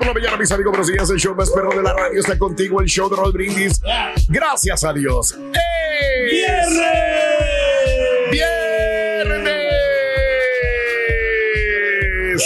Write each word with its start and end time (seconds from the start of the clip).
Por 0.00 0.08
la 0.08 0.14
mañana, 0.14 0.36
mis 0.38 0.50
amigos. 0.50 0.70
Buenos 0.72 0.86
días. 0.88 1.10
El 1.10 1.18
show 1.18 1.34
más 1.34 1.50
perro 1.50 1.70
de 1.76 1.82
la 1.82 1.92
radio 1.92 2.18
está 2.18 2.38
contigo. 2.38 2.80
El 2.80 2.88
show 2.88 3.10
de 3.10 3.16
Raúl 3.16 3.32
Brindis. 3.32 3.80
Gracias 4.28 4.82
a 4.82 4.92
Dios. 4.94 5.36
¡Ey! 5.52 6.40
¡Viernes! 8.30 8.48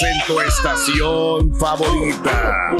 En 0.02 0.27
tu 0.27 0.40
estación 0.40 1.54
favorita. 1.56 2.72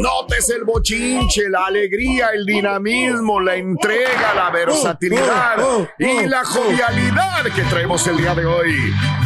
Notes 0.00 0.48
el 0.50 0.64
bochinche, 0.64 1.48
la 1.50 1.66
alegría, 1.66 2.28
el 2.34 2.46
dinamismo, 2.46 3.40
la 3.40 3.56
entrega, 3.56 4.34
la 4.34 4.50
versatilidad 4.50 5.56
y 5.98 6.26
la 6.26 6.44
jovialidad 6.44 7.44
que 7.54 7.62
traemos 7.62 8.06
el 8.06 8.16
día 8.16 8.34
de 8.34 8.46
hoy. 8.46 8.74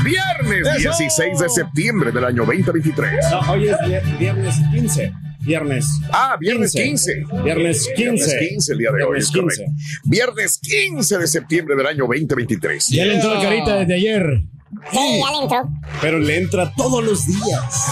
Viernes 0.05 0.77
16 0.79 1.39
de 1.39 1.49
septiembre 1.49 2.11
del 2.13 2.25
año 2.25 2.45
2023. 2.45 3.13
No, 3.31 3.53
hoy 3.53 3.69
es 3.69 3.77
vier- 3.79 4.19
viernes 4.19 4.55
15. 4.73 5.13
Viernes. 5.41 5.87
Ah, 6.13 6.37
viernes 6.41 6.73
15. 6.73 7.25
Viernes 7.45 7.87
15. 7.95 7.97
Viernes 7.97 8.35
15 8.51 8.73
el 8.73 8.79
día 8.79 8.91
de 8.91 9.05
hoy, 9.05 9.21
Viernes. 9.21 9.31
15. 9.31 9.65
Viernes 10.05 10.59
15 10.59 11.19
de 11.19 11.27
septiembre 11.29 11.77
del 11.77 11.87
año 11.87 12.05
2023. 12.09 12.89
Ya 12.89 13.05
le 13.05 13.15
entró 13.15 13.35
la 13.35 13.41
carita 13.43 13.77
desde 13.77 13.95
ayer. 13.95 14.43
Sí, 14.91 14.99
ya 15.23 15.31
le 15.31 15.43
entró. 15.43 15.71
Pero 16.01 16.19
le 16.19 16.37
entra 16.39 16.73
todos 16.77 17.03
los 17.05 17.27
días. 17.27 17.85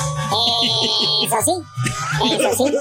Eso 1.24 1.42
sí. 1.42 1.52
Eso 2.32 2.68
sí. 2.68 2.76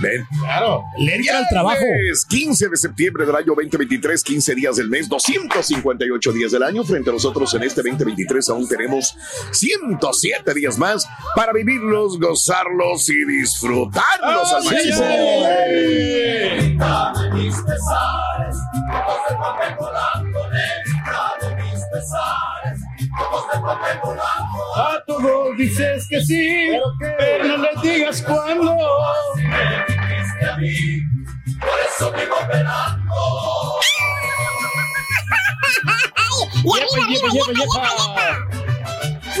Ven. 0.00 0.26
Claro. 0.40 0.84
Le 0.98 1.16
entra 1.16 1.38
al 1.38 1.48
trabajo. 1.48 1.80
Viernes 1.80 2.24
15 2.24 2.68
de 2.68 2.76
septiembre 2.76 3.26
del 3.26 3.34
año 3.34 3.54
2023, 3.54 4.22
15 4.22 4.54
días 4.54 4.76
del 4.76 4.88
mes, 4.88 5.08
258 5.08 6.32
días 6.32 6.52
del 6.52 6.62
año. 6.62 6.84
Frente 6.84 7.10
a 7.10 7.12
nosotros 7.12 7.52
en 7.54 7.64
este 7.64 7.82
2023 7.82 8.48
aún 8.50 8.68
tenemos 8.68 9.16
107 9.52 10.54
días 10.54 10.78
más 10.78 11.06
para 11.34 11.52
vivirlos, 11.52 12.18
gozarlos 12.18 13.08
y 13.08 13.24
disfrutarlos 13.24 14.52
al 14.52 14.64
máximo. 14.64 15.04
A 24.20 24.37
todos 25.08 25.56
dices 25.56 26.06
que 26.08 26.20
sí, 26.20 26.70
pero 27.18 27.48
no 27.48 27.56
les 27.56 27.82
digas 27.82 28.22
cuándo. 28.22 28.76
Y 29.36 30.44
arriba, 30.44 31.06
arriba, 31.96 32.34
yepa, 36.64 37.32
yepa, 37.32 37.52
yepa. 37.52 38.67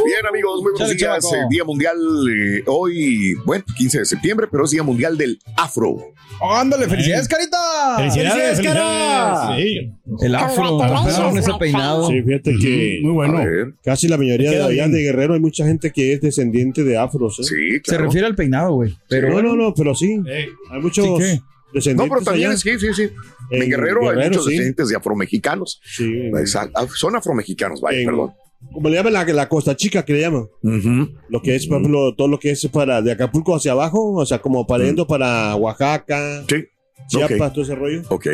Bien, 0.04 0.26
amigos, 0.28 0.62
muy 0.62 0.72
buenos 0.72 0.96
días. 0.96 1.24
Eh, 1.32 1.36
Día 1.50 1.64
Mundial 1.64 1.96
eh, 2.30 2.62
hoy, 2.66 3.34
bueno, 3.44 3.64
15 3.76 3.98
de 4.00 4.04
septiembre, 4.04 4.46
pero 4.50 4.64
es 4.64 4.70
Día 4.70 4.82
Mundial 4.82 5.16
del 5.18 5.38
Afro. 5.56 5.96
Ándale, 6.40 6.86
felicidades, 6.88 7.26
Carita. 7.28 7.58
Felicidades, 7.96 8.60
cara. 8.60 9.56
Sí. 9.56 9.90
El 10.20 10.34
afro, 10.34 10.78
con 10.78 11.38
ese 11.38 11.50
peinado. 11.58 12.08
Sí, 12.08 12.22
fíjate 12.22 12.54
que 12.60 13.00
Muy 13.02 13.12
bueno. 13.12 13.40
Casi 13.84 14.06
la 14.08 14.16
mayoría 14.16 14.50
de 14.66 14.72
bien. 14.72 14.92
de 14.92 15.00
Guerrero 15.02 15.34
hay 15.34 15.40
mucha 15.40 15.66
gente 15.66 15.90
que 15.90 16.12
es 16.12 16.20
descendiente 16.20 16.84
de 16.84 16.96
afros. 16.96 17.38
¿eh? 17.40 17.44
sí, 17.44 17.70
Se 17.72 17.80
claro. 17.82 18.04
refiere 18.04 18.26
al 18.26 18.34
peinado, 18.36 18.74
güey. 18.74 18.96
Pero 19.08 19.30
no, 19.30 19.42
no, 19.42 19.56
no, 19.56 19.74
pero 19.74 19.94
sí. 19.94 20.20
Eh, 20.28 20.48
Hay 20.70 20.80
muchos 20.80 21.04
¿Sí 21.04 21.12
qué? 21.18 21.34
No, 21.36 21.74
descendientes 21.74 22.08
pero 22.18 22.24
también, 22.24 22.50
allá. 22.50 22.56
sí, 22.58 22.78
sí, 22.78 22.86
sí. 22.94 23.02
En, 23.50 23.62
En 23.62 23.70
Guerrero, 23.70 24.08
hay 24.08 24.28
muchos 24.28 24.44
sí. 24.44 24.50
descendientes 24.52 24.88
de 24.90 24.96
afromexicanos. 24.96 25.80
Sí. 25.84 26.12
Exacto. 26.38 26.72
Ah, 26.76 26.86
Son 26.94 27.16
afromexicanos, 27.16 27.80
vaya, 27.80 27.98
En- 27.98 28.06
perdón. 28.06 28.32
Como 28.72 28.88
le 28.88 28.96
llaman 28.96 29.12
la, 29.12 29.24
la 29.24 29.48
Costa 29.48 29.76
Chica, 29.76 30.04
que 30.04 30.12
le 30.14 30.20
llaman. 30.20 30.48
Ujú. 30.62 31.08
Lo 31.28 31.40
que 31.42 31.54
es, 31.54 31.66
por 31.66 31.78
ejemplo, 31.78 32.14
todo 32.14 32.28
lo 32.28 32.38
que 32.38 32.50
es 32.50 32.66
para 32.68 33.00
de 33.02 33.12
Acapulco 33.12 33.54
hacia 33.54 33.72
abajo, 33.72 34.14
o 34.14 34.26
sea, 34.26 34.40
como 34.40 34.66
para 34.66 34.84
yendo 34.84 35.06
para 35.06 35.54
Oaxaca, 35.56 36.44
Sí. 36.48 36.64
Chiapas, 37.08 37.40
Ok. 37.48 37.52
todo 37.54 37.62
ese 37.64 37.74
rollo. 37.74 38.02
Ok, 38.10 38.26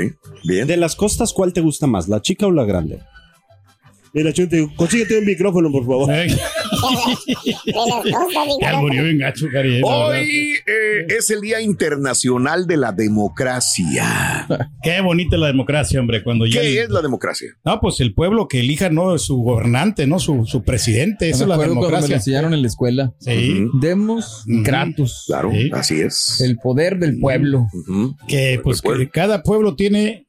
bien. 0.44 0.66
De 0.66 0.76
las 0.76 0.96
costas, 0.96 1.32
¿cuál 1.32 1.52
te 1.52 1.60
gusta 1.60 1.86
más, 1.86 2.08
la 2.08 2.20
chica 2.22 2.46
o 2.46 2.50
la 2.50 2.64
grande? 2.64 3.00
Mira, 4.14 4.32
Chunte, 4.32 4.68
consíguete 4.76 5.18
un 5.18 5.24
micrófono, 5.26 5.70
por 5.72 5.84
favor. 5.84 6.08
ya 8.60 8.80
murió 8.80 9.04
bien 9.04 9.18
gacho, 9.18 9.46
Cari. 9.52 9.80
la 9.80 9.86
verdad. 9.88 10.08
Hoy 10.10 10.54
eh, 10.66 11.06
es 11.18 11.30
el 11.30 11.40
Día 11.40 11.60
Internacional 11.60 12.66
de 12.66 12.76
la 12.76 12.92
Democracia. 12.92 14.46
Qué 14.82 15.00
bonita 15.00 15.36
la 15.36 15.48
democracia, 15.48 16.00
hombre. 16.00 16.22
Cuando 16.22 16.46
ya. 16.46 16.60
¿Qué 16.60 16.82
es 16.82 16.90
la 16.90 17.02
democracia? 17.02 17.48
No, 17.64 17.80
pues 17.80 18.00
el 18.00 18.14
pueblo 18.14 18.48
que 18.48 18.60
elija, 18.60 18.90
no, 18.90 19.16
su 19.18 19.36
gobernante, 19.38 20.06
no, 20.06 20.18
su, 20.18 20.44
su 20.46 20.62
presidente. 20.62 21.30
Eso 21.30 21.44
es 21.44 21.48
la 21.48 21.56
cuando 21.56 21.74
me 21.74 21.80
lo 21.80 21.86
democracia. 21.88 22.16
enseñaron 22.16 22.54
en 22.54 22.62
la 22.62 22.68
escuela. 22.68 23.12
Sí. 23.20 23.66
Demos 23.80 24.44
y 24.46 24.54
Ujú. 24.56 24.62
Kratos. 24.64 25.24
Claro, 25.26 25.50
Sí. 25.52 25.70
así 25.72 26.00
es. 26.00 26.40
El 26.40 26.56
poder 26.58 26.98
del 26.98 27.18
pueblo. 27.18 27.66
Que 28.28 28.60
pues 28.62 28.80
que 28.80 29.08
cada 29.10 29.42
pueblo 29.42 29.74
tiene 29.74 30.23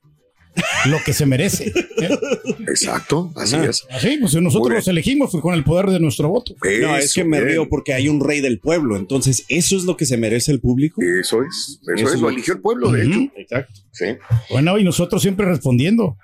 lo 0.88 0.98
que 1.04 1.14
se 1.14 1.26
merece. 1.26 1.74
¿eh? 1.98 2.20
Exacto, 2.68 3.32
así 3.36 3.56
Ajá. 3.56 3.66
es. 3.70 3.86
Así, 3.90 4.18
pues 4.20 4.34
nosotros 4.36 4.74
los 4.74 4.88
elegimos 4.88 5.32
fue 5.32 5.42
con 5.42 5.54
el 5.54 5.64
poder 5.64 5.88
de 5.88 6.00
nuestro 6.00 6.30
voto. 6.30 6.56
No, 6.82 6.98
es 6.98 7.14
que 7.14 7.24
me 7.24 7.38
bien. 7.38 7.50
río 7.50 7.70
porque 7.70 7.94
hay 7.94 8.08
un 8.10 8.20
rey 8.20 8.42
del 8.42 8.60
pueblo. 8.60 8.98
Entonces, 8.98 9.46
¿eso 9.50 9.76
es 9.78 9.84
lo 9.84 9.98
que 9.98 10.06
se 10.06 10.18
merece 10.18 10.52
el 10.52 10.60
público? 10.60 11.02
Eso 11.02 11.42
es, 11.44 11.80
eso, 11.82 12.06
Eso 12.08 12.14
es, 12.16 12.22
lo 12.22 12.30
eligió 12.30 12.54
el 12.56 12.62
pueblo, 12.62 12.92
de 12.92 13.06
hecho. 13.06 13.20
Exacto. 13.36 13.82
Sí, 13.92 14.06
Bueno, 14.50 14.78
y 14.78 14.84
nosotros 14.84 15.22
siempre 15.22 15.46
respondiendo, 15.46 16.18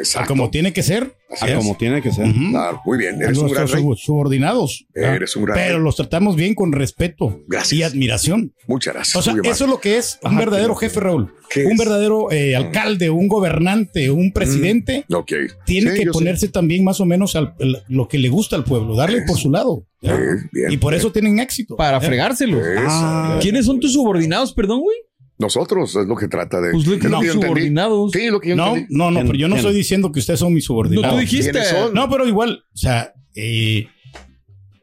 exacto. 0.00 0.28
como 0.28 0.50
tiene 0.50 0.72
que 0.72 0.82
ser. 0.82 1.14
Así 1.30 1.46
Ah, 1.46 1.50
es. 1.50 1.56
como 1.56 1.76
tiene 1.76 2.00
que 2.00 2.12
ser. 2.12 2.32
Claro, 2.50 2.80
muy 2.84 2.96
bien, 2.96 3.20
a 3.20 3.24
eres 3.24 3.38
un 3.38 3.48
gran 3.50 3.66
rey. 3.66 3.82
subordinados. 3.96 4.86
Eres 4.94 5.34
un 5.34 5.44
gran 5.46 5.56
Pero 5.58 5.76
rey. 5.76 5.84
los 5.84 5.96
tratamos 5.96 6.36
bien 6.36 6.54
con 6.54 6.70
respeto 6.72 7.40
Gracias. 7.48 7.72
y 7.72 7.82
admiración. 7.82 8.52
Muchas 8.68 8.94
gracias. 8.94 9.16
O 9.16 9.22
sea, 9.22 9.34
eso 9.42 9.64
es 9.64 9.70
lo 9.70 9.80
que 9.80 9.96
es 9.98 10.18
un 10.22 10.36
verdadero 10.36 10.76
jefe, 10.76 11.00
Raúl. 11.00 11.34
¿Qué 11.50 11.64
Un 11.66 11.72
es? 11.72 11.78
verdadero 11.78 12.30
eh, 12.30 12.54
alcalde, 12.54 13.10
un 13.10 13.26
gobernante, 13.26 14.10
un 14.12 14.32
presidente. 14.32 15.04
Ok. 15.12 15.32
Tiene 15.66 15.92
Sí, 15.92 15.98
que 15.98 16.04
sé. 16.04 16.10
ponerse 16.12 16.48
también 16.48 16.84
más 16.84 17.00
o 17.00 17.04
menos 17.04 17.34
al, 17.34 17.54
el- 17.58 17.78
lo 17.88 18.06
que 18.06 18.18
le 18.18 18.28
gusta 18.28 18.54
al 18.54 18.62
pueblo, 18.64 18.94
darle 18.94 19.22
por 19.22 19.36
su 19.38 19.50
lado. 19.50 19.86
Sí, 20.02 20.08
bien, 20.52 20.70
y 20.72 20.76
por 20.76 20.92
bien. 20.92 21.00
eso 21.00 21.10
tienen 21.10 21.38
éxito. 21.40 21.74
Para 21.76 22.00
fregárselo. 22.00 22.60
Ah. 22.86 23.38
¿Quiénes 23.42 23.66
son 23.66 23.80
tus 23.80 23.92
subordinados, 23.94 24.52
perdón, 24.52 24.80
güey? 24.82 24.96
Nosotros 25.38 25.96
es 25.96 26.06
lo 26.06 26.14
que 26.16 26.28
trata 26.28 26.60
de. 26.60 26.70
Pues 26.72 26.86
lo 26.86 26.94
es 26.94 27.00
que 27.02 27.08
lo 27.08 27.20
que 27.20 27.26
yo 27.26 27.32
entendí. 27.32 27.46
subordinados. 27.48 28.12
Sí, 28.12 28.28
lo 28.30 28.40
que 28.40 28.50
yo 28.50 28.56
No, 28.56 28.74
no, 28.88 29.10
no, 29.10 29.16
¿Quién- 29.16 29.26
pero 29.26 29.38
yo 29.38 29.48
no 29.48 29.56
estoy 29.56 29.74
diciendo 29.74 30.12
que 30.12 30.20
ustedes 30.20 30.38
son 30.40 30.54
mis 30.54 30.64
No, 30.64 30.66
subordinados. 30.68 31.14
tú 31.14 31.20
dijiste. 31.20 31.60
No, 31.92 32.08
pero 32.08 32.26
igual, 32.26 32.64
o 32.72 32.76
sea, 32.76 33.12
eh, 33.34 33.88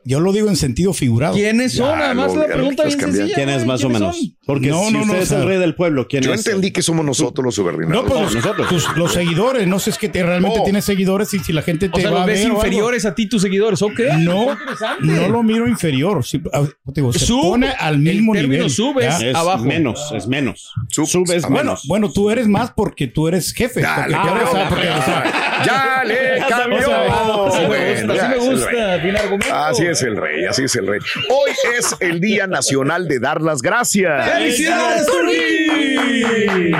yo 0.03 0.19
lo 0.19 0.31
digo 0.33 0.49
en 0.49 0.55
sentido 0.55 0.93
figurado. 0.93 1.35
¿Quiénes 1.35 1.73
son? 1.73 1.97
Ya, 1.99 2.05
Además, 2.07 2.35
la 2.35 2.45
pregunta 2.47 2.83
bien 2.85 2.97
cambiando. 2.99 3.17
sencilla. 3.17 3.35
¿Quién 3.35 3.49
es 3.49 3.65
más 3.65 3.83
o 3.83 3.87
¿Quiénes 3.87 4.01
menos? 4.01 4.17
son? 4.17 4.27
Porque 4.45 4.67
No, 4.69 4.85
si 4.87 4.93
no, 4.93 4.99
no, 4.99 5.05
usted 5.05 5.17
o 5.19 5.21
es 5.21 5.29
sea, 5.29 5.39
el 5.39 5.47
rey 5.47 5.57
del 5.59 5.75
pueblo, 5.75 6.07
¿quién 6.07 6.23
Yo 6.23 6.33
es? 6.33 6.45
entendí 6.45 6.71
que 6.71 6.81
somos 6.81 7.05
nosotros 7.05 7.45
los 7.45 7.55
subordinados. 7.55 8.03
No, 8.03 8.09
pues 8.09 8.19
No, 8.19 8.25
los, 8.25 8.35
nosotros. 8.35 8.67
tus- 8.69 8.97
los 8.97 9.13
seguidores, 9.13 9.67
no 9.67 9.79
sé, 9.79 9.91
es 9.91 9.97
que 9.97 10.09
te- 10.09 10.23
realmente 10.23 10.59
Oh. 10.59 10.63
tienes 10.63 10.83
seguidores 10.85 11.33
y 11.33 11.39
si 11.39 11.53
la 11.53 11.61
gente 11.61 11.89
te 11.89 11.99
O 11.99 12.01
sea, 12.01 12.09
va 12.09 12.15
los 12.17 12.23
a 12.23 12.25
ves 12.25 12.39
ver 12.39 12.47
o 12.47 12.49
algo. 12.55 12.65
inferiores 12.65 13.05
a 13.05 13.15
ti, 13.15 13.29
tus 13.29 13.41
seguidores, 13.43 13.81
¿ok? 13.81 13.99
No, 14.19 14.57
no 15.01 15.29
lo 15.29 15.43
miro 15.43 15.67
inferior. 15.67 16.23
ah, 16.53 16.63
digo, 16.87 17.13
se 17.13 17.19
Sub, 17.19 17.41
pone 17.41 17.69
al 17.69 17.99
mismo 17.99 18.35
el 18.35 18.49
nivel. 18.49 18.65
Es 18.65 19.35
Abajo. 19.35 19.63
menos, 19.65 20.11
es 20.15 20.27
menos. 20.27 20.71
Sub- 20.89 21.07
Subes 21.07 21.43
ah, 21.43 21.47
Bueno, 21.47 21.63
menos. 21.63 21.83
bueno, 21.87 22.11
tú 22.11 22.29
eres 22.31 22.47
más 22.47 22.71
porque 22.71 23.07
tú 23.07 23.27
eres 23.27 23.53
jefe. 23.53 23.81
Porque 23.81 24.11
eres- 24.13 24.49
porque- 24.69 24.89
o 24.89 25.03
sea, 25.03 25.23
Ya 25.65 26.03
le 26.03 26.39
cambió. 26.49 27.50
Así 27.53 27.67
me 27.67 27.91
gusta, 27.91 28.13
así 28.13 28.27
me 28.27 28.37
gusta. 28.51 29.01
Tiene 29.01 29.17
argumento. 29.19 29.55
Así 29.55 29.85
es 29.85 30.01
el 30.03 30.15
rey, 30.17 30.45
así 30.45 30.63
es 30.63 30.75
el 30.75 30.87
rey. 30.87 30.99
Hoy 31.29 31.51
es 31.77 31.95
el 31.99 32.19
Día 32.19 32.47
Nacional 32.47 33.07
de 33.07 33.19
dar 33.19 33.41
las 33.41 33.61
gracias. 33.61 34.29
¡Felicidades, 34.29 35.05
Tony! 35.07 36.71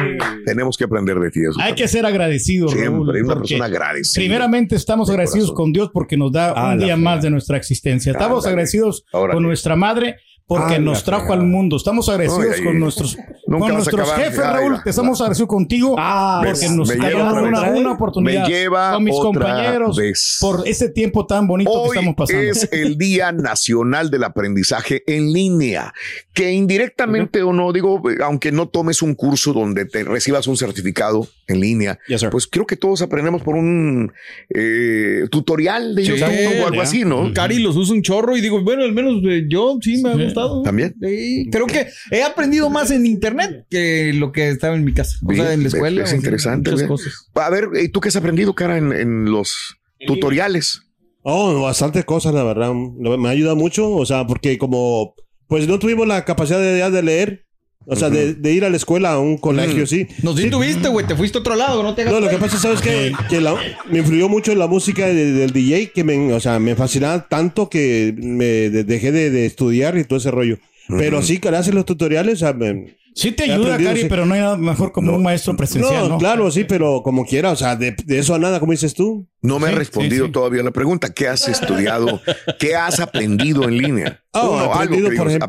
Tenemos 0.45 0.77
que 0.77 0.83
aprender 0.85 1.19
de 1.19 1.29
ti 1.31 1.39
eso. 1.41 1.59
hay 1.61 1.73
que 1.73 1.87
ser 1.87 2.05
agradecidos, 2.05 2.71
Siempre, 2.71 2.91
Raúl, 2.91 3.23
una 3.25 3.35
persona 3.35 3.65
agradecida. 3.65 4.21
Primeramente 4.21 4.75
estamos 4.75 5.07
De 5.07 5.13
agradecidos 5.13 5.49
corazón. 5.49 5.55
con 5.65 5.73
Dios 5.73 5.89
porque 5.93 6.17
nos 6.17 6.31
da 6.31 6.53
Ah, 6.55 6.71
un 6.73 6.79
día 6.79 6.97
más 6.97 7.21
de 7.21 7.29
nuestra 7.29 7.57
existencia. 7.57 8.11
Estamos 8.11 8.45
agradecidos 8.45 9.05
Órale. 9.11 9.35
con 9.35 9.43
nuestra 9.43 9.75
madre 9.75 10.17
porque 10.47 10.79
nos 10.79 11.03
trajo 11.03 11.31
al 11.33 11.43
mundo. 11.43 11.77
Estamos 11.77 12.09
agradecidos 12.09 12.55
Ay, 12.57 12.63
con 12.63 12.79
nuestros 12.79 13.17
con 13.47 13.73
nuestros 13.73 14.09
acabar. 14.09 14.25
jefes, 14.25 14.37
Raúl, 14.45 14.81
que 14.83 14.89
estamos 14.89 15.19
agradecidos 15.21 15.49
contigo 15.49 15.95
Ah, 15.97 16.41
porque 16.43 16.59
ves, 16.61 16.71
nos 16.71 16.89
está 16.89 17.09
dando 17.09 17.43
una, 17.43 17.61
una 17.71 17.91
oportunidad 17.93 18.43
Me 18.43 18.49
lleva 18.53 18.93
con 18.93 19.03
mis 19.03 19.15
compañeros 19.17 19.97
vez. 19.97 20.37
por 20.41 20.67
ese 20.67 20.89
tiempo 20.89 21.25
tan 21.25 21.47
bonito 21.47 21.71
Hoy 21.71 21.89
que 21.91 21.99
estamos 21.99 22.15
pasando. 22.15 22.41
es 22.43 22.69
el 22.71 22.97
Día 22.97 23.31
Nacional 23.31 24.09
del 24.09 24.23
Aprendizaje 24.23 25.03
en 25.07 25.31
Línea, 25.33 25.93
que 26.33 26.51
indirectamente 26.51 27.43
o 27.43 27.51
no, 27.53 27.71
digo, 27.73 28.01
aunque 28.23 28.51
no 28.51 28.67
tomes 28.69 29.01
un 29.01 29.15
curso 29.15 29.53
donde 29.53 29.85
te 29.85 30.03
recibas 30.03 30.47
un 30.47 30.57
certificado 30.57 31.27
en 31.51 31.59
línea, 31.59 31.99
Yes, 32.07 32.25
pues 32.31 32.47
creo 32.47 32.65
que 32.65 32.75
todos 32.75 33.01
aprendemos 33.01 33.41
por 33.41 33.55
un 33.55 34.11
eh, 34.49 35.25
tutorial 35.31 35.95
de 35.95 36.05
Sí, 36.05 36.11
YouTube 36.11 36.61
o 36.61 36.65
algo 36.67 36.75
ya. 36.77 36.81
así, 36.83 37.05
¿no? 37.05 37.31
Cari 37.33 37.59
los 37.59 37.75
usa 37.75 37.93
un 37.95 38.01
chorro 38.01 38.35
y 38.37 38.41
digo, 38.41 38.61
bueno, 38.63 38.83
al 38.83 38.93
menos 38.93 39.21
eh, 39.29 39.45
yo 39.47 39.77
sí 39.81 40.01
me 40.01 40.09
ha 40.09 40.15
gustado. 40.15 40.61
¿También? 40.63 40.95
Sí, 41.01 41.47
creo 41.51 41.67
que 41.67 41.87
he 42.11 42.23
aprendido 42.23 42.69
más 42.69 42.91
en 42.91 43.05
internet 43.05 43.65
que 43.69 44.11
lo 44.13 44.31
que 44.31 44.49
estaba 44.49 44.75
en 44.75 44.83
mi 44.85 44.93
casa. 44.93 45.17
O 45.25 45.33
sea, 45.33 45.53
en 45.53 45.61
la 45.63 45.67
escuela. 45.67 46.03
es 46.03 46.13
interesante, 46.13 46.71
cosas. 46.87 47.29
A 47.35 47.49
ver, 47.49 47.69
¿y 47.81 47.89
tú 47.89 47.99
qué 48.01 48.09
has 48.09 48.15
aprendido, 48.15 48.53
cara, 48.55 48.77
en, 48.77 48.91
en 48.93 49.25
los 49.25 49.77
tutoriales? 50.07 50.81
Oh, 51.23 51.61
bastantes 51.61 52.03
cosas, 52.05 52.33
la 52.33 52.43
verdad. 52.43 52.73
Me 52.73 53.27
ha 53.27 53.31
ayudado 53.31 53.55
mucho, 53.55 53.91
o 53.91 54.05
sea, 54.05 54.25
porque 54.25 54.57
como, 54.57 55.13
pues 55.47 55.67
no 55.67 55.77
tuvimos 55.77 56.07
la 56.07 56.25
capacidad 56.25 56.59
de, 56.59 56.89
de 56.89 57.03
leer, 57.03 57.45
o 57.85 57.95
sea, 57.95 58.09
de, 58.09 58.33
de 58.35 58.51
ir 58.53 58.63
a 58.63 58.69
la 58.69 58.77
escuela, 58.77 59.13
a 59.13 59.19
un 59.19 59.37
colegio, 59.37 59.83
Mm. 59.83 59.87
sí. 59.87 60.07
No, 60.23 60.35
sí 60.37 60.49
tuviste, 60.49 60.87
güey. 60.89 61.05
Te 61.07 61.15
fuiste 61.15 61.37
a 61.37 61.41
otro 61.41 61.55
lado, 61.55 61.81
no 61.83 61.95
te 61.95 62.05
No, 62.05 62.19
lo 62.19 62.29
que 62.29 62.37
pasa, 62.37 62.57
¿sabes 62.57 62.81
qué? 62.81 63.11
Que 63.29 63.41
la- 63.41 63.55
me 63.89 63.99
influyó 63.99 64.29
mucho 64.29 64.53
la 64.55 64.67
música 64.67 65.07
de- 65.07 65.31
del 65.33 65.51
DJ, 65.51 65.91
que 65.93 66.03
me, 66.03 66.33
o 66.33 66.39
sea, 66.39 66.59
me 66.59 66.75
fascinaba 66.75 67.27
tanto 67.27 67.69
que 67.69 68.13
me 68.17 68.45
de- 68.69 68.83
dejé 68.83 69.11
de, 69.11 69.29
de 69.31 69.45
estudiar 69.45 69.97
y 69.97 70.03
todo 70.03 70.17
ese 70.19 70.31
rollo. 70.31 70.57
Pero 70.87 71.21
sí, 71.21 71.39
gracias 71.41 71.69
a 71.73 71.75
los 71.75 71.85
tutoriales, 71.85 72.35
o 72.35 72.37
sea, 72.37 72.53
me- 72.53 72.95
Sí 73.13 73.33
te 73.33 73.43
ayuda, 73.51 73.77
Cari, 73.77 74.01
sí. 74.03 74.07
pero 74.09 74.25
no 74.25 74.33
hay 74.33 74.39
nada 74.39 74.55
mejor 74.57 74.91
como 74.93 75.13
un 75.15 75.21
maestro 75.21 75.55
presencial, 75.57 76.07
¿no? 76.07 76.17
claro, 76.17 76.49
sí, 76.49 76.63
pero 76.63 77.01
como 77.03 77.25
quiera, 77.25 77.51
o 77.51 77.55
sea, 77.57 77.75
de, 77.75 77.91
de 78.05 78.19
eso 78.19 78.33
a 78.33 78.39
nada, 78.39 78.59
como 78.61 78.71
dices 78.71 78.93
tú. 78.93 79.27
No 79.41 79.59
me 79.59 79.67
Sí, 79.67 79.73
has 79.73 79.77
respondido 79.79 80.25
sí, 80.25 80.29
sí. 80.29 80.31
todavía 80.31 80.63
la 80.63 80.71
pregunta. 80.71 81.13
¿Qué 81.13 81.27
has 81.27 81.47
estudiado? 81.47 82.21
¿Qué 82.59 82.75
has 82.75 82.99
aprendido 83.01 83.63
en 83.63 83.77
línea? 83.77 84.23
Oh, 84.31 84.57
aprendido, 84.59 85.09
que 85.09 85.17
por 85.17 85.27
ejemplo, 85.27 85.47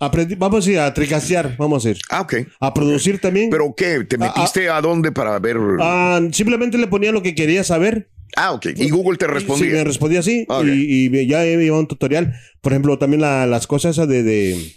aprendí 0.00 0.34
vamos 0.34 0.66
a 0.66 0.70
ir 0.70 0.78
a 0.80 0.92
tricastear, 0.92 1.56
vamos 1.56 1.86
a 1.86 1.90
ir. 1.90 1.98
Ah, 2.10 2.22
ok. 2.22 2.34
A 2.60 2.74
producir 2.74 3.20
también. 3.20 3.50
¿Pero 3.50 3.74
qué? 3.76 4.04
¿Te 4.04 4.18
metiste 4.18 4.68
a 4.68 4.80
dónde 4.80 5.12
para 5.12 5.38
ver? 5.38 5.56
Ah, 5.80 6.20
simplemente 6.32 6.78
le 6.78 6.86
ponía 6.88 7.12
lo 7.12 7.22
que 7.22 7.34
quería 7.34 7.62
saber. 7.64 8.10
Ah, 8.36 8.52
ok. 8.52 8.66
Y 8.76 8.90
Google 8.90 9.18
te 9.18 9.26
Sí, 9.26 9.32
respondía. 9.32 9.72
me 9.72 9.84
respondía 9.84 10.20
así. 10.20 10.44
Ok. 10.48 10.64
Y, 10.66 11.06
y 11.16 11.26
ya 11.28 11.44
he 11.44 11.56
llevado 11.56 11.80
un 11.80 11.86
tutorial. 11.86 12.34
Por 12.60 12.72
ejemplo, 12.72 12.98
también 12.98 13.20
la- 13.20 13.46
las 13.46 13.66
cosas 13.66 13.92
esas 13.96 14.08
de, 14.08 14.22
de 14.22 14.74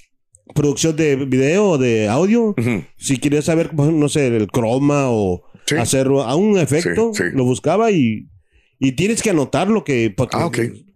producción 0.56 0.96
de 0.96 1.16
video 1.16 1.72
o 1.72 1.78
de 1.78 2.08
audio. 2.08 2.56
Si 2.98 3.18
quería 3.18 3.42
saber, 3.42 3.74
no 3.74 4.10
sé, 4.10 4.28
el 4.28 4.48
croma 4.48 5.10
o 5.10 5.44
Sí. 5.66 5.76
hacer 5.76 6.08
a 6.08 6.36
un 6.36 6.58
efecto, 6.58 7.12
Sí, 7.14 7.24
sí. 7.24 7.30
lo 7.36 7.44
buscaba 7.44 7.92
y, 7.92 8.28
y 8.80 8.94
tienes 8.94 9.22
que 9.22 9.30
anotar 9.30 9.68
lo 9.70 9.84
que, 9.84 10.12
porque- 10.16 10.38
Ah. 10.38 10.50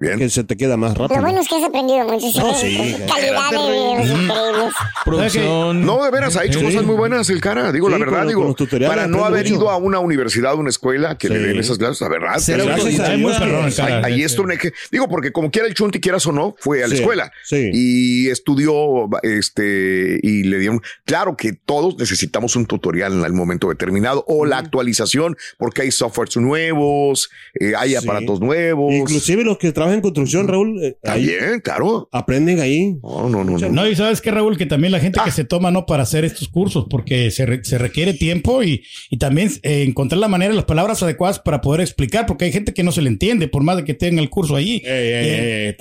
Bien. 0.03 0.19
que 0.19 0.29
se 0.29 0.44
te 0.44 0.55
queda 0.57 0.77
más 0.77 0.97
Lo 0.97 1.07
rápido. 1.07 1.21
bueno 1.21 1.41
es 1.41 1.47
que 1.47 1.55
has 1.55 1.63
aprendido 1.63 2.05
mucho. 2.05 2.27
No, 2.39 2.51
calidad 3.07 3.51
de 3.51 3.57
videos 3.57 4.21
increíbles. 4.21 4.73
Producción. 5.05 5.85
No, 5.85 6.03
de 6.03 6.11
veras, 6.11 6.35
ha 6.38 6.45
hecho 6.45 6.59
Sí. 6.59 6.65
cosas 6.65 6.83
muy 6.83 6.95
buenas 6.95 7.29
el 7.29 7.41
cara. 7.41 7.71
Digo, 7.71 7.88
Sí, 7.88 7.94
la 7.94 7.97
verdad, 8.00 8.27
digo, 8.27 8.55
para 8.88 9.07
no 9.07 9.25
haber 9.25 9.44
mucho. 9.44 9.55
ido 9.55 9.69
a 9.69 9.77
una 9.77 10.00
universidad, 10.00 10.55
una 10.55 10.69
escuela 10.69 11.17
que 11.17 11.29
le 11.29 11.39
den 11.39 11.57
esas 11.59 11.77
clases, 11.77 12.01
la 12.01 12.09
verdad. 12.09 12.35
A 12.35 13.75
cara. 13.75 14.01
Ahí 14.05 14.15
Sí, 14.15 14.23
esto, 14.23 14.44
digo, 14.91 15.07
porque 15.09 15.31
como 15.31 15.51
quiera 15.51 15.67
el 15.67 15.73
Chunti, 15.73 16.00
quieras 16.00 16.25
o 16.27 16.31
no, 16.31 16.56
fue 16.59 16.83
a 16.83 16.88
la 16.88 16.95
Sí, 16.95 17.01
escuela 17.01 17.31
sí. 17.44 17.69
y 17.73 18.29
estudió, 18.29 19.09
este, 19.23 20.19
y 20.21 20.44
le 20.44 20.59
dieron, 20.59 20.81
claro 21.06 21.35
que 21.38 21.53
todos 21.53 21.97
necesitamos 21.97 22.56
un 22.56 22.65
tutorial 22.65 23.13
en 23.13 23.25
el 23.25 23.33
momento 23.33 23.69
determinado 23.69 24.23
o 24.27 24.45
la 24.45 24.57
actualización, 24.57 25.35
porque 25.57 25.83
hay 25.83 25.91
softwares 25.91 26.38
nuevos, 26.38 27.29
eh, 27.59 27.73
hay 27.77 27.91
Sí. 27.91 27.95
aparatos 27.95 28.39
nuevos. 28.39 28.94
Inclusive 28.94 29.44
los 29.44 29.57
que 29.57 29.71
trabajan 29.71 29.93
en 29.94 30.01
construcción, 30.01 30.48
Raúl, 30.48 30.84
eh, 30.84 30.98
ahí 31.04 31.28
También, 31.28 31.62
claro. 31.62 32.10
aprenden 32.12 32.60
ahí. 32.60 32.95
No, 33.04 33.30
no, 33.30 33.44
no. 33.44 33.57
no. 33.57 33.69
No, 33.69 33.88
y 33.88 33.95
sabes 33.95 34.22
que 34.22 34.31
Raúl, 34.31 34.57
que 34.57 34.66
también 34.66 34.92
la 34.92 35.00
gente 35.00 35.19
Ah. 35.22 35.25
que 35.25 35.31
se 35.31 35.44
toma 35.44 35.72
no 35.72 35.86
para 35.86 36.04
hacer 36.04 36.25
estos 36.25 36.48
cursos, 36.50 36.88
porque 36.90 37.31
se, 37.31 37.45
re- 37.45 37.63
se 37.63 37.78
requiere 37.78 38.13
tiempo 38.13 38.63
y, 38.63 38.84
y 39.10 39.18
también 39.18 39.50
eh, 39.63 39.84
encontrar 39.84 40.19
la 40.19 40.28
manera, 40.28 40.54
las 40.54 40.66
palabras 40.66 41.01
adecuadas 41.04 41.40
para 41.40 41.62
poder 41.62 41.81
explicar, 41.81 42.25
porque 42.25 42.45
hay 42.45 42.51
gente 42.51 42.74
que 42.74 42.84
no 42.84 42.92
se 42.92 43.01
le 43.01 43.10
entiende, 43.10 43.48
por 43.48 43.63
más 43.63 43.78
de 43.78 43.84
que 43.84 43.94
tenga 43.94 44.22
el 44.22 44.30
curso 44.30 44.56
allí. 44.56 44.81
Eh, 44.86 45.75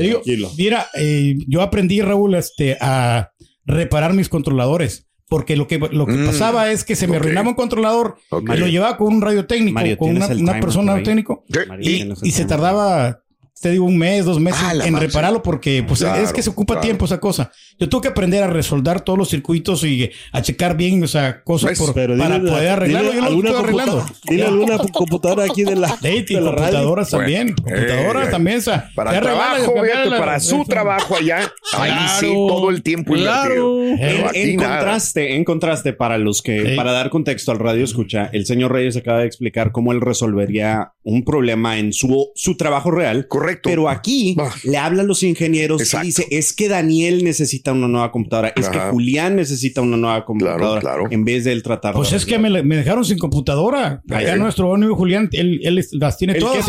digo, 0.00 0.20
tranquilo. 0.20 0.50
mira, 0.56 0.86
eh, 0.94 1.34
yo 1.48 1.62
aprendí, 1.62 2.00
Raúl, 2.02 2.34
este, 2.34 2.76
a 2.80 3.30
reparar 3.64 4.12
mis 4.14 4.28
controladores. 4.28 5.06
Porque 5.26 5.56
lo 5.56 5.66
que, 5.66 5.78
lo 5.78 6.04
que 6.06 6.12
Mm, 6.12 6.26
pasaba 6.26 6.70
es 6.70 6.84
que 6.84 6.94
se 6.94 7.06
me 7.08 7.16
arruinaba 7.16 7.48
un 7.48 7.54
controlador 7.54 8.16
y 8.30 8.58
lo 8.58 8.68
llevaba 8.68 8.98
con 8.98 9.14
un 9.14 9.22
radio 9.22 9.46
técnico, 9.46 9.74
Mario, 9.74 9.96
con 9.96 10.10
¿tienes 10.10 10.30
una, 10.38 10.60
persona 10.60 10.94
ahí? 10.96 11.02
técnico. 11.02 11.44
Y, 11.80 12.06
y 12.22 12.30
se 12.30 12.44
tardaba, 12.44 13.22
te 13.60 13.70
digo, 13.70 13.86
un 13.86 13.96
mes, 13.96 14.24
dos 14.26 14.38
meses 14.40 14.60
Ah, 14.62 14.72
en 14.72 14.92
mancha. 14.92 15.06
repararlo 15.06 15.42
porque 15.42 15.82
pues, 15.86 16.00
Claro, 16.00 16.22
es 16.22 16.32
que 16.32 16.42
se 16.42 16.50
ocupa 16.50 16.74
claro. 16.74 16.82
tiempo 16.86 17.04
esa 17.06 17.18
cosa. 17.18 17.50
Yo 17.78 17.88
tuve 17.88 18.02
que 18.02 18.08
aprender 18.08 18.42
a 18.42 18.46
resoldar 18.46 19.00
todos 19.00 19.18
los 19.18 19.30
circuitos 19.30 19.82
y 19.84 20.10
a 20.32 20.42
checar 20.42 20.76
bien, 20.76 21.02
o 21.02 21.06
sea, 21.08 21.42
cosas 21.42 21.70
¿Ves? 21.70 21.78
por- 21.78 21.94
Pero 21.94 22.16
para 22.18 22.38
dile- 22.38 22.50
poder 22.50 22.68
arreglarlo. 22.70 23.08
dile 23.10 23.14
Yo 23.16 23.20
lo 23.22 23.26
alguna 23.28 23.48
estoy 23.50 23.64
arreglando. 23.64 24.06
Dile 24.28 24.42
alguna 24.44 24.78
computadora 24.78 25.44
aquí 25.44 25.64
de 25.64 25.76
la, 25.76 25.96
y 26.02 26.22
de 26.34 26.40
la 26.40 26.50
radio. 26.50 26.64
computadoras 26.64 27.10
Bueno, 27.10 27.24
también. 27.24 27.54
computadoras 27.54 28.28
eh, 28.28 28.30
también. 28.30 28.58
o 28.58 28.62
sea, 28.62 28.90
Para 28.94 29.20
trabajo, 29.20 29.74
cambiarla, 29.74 30.02
fíjate, 30.02 30.18
para 30.18 30.40
su 30.40 30.64
trabajo 30.64 31.16
allá, 31.16 31.52
ahí 31.78 31.90
sí, 32.20 32.26
Claro, 32.26 32.46
todo 32.48 32.70
el 32.70 32.82
tiempo 32.82 33.16
invertido. 33.16 33.82
En, 33.86 34.26
aquí 34.26 34.40
en 34.40 34.56
contraste, 34.56 35.36
en 35.36 35.44
contraste, 35.44 35.92
para 35.94 36.18
los 36.18 36.42
que, 36.42 36.70
Sí. 36.70 36.76
para 36.76 36.92
dar 36.92 37.08
contexto 37.08 37.50
al 37.52 37.58
radio 37.60 37.84
escucha, 37.84 38.28
el 38.32 38.44
señor 38.46 38.72
Reyes 38.72 38.96
acaba 38.96 39.20
de 39.20 39.26
explicar 39.26 39.72
cómo 39.72 39.92
él 39.92 40.00
resolvería 40.00 40.92
un 41.02 41.24
problema 41.24 41.78
en 41.78 41.92
su, 41.92 42.30
su 42.34 42.56
trabajo 42.56 42.90
real. 42.90 43.26
Correcto. 43.28 43.43
Pero 43.62 43.88
aquí 43.88 44.36
le 44.64 44.76
habla 44.76 45.02
a 45.02 45.04
los 45.04 45.22
ingenieros 45.22 45.80
Exacto. 45.80 46.04
y 46.04 46.08
dice, 46.08 46.26
es 46.30 46.52
que 46.52 46.68
Daniel 46.68 47.24
necesita 47.24 47.72
una 47.72 47.88
nueva 47.88 48.10
computadora, 48.12 48.52
es 48.56 48.68
que. 48.68 48.78
Julián 48.78 49.36
necesita 49.36 49.80
una 49.80 49.96
nueva 49.96 50.24
computadora, 50.24 50.80
claro. 50.80 51.04
en 51.10 51.24
vez 51.24 51.44
de 51.44 51.52
él 51.52 51.62
tratar 51.62 51.94
Pues 51.94 52.10
de 52.10 52.16
es 52.16 52.26
que 52.26 52.38
me, 52.38 52.62
me 52.62 52.76
dejaron 52.76 53.04
sin 53.04 53.18
computadora. 53.18 54.02
Sí. 54.08 54.14
nuestro 54.38 54.74
amigo 54.74 54.94
Julián, 54.96 55.28
él, 55.32 55.60
él 55.62 55.84
las 55.92 56.16
tiene 56.18 56.34
¿El 56.34 56.40
todas. 56.40 56.64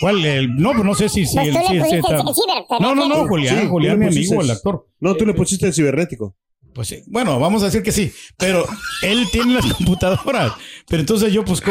¿Cuál? 0.00 0.24
El- 0.24 0.54
no, 0.56 0.72
pues 0.72 0.84
no 0.84 0.94
sé 0.94 1.08
si... 1.08 1.24
si 1.24 1.34
Pues 1.36 1.48
el- 1.48 1.54
tú 1.54 1.60
si- 1.68 1.74
le 1.74 1.80
si- 1.84 1.88
pusiste 1.90 1.96
el 1.96 2.02
si- 2.18 2.34
ciber. 2.34 2.64
pero 2.68 2.80
No, 2.80 2.94
no, 2.94 3.08
no, 3.08 3.26
Julián, 3.26 3.60
Sí, 3.62 3.66
Julián, 3.66 3.98
mi 3.98 4.06
amigo, 4.06 4.40
el 4.42 4.50
actor. 4.50 4.86
No, 5.00 5.14
tú 5.14 5.24
le 5.24 5.32
pusiste 5.34 5.66
el 5.66 5.72
cibernético. 5.74 6.36
Pues 6.76 6.88
sí, 6.88 7.02
bueno, 7.06 7.40
vamos 7.40 7.62
a 7.62 7.66
decir 7.66 7.82
que 7.82 7.90
sí, 7.90 8.12
pero 8.36 8.66
él 9.00 9.24
tiene 9.32 9.54
las 9.54 9.64
computadoras. 9.74 10.52
Pero 10.86 11.00
entonces 11.00 11.32
yo, 11.32 11.42
pues, 11.42 11.62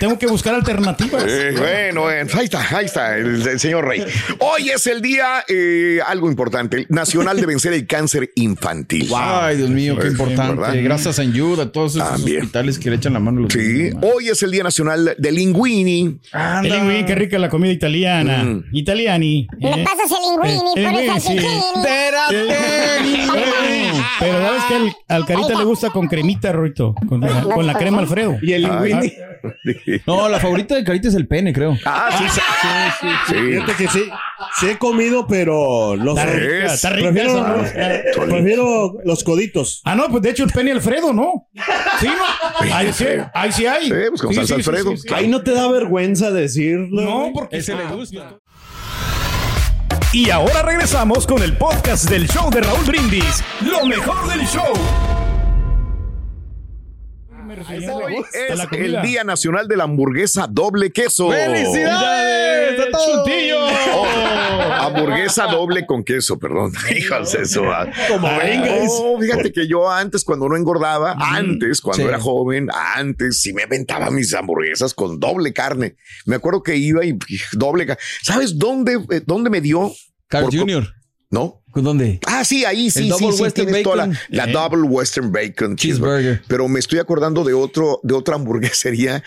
tengo 0.00 0.18
que 0.18 0.26
buscar 0.26 0.54
alternativas. 0.54 1.22
Eh, 1.28 1.52
bueno, 1.56 2.00
bueno, 2.04 2.30
ahí 2.34 2.44
está, 2.46 2.76
ahí 2.76 2.86
está 2.86 3.18
el, 3.18 3.46
el 3.46 3.60
señor 3.60 3.86
Rey. 3.86 4.02
Hoy 4.40 4.70
es 4.70 4.86
el 4.86 5.02
día, 5.02 5.44
eh, 5.48 5.98
algo 6.06 6.30
importante, 6.30 6.86
nacional 6.88 7.38
de 7.38 7.44
vencer 7.46 7.74
el 7.74 7.86
cáncer 7.86 8.30
infantil. 8.36 9.10
Ay, 9.14 9.58
Dios 9.58 9.68
mío, 9.68 9.98
qué 10.00 10.08
importante. 10.08 10.56
¿verdad? 10.60 10.74
Gracias 10.82 11.18
a 11.18 11.22
Ayuda, 11.22 11.64
a 11.64 11.70
todos 11.70 11.96
esos 11.96 12.08
También. 12.08 12.38
hospitales 12.40 12.78
que 12.78 12.88
le 12.88 12.96
echan 12.96 13.12
la 13.12 13.20
mano 13.20 13.40
a 13.40 13.42
los 13.42 13.52
Sí, 13.52 13.58
niños. 13.58 13.96
hoy 14.02 14.30
es 14.30 14.42
el 14.42 14.50
día 14.50 14.62
nacional 14.62 15.14
de 15.18 15.30
linguini. 15.32 16.18
El 16.32 16.62
linguini, 16.72 17.04
qué 17.04 17.14
rica 17.14 17.38
la 17.38 17.50
comida 17.50 17.70
italiana. 17.72 18.44
Mm. 18.44 18.64
Italiani. 18.72 19.46
Me 19.60 19.82
¿eh? 19.82 19.84
pasas 19.84 20.10
el 20.10 20.50
linguini, 20.50 20.72
El- 20.74 20.84
el 20.86 20.90
pones 20.94 21.28
linguini, 21.28 21.42
sí. 21.42 21.46
Pero 24.20 24.40
sabes 24.40 24.64
que 24.64 24.74
al, 24.74 24.96
al 25.08 25.26
carita 25.26 25.54
le 25.58 25.64
gusta 25.64 25.90
con 25.90 26.06
cremita, 26.08 26.52
Rorito. 26.52 26.94
Con, 27.08 27.20
la- 27.20 27.42
con 27.42 27.66
la 27.66 27.74
crema 27.74 27.98
Alfredo. 28.00 28.36
Y 28.42 28.52
el 28.52 28.62
linguini. 28.62 29.12
No, 30.06 30.28
la 30.28 30.40
favorita 30.40 30.74
de 30.74 30.82
Carita 30.84 31.08
es 31.08 31.14
el 31.14 31.26
pene, 31.28 31.52
creo. 31.52 31.76
Ah, 31.84 32.10
sí, 32.18 32.24
sí, 32.28 33.06
sí. 33.28 33.34
Fíjate 33.34 33.72
que 33.74 33.88
sí, 33.88 34.02
sí 34.58 34.66
he 34.70 34.78
comido, 34.78 35.26
pero 35.28 35.94
los 35.96 36.18
Está 36.18 36.30
rica, 36.32 36.66
es. 36.66 36.72
está 36.74 36.90
rica 36.90 37.10
prefiero, 37.10 37.38
esa, 37.64 37.78
¿no? 38.18 38.26
prefiero 38.26 38.94
los 39.04 39.22
coditos. 39.24 39.80
Ah, 39.84 39.94
no, 39.94 40.08
pues 40.08 40.22
de 40.22 40.30
hecho 40.30 40.44
el 40.44 40.50
pene 40.50 40.72
Alfredo, 40.72 41.12
¿no? 41.12 41.48
Sí, 42.00 42.06
no. 42.08 42.74
Ahí 42.74 42.92
sí, 42.92 43.04
ahí 43.34 43.52
sí 43.52 43.66
hay. 43.66 43.84
Sí, 43.86 43.94
pues 44.08 44.22
con 44.22 44.34
salsa 44.34 44.54
Alfredo. 44.56 44.92
Ahí 45.14 45.28
no 45.28 45.42
te 45.42 45.52
da 45.52 45.70
vergüenza 45.70 46.30
decirlo. 46.32 47.02
No, 47.02 47.30
porque 47.32 47.58
Ese 47.58 47.74
le 47.76 47.84
gusta. 47.84 48.38
Y 50.12 50.30
ahora 50.30 50.62
regresamos 50.62 51.26
con 51.26 51.42
el 51.42 51.54
podcast 51.58 52.08
del 52.08 52.26
show 52.26 52.50
de 52.50 52.62
Raúl 52.62 52.82
Brindis. 52.86 53.44
Lo 53.60 53.84
mejor 53.84 54.26
del 54.28 54.46
show. 54.46 54.72
Hoy 57.92 58.24
es 58.32 58.66
el 58.72 59.02
día 59.02 59.22
nacional 59.22 59.68
de 59.68 59.76
la 59.76 59.84
hamburguesa 59.84 60.46
doble 60.48 60.90
queso. 60.92 61.30
¡Felicidades! 61.30 62.80
¡A 62.80 62.90
todos! 62.90 63.26
Oh, 64.88 64.96
hamburguesa 64.96 65.46
doble 65.50 65.86
con 65.86 66.04
queso, 66.04 66.38
perdón. 66.38 66.72
Hijas 66.96 67.34
eso. 67.34 67.62
Como 68.08 68.28
vengas. 68.38 68.90
fíjate 69.20 69.52
que 69.52 69.66
yo 69.68 69.90
antes, 69.90 70.24
cuando 70.24 70.48
no 70.48 70.56
engordaba, 70.56 71.14
antes, 71.18 71.80
cuando 71.80 72.02
Sí. 72.02 72.08
era 72.08 72.18
joven, 72.20 72.68
antes 72.72 73.40
sí 73.40 73.52
me 73.52 73.62
aventaba 73.64 74.10
mis 74.10 74.32
hamburguesas 74.34 74.94
con 74.94 75.18
doble 75.20 75.52
carne. 75.52 75.96
Me 76.26 76.36
acuerdo 76.36 76.62
que 76.62 76.76
iba 76.76 77.04
y 77.04 77.18
doble 77.52 77.86
carne. 77.86 78.02
¿Sabes 78.22 78.58
dónde, 78.58 78.94
eh, 79.10 79.22
dónde 79.26 79.50
me 79.50 79.60
dio? 79.60 79.92
Carl 80.28 80.44
Por- 80.46 80.58
Jr. 80.58 80.94
¿No? 81.30 81.62
¿Dónde? 81.74 82.18
Ah, 82.26 82.42
sí, 82.44 82.64
ahí 82.64 82.90
sí, 82.90 83.00
El 83.10 83.12
sí, 83.14 83.18
sí, 83.18 83.24
Western 83.42 83.52
tienes 83.66 83.82
toda 83.84 84.06
la, 84.06 84.18
la 84.30 84.44
Eh. 84.44 84.52
Double 84.52 84.82
Western 84.82 85.30
Bacon 85.30 85.76
Cheeseburger. 85.76 86.42
Pero 86.48 86.66
me 86.68 86.80
estoy 86.80 86.98
acordando 86.98 87.44
de 87.44 87.52
otro, 87.52 88.00
de 88.02 88.14
otra 88.14 88.34
hamburguesería 88.36 89.22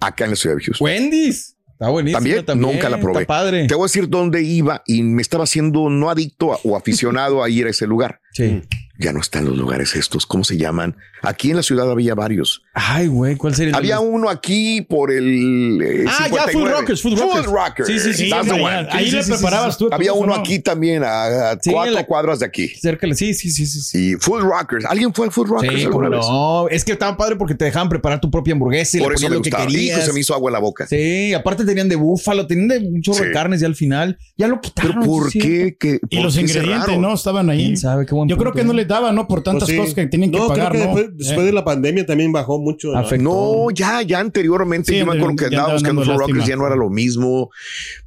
acá 0.00 0.24
en 0.24 0.30
la 0.30 0.36
ciudad 0.36 0.56
de 0.56 0.62
Houston. 0.64 0.84
Wendy's. 0.84 1.56
Está 1.80 1.88
buenísimo. 1.88 2.18
También, 2.18 2.44
también, 2.44 2.72
nunca 2.74 2.90
la 2.90 3.00
probé. 3.00 3.22
Está 3.22 3.26
padre. 3.26 3.66
Te 3.66 3.74
voy 3.74 3.84
a 3.84 3.86
decir 3.86 4.06
dónde 4.10 4.42
iba 4.42 4.82
y 4.84 5.02
me 5.02 5.22
estaba 5.22 5.44
haciendo 5.44 5.88
no 5.88 6.10
adicto 6.10 6.52
a- 6.52 6.58
o 6.62 6.76
aficionado 6.76 7.42
a 7.42 7.48
ir 7.48 7.66
a 7.66 7.70
ese 7.70 7.86
lugar. 7.86 8.20
Sí. 8.32 8.62
Ya 8.98 9.14
no 9.14 9.20
están 9.20 9.46
los 9.46 9.56
lugares 9.56 9.96
estos. 9.96 10.26
¿Cómo 10.26 10.44
se 10.44 10.58
llaman? 10.58 10.94
Aquí 11.22 11.50
en 11.50 11.56
la 11.56 11.62
ciudad 11.62 11.90
había 11.90 12.14
varios. 12.14 12.62
Ay, 12.74 13.06
güey, 13.06 13.36
¿cuál 13.36 13.54
sería? 13.54 13.70
el 13.70 13.74
Había 13.76 13.94
nombre? 13.96 14.14
uno 14.14 14.28
aquí 14.28 14.82
por 14.82 15.10
el. 15.10 15.80
eh, 15.82 16.04
Ah, 16.06 16.28
ya, 16.28 16.44
59. 16.46 16.52
Food 16.52 16.68
Rockers, 16.70 17.02
Food 17.02 17.18
Rockers. 17.18 17.46
Rockers. 17.46 17.88
Sí, 17.88 17.98
sí, 17.98 18.12
sí. 18.14 18.30
Ahí 18.90 19.10
Sí, 19.10 19.16
le 19.16 19.24
preparabas 19.24 19.74
sí. 19.76 19.84
tú, 19.86 19.88
Había 19.94 20.10
¿cómo 20.10 20.24
uno 20.24 20.34
no? 20.34 20.40
aquí 20.40 20.58
también 20.58 21.02
a, 21.02 21.50
a 21.52 21.58
Sí, 21.60 21.70
cuatro 21.72 21.94
la- 21.94 22.04
cuadras 22.04 22.40
de 22.40 22.46
aquí. 22.46 22.68
Cerca, 22.68 23.06
de- 23.06 23.14
sí, 23.14 23.32
sí, 23.32 23.50
sí, 23.50 23.64
sí. 23.64 23.80
sí. 23.80 24.10
Y 24.10 24.14
Food 24.16 24.42
Rockers. 24.42 24.84
¿Alguien 24.84 25.14
fue 25.14 25.28
a 25.28 25.30
Food 25.30 25.46
Rockers 25.48 25.74
Sí, 25.74 25.84
alguna 25.86 26.08
cómo 26.08 26.18
vez? 26.20 26.28
no. 26.28 26.68
Es 26.68 26.84
que 26.84 26.92
estaba 26.92 27.16
padre 27.16 27.36
porque 27.36 27.54
te 27.54 27.64
dejaban 27.64 27.88
preparar 27.88 28.20
tu 28.20 28.30
propia 28.30 28.52
hamburguesa 28.52 28.98
y 28.98 29.00
Por 29.00 29.18
le 29.18 29.28
me 29.30 29.34
lo 29.36 29.42
que 29.42 29.50
querías. 29.50 30.04
Se 30.04 30.12
me 30.12 30.20
hizo 30.20 30.34
agua 30.34 30.50
en 30.50 30.52
la 30.54 30.58
boca. 30.60 30.86
Sí, 30.86 31.32
aparte 31.32 31.64
tenían 31.64 31.88
de 31.88 31.96
búfalo, 31.96 32.46
tenían 32.46 32.68
de 32.68 32.78
un 32.86 33.00
chorro 33.00 33.24
de 33.24 33.32
carnes 33.32 33.60
ya 33.60 33.66
al 33.66 33.74
final. 33.76 34.18
Ya 34.36 34.46
lo 34.46 34.60
quitaron. 34.60 34.92
Pero 35.00 35.06
¿por 35.06 35.30
qué? 35.32 35.76
¿Qué- 35.80 36.00
Y 36.10 36.16
por 36.16 36.24
los 36.26 36.36
ingredientes? 36.36 36.98
¿no? 36.98 37.14
Estaban 37.14 37.48
ahí. 37.48 37.64
¿Quién 37.64 37.76
sabe? 37.78 38.04
Qué 38.04 38.14
buen 38.20 38.28
Yo 38.28 38.36
creo 38.38 38.52
que 38.52 38.64
no 38.64 38.72
¿eh? 38.72 38.76
les 38.76 38.88
daba, 38.88 39.12
¿no? 39.12 39.26
Por 39.28 39.42
tantas 39.42 39.64
Pues 39.64 39.72
sí. 39.72 39.76
cosas 39.78 39.94
que 39.94 40.06
tienen 40.06 40.30
que 40.30 40.38
no, 40.38 40.48
pagar, 40.48 40.70
creo 40.72 40.82
que 40.82 40.88
¿no? 40.88 40.94
después, 40.96 41.16
después 41.18 41.40
Eh. 41.40 41.46
de 41.46 41.52
la 41.52 41.64
pandemia 41.64 42.06
también 42.06 42.32
bajó 42.32 42.58
mucho. 42.58 42.88
¿no? 42.92 42.98
Afectó. 42.98 43.22
No, 43.24 43.70
ya, 43.74 44.02
ya 44.02 44.18
anteriormente 44.20 44.92
Sí, 44.92 44.98
yo 44.98 45.06
me 45.06 45.16
acuerdo 45.16 45.36
que 45.36 45.42
ya 45.44 45.58
andaba 45.58 45.72
buscando 45.74 46.04
Food 46.04 46.16
Rockers, 46.18 46.46
ya 46.46 46.56
no 46.56 46.66
era 46.66 46.76
lo 46.76 46.90
mismo, 46.90 47.50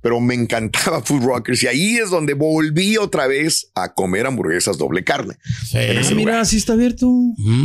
pero 0.01 0.19
me 0.19 0.33
encantaba 0.35 1.01
Food 1.05 1.23
Rockers 1.23 1.63
y 1.63 1.67
ahí 1.67 1.95
es 1.97 2.09
donde 2.09 2.33
volví 2.33 2.97
otra 2.97 3.27
vez 3.27 3.71
a 3.75 3.93
comer 3.93 4.25
hamburguesas 4.25 4.77
doble 4.77 5.03
carne. 5.03 5.35
Sí. 5.65 5.77
En 5.79 5.97
Ah, 5.97 6.15
mira, 6.15 6.45
sí 6.45 6.57
está 6.57 6.73
abierto. 6.73 7.07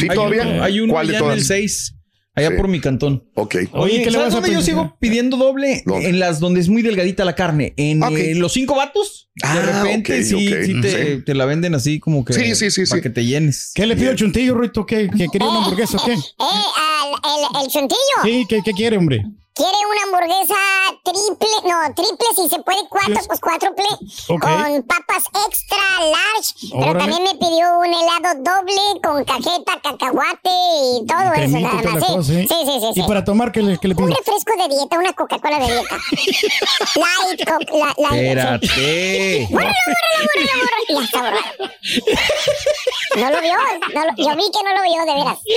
Sí, 0.00 0.06
Hay 0.08 0.16
todavía. 0.16 0.62
hay 0.64 0.80
uno 0.80 0.92
¿Cuál 0.94 1.08
de 1.08 1.12
en 1.14 1.18
todas? 1.20 1.36
el 1.38 1.44
6, 1.44 1.94
allá 2.38 2.48
Sí. 2.50 2.54
por 2.56 2.68
mi 2.68 2.80
cantón. 2.80 3.24
Ok. 3.34 3.56
Oye, 3.72 4.02
¿qué 4.02 4.10
le 4.10 4.18
¿sabes 4.18 4.32
dónde 4.34 4.52
yo 4.52 4.62
sigo 4.62 4.96
pidiendo 5.00 5.36
doble? 5.36 5.82
¿Dónde? 5.84 6.08
En 6.08 6.18
las 6.18 6.40
donde 6.40 6.60
es 6.60 6.68
muy 6.68 6.82
delgadita 6.82 7.24
la 7.24 7.34
carne. 7.34 7.74
En 7.76 8.02
Ah, 8.02 8.10
eh, 8.12 8.34
los 8.34 8.52
cinco 8.52 8.74
vatos. 8.76 9.28
Ah, 9.42 9.54
de 9.58 9.62
repente 9.66 10.12
ok, 10.18 10.24
sí, 10.24 10.48
sí 10.64 10.80
te, 10.80 11.16
Sí. 11.16 11.22
te 11.24 11.34
la 11.34 11.44
venden 11.44 11.74
así 11.74 12.00
como 12.00 12.24
que. 12.24 12.32
Sí, 12.32 12.54
sí, 12.54 12.70
sí, 12.70 12.84
Para 12.86 12.98
sí. 12.98 13.02
que 13.02 13.10
te 13.10 13.24
llenes. 13.24 13.72
¿Qué 13.74 13.86
le 13.86 13.96
pido 13.96 14.10
al 14.10 14.16
chuntillo, 14.16 14.54
Ruito? 14.54 14.84
¿Qué, 14.86 15.08
que 15.16 15.26
quería 15.30 15.48
una 15.48 15.58
hamburguesa 15.58 15.96
o 15.98 16.04
qué? 16.04 16.12
Eh, 16.12 16.16
al- 16.38 17.60
el, 17.60 17.62
el 17.64 17.70
chuntillo. 17.70 17.98
Sí, 18.24 18.46
¿qué, 18.48 18.60
qué 18.64 18.72
quiere, 18.72 18.96
hombre? 18.96 19.22
Quiere 19.58 19.76
una 19.90 20.02
hamburguesa 20.04 20.54
triple, 21.02 21.48
no, 21.68 21.92
triple 21.94 22.26
si 22.36 22.48
se 22.48 22.62
puede, 22.62 22.78
cuatro, 22.88 23.16
pues 23.26 23.40
cuádruple, 23.40 23.84
Ok. 24.28 24.40
con 24.40 24.82
papas 24.84 25.24
extra 25.48 25.78
large, 25.98 26.54
pero 26.78 26.96
también 26.96 27.24
me 27.24 27.34
pidió 27.34 27.78
un 27.80 27.86
helado 27.92 28.38
doble 28.38 28.80
con 29.02 29.24
cajeta, 29.24 29.80
cacahuate 29.82 30.48
y 30.48 31.06
todo 31.06 31.32
eso 31.34 31.58
nada 31.58 31.82
más. 31.82 32.04
cosa, 32.04 32.32
¿eh? 32.34 32.46
sí, 32.48 32.54
sí, 32.64 32.80
sí. 32.94 33.00
¿Y 33.00 33.02
para 33.02 33.24
tomar 33.24 33.50
qué 33.50 33.62
le, 33.62 33.78
qué 33.78 33.88
le 33.88 33.94
Un 33.94 34.08
refresco 34.14 34.52
de 34.56 34.68
dieta, 34.76 34.96
una 34.96 35.12
Coca-Cola 35.12 35.58
de 35.58 35.66
dieta. 35.66 35.96
light, 36.94 37.48
Coke, 37.48 37.72
la, 37.78 37.94
light. 37.98 38.22
Espérate. 38.28 39.48
Bórralo, 39.50 39.74
bórralo, 39.86 40.28
bórralo, 40.28 40.54
bórralo. 40.62 40.86
Ya 40.88 41.04
está 41.04 41.18
borrado. 41.18 41.72
No 43.16 43.30
lo 43.30 43.40
vio, 43.40 43.54
no 43.94 44.04
lo- 44.04 44.14
yo 44.16 44.36
vi 44.36 44.50
que 44.52 44.62
no 44.64 44.72
lo 44.76 44.82
vio, 44.82 45.04
de 45.06 45.14
veras. 45.14 45.38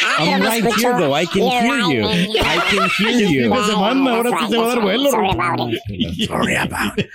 Ah, 0.00 0.22
I'm 0.22 0.40
right 0.42 0.64
here, 0.76 0.96
though. 0.96 1.12
I 1.12 1.26
can 1.26 1.42
You're 1.42 1.50
hear 1.50 2.04
right, 2.04 2.28
you. 2.28 2.40
I 2.40 2.58
can 2.70 2.88
hear 2.98 3.28
you. 3.28 3.50
De 3.50 3.64
semana, 3.64 4.10
ahora 4.14 4.30
sí 4.30 4.48
se 4.48 4.56
va 4.56 4.64
a 4.64 4.68
dar 4.68 4.80
vuelo. 4.80 5.10
Sorry 5.10 5.28
about 5.30 5.72
it. 5.72 6.28
Sorry 6.28 6.54
about 6.56 6.98
it. 6.98 7.10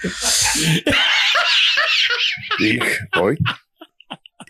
Hijo, 2.59 2.85
hoy. 3.21 3.37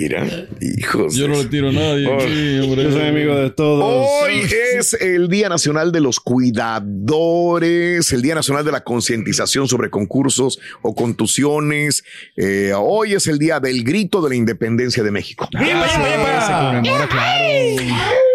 Mira, 0.03 0.27
hijos. 0.59 1.15
Yo 1.15 1.29
no 1.29 1.35
le 1.35 1.45
tiro 1.45 1.69
a 1.69 1.71
nadie. 1.71 2.05
Oh. 2.07 2.19
sí, 2.19 2.59
hombre. 2.59 2.83
Yo 2.83 2.91
soy 2.91 3.07
amigo 3.07 3.35
de 3.35 3.51
todos. 3.51 4.05
Hoy 4.25 4.41
es 4.77 4.91
el 4.99 5.29
Día 5.29 5.47
Nacional 5.47 5.93
de 5.93 6.01
los 6.01 6.19
Cuidadores, 6.19 8.11
el 8.11 8.21
Día 8.21 8.35
Nacional 8.35 8.65
de 8.65 8.73
la 8.73 8.83
Concientización 8.83 9.69
sobre 9.69 9.89
concursos 9.89 10.59
o 10.81 10.93
contusiones. 10.93 12.03
Eh, 12.35 12.73
hoy 12.75 13.13
es 13.13 13.27
el 13.27 13.39
Día 13.39 13.61
del 13.61 13.85
Grito 13.85 14.21
de 14.21 14.29
la 14.31 14.35
Independencia 14.35 15.03
de 15.03 15.11
México. 15.11 15.47
Ah, 15.55 15.63
sí, 15.63 15.69
se 15.95 16.81
conmemora, 16.81 17.07
claro. 17.07 17.47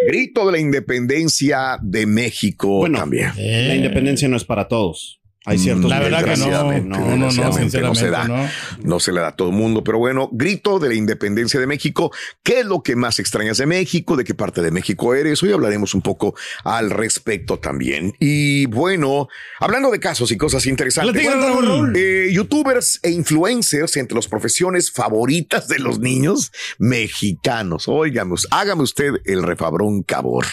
Grito 0.06 0.46
de 0.46 0.52
la 0.52 0.58
Independencia 0.58 1.76
de 1.82 2.06
México 2.06 2.78
Bueno, 2.78 2.98
también. 3.00 3.32
La 3.36 3.74
independencia 3.74 4.26
no 4.26 4.38
es 4.38 4.44
para 4.44 4.68
todos. 4.68 5.17
Hay 5.44 5.58
ciertos 5.58 5.86
Mm, 5.86 5.88
La 5.88 5.98
verdad 6.00 6.24
que 6.24 6.36
no. 6.36 6.46
No, 6.82 7.16
no, 7.16 7.16
no, 7.16 7.94
se 7.94 8.10
da. 8.10 8.24
no. 8.28 8.48
No 8.82 9.00
se 9.00 9.12
le 9.12 9.20
da 9.20 9.28
a 9.28 9.36
todo 9.36 9.48
el 9.50 9.54
mundo, 9.54 9.82
pero 9.84 9.98
bueno, 9.98 10.28
grito 10.32 10.78
de 10.78 10.88
la 10.88 10.94
independencia 10.94 11.58
de 11.60 11.66
México. 11.66 12.10
¿Qué 12.42 12.60
es 12.60 12.66
lo 12.66 12.82
que 12.82 12.96
más 12.96 13.18
extrañas 13.18 13.56
de 13.58 13.66
México? 13.66 14.16
¿De 14.16 14.24
qué 14.24 14.34
parte 14.34 14.60
de 14.62 14.70
México 14.70 15.14
eres? 15.14 15.42
Hoy 15.42 15.52
hablaremos 15.52 15.94
un 15.94 16.02
poco 16.02 16.34
al 16.64 16.90
respecto 16.90 17.58
también. 17.58 18.14
Y 18.18 18.66
bueno, 18.66 19.28
hablando 19.60 19.90
de 19.90 20.00
casos 20.00 20.30
y 20.32 20.36
cosas 20.36 20.66
interesantes. 20.66 21.24
Raúl. 21.24 21.92
eh, 21.96 22.30
youtubers 22.32 23.00
e 23.02 23.10
influencers 23.10 23.96
entre 23.96 24.16
las 24.16 24.26
profesiones 24.26 24.90
favoritas 24.90 25.68
de 25.68 25.78
los 25.78 25.98
niños 26.00 26.50
mexicanos. 26.78 27.86
Óigame, 27.86 28.34
hágame 28.50 28.82
usted 28.82 29.12
el 29.24 29.42
refabrón 29.42 30.02
cabor. 30.02 30.44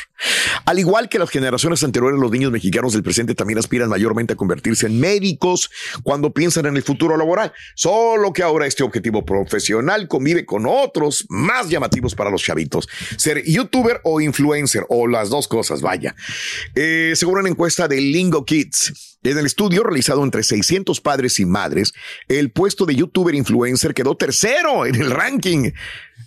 Al 0.66 0.80
igual 0.80 1.10
que 1.10 1.20
las 1.20 1.30
generaciones 1.30 1.84
anteriores, 1.84 2.20
los 2.20 2.32
niños 2.32 2.52
mexicanos 2.52 2.94
del 2.94 3.04
presente 3.04 3.36
también 3.36 3.60
aspiran 3.60 3.90
mayormente 3.90 4.34
a 4.34 4.36
convertirse 4.36 4.75
en 4.84 5.00
médicos 5.00 5.70
cuando 6.04 6.34
piensan 6.34 6.66
en 6.66 6.78
el 6.78 6.84
futuro 6.84 7.18
laboral. 7.18 7.54
Solo 7.76 8.34
que 8.34 8.44
ahora 8.44 8.68
este 8.68 8.84
objetivo 8.84 9.26
profesional 9.26 10.08
convive 10.08 10.46
con 10.46 10.66
otros 10.66 11.26
más 11.30 11.70
llamativos 11.70 12.16
para 12.16 12.30
los 12.30 12.44
chavitos. 12.44 12.88
Ser 13.18 13.44
youtuber 13.44 14.02
o 14.04 14.22
influencer 14.22 14.86
o 14.90 15.08
las 15.08 15.30
dos 15.30 15.48
cosas, 15.48 15.82
vaya. 15.82 16.16
Eh, 16.76 17.14
según 17.16 17.40
una 17.40 17.50
encuesta 17.50 17.88
de 17.88 18.02
Lingo 18.02 18.46
Kids, 18.46 19.16
en 19.24 19.38
el 19.38 19.46
estudio 19.46 19.84
realizado 19.84 20.24
entre 20.24 20.44
600 20.44 21.02
padres 21.02 21.40
y 21.40 21.46
madres, 21.46 21.94
el 22.28 22.52
puesto 22.52 22.86
de 22.86 22.96
youtuber 22.96 23.34
influencer 23.34 23.94
quedó 23.94 24.16
tercero 24.16 24.86
en 24.86 24.96
el 24.96 25.10
ranking 25.10 25.72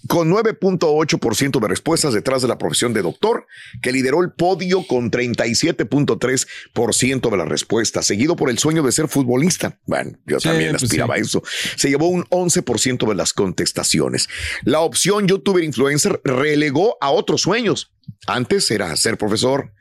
con 0.06 0.30
9.8% 0.30 1.60
de 1.60 1.68
respuestas 1.68 2.14
detrás 2.14 2.42
de 2.42 2.48
la 2.48 2.58
profesión 2.58 2.92
de 2.92 3.02
doctor, 3.02 3.46
que 3.82 3.92
lideró 3.92 4.22
el 4.22 4.32
podio 4.32 4.86
con 4.86 5.10
37.3% 5.10 7.30
de 7.30 7.36
las 7.36 7.48
respuestas, 7.48 8.06
seguido 8.06 8.36
por 8.36 8.50
el 8.50 8.58
sueño 8.58 8.82
de 8.82 8.92
ser 8.92 9.08
futbolista. 9.08 9.78
Bueno, 9.86 10.12
yo 10.26 10.40
Sí, 10.40 10.48
también 10.48 10.70
pues 10.72 10.84
aspiraba 10.84 11.14
sí. 11.16 11.20
a 11.20 11.24
eso. 11.24 11.42
Se 11.76 11.88
llevó 11.88 12.08
un 12.08 12.24
11% 12.26 13.08
de 13.08 13.14
las 13.14 13.32
contestaciones. 13.32 14.28
La 14.64 14.80
opción 14.80 15.26
youtuber 15.26 15.64
influencer 15.64 16.20
relegó 16.24 16.96
a 17.00 17.10
otros 17.10 17.42
sueños. 17.42 17.92
Antes 18.26 18.70
era 18.70 18.94
ser 18.96 19.18
profesor, 19.18 19.72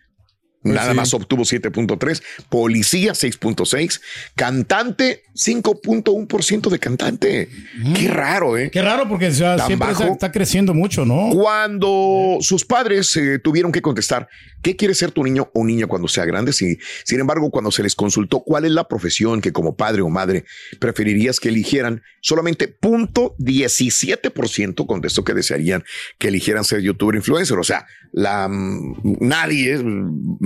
Nada 0.63 0.91
sí. 0.91 0.97
más 0.97 1.13
obtuvo 1.13 1.43
7.3, 1.43 2.21
policía 2.49 3.13
6.6, 3.13 4.01
cantante 4.35 5.23
5.1% 5.35 6.69
de 6.69 6.79
cantante. 6.79 7.49
Qué 7.95 8.07
raro, 8.07 8.57
¿eh? 8.57 8.69
Qué 8.71 8.81
raro 8.81 9.07
porque 9.07 9.27
o 9.27 9.31
sea, 9.31 9.55
Tan 9.55 9.67
siempre 9.67 9.89
bajo. 9.89 10.03
está, 10.05 10.31
creciendo 10.31 10.73
mucho, 10.73 11.05
¿no? 11.05 11.29
Cuando 11.31 12.37
sus 12.41 12.65
padres 12.65 13.15
eh, 13.15 13.39
tuvieron 13.39 13.71
que 13.71 13.81
contestar, 13.81 14.27
¿qué 14.61 14.75
quiere 14.75 14.93
ser 14.95 15.11
tu 15.11 15.23
niño 15.23 15.49
o 15.53 15.63
niña 15.63 15.87
cuando 15.87 16.07
sea 16.07 16.25
grande? 16.25 16.53
Si, 16.53 16.77
sin 17.03 17.19
embargo, 17.19 17.51
cuando 17.51 17.71
se 17.71 17.83
les 17.83 17.95
consultó 17.95 18.41
cuál 18.41 18.65
es 18.65 18.71
la 18.71 18.87
profesión 18.87 19.41
que 19.41 19.53
como 19.53 19.75
padre 19.75 20.01
o 20.01 20.09
madre 20.09 20.45
preferirías 20.79 21.39
que 21.39 21.49
eligieran, 21.49 22.01
solamente 22.21 22.67
punto 22.67 23.35
17% 23.39 24.85
contestó 24.87 25.23
que 25.23 25.33
desearían 25.33 25.83
que 26.17 26.29
eligieran 26.29 26.63
ser 26.63 26.81
youtuber 26.81 27.15
influencer. 27.15 27.57
O 27.59 27.63
sea, 27.63 27.85
la, 28.13 28.47
mm, 28.47 29.17
nadie 29.21 29.77
mm, 29.77 30.37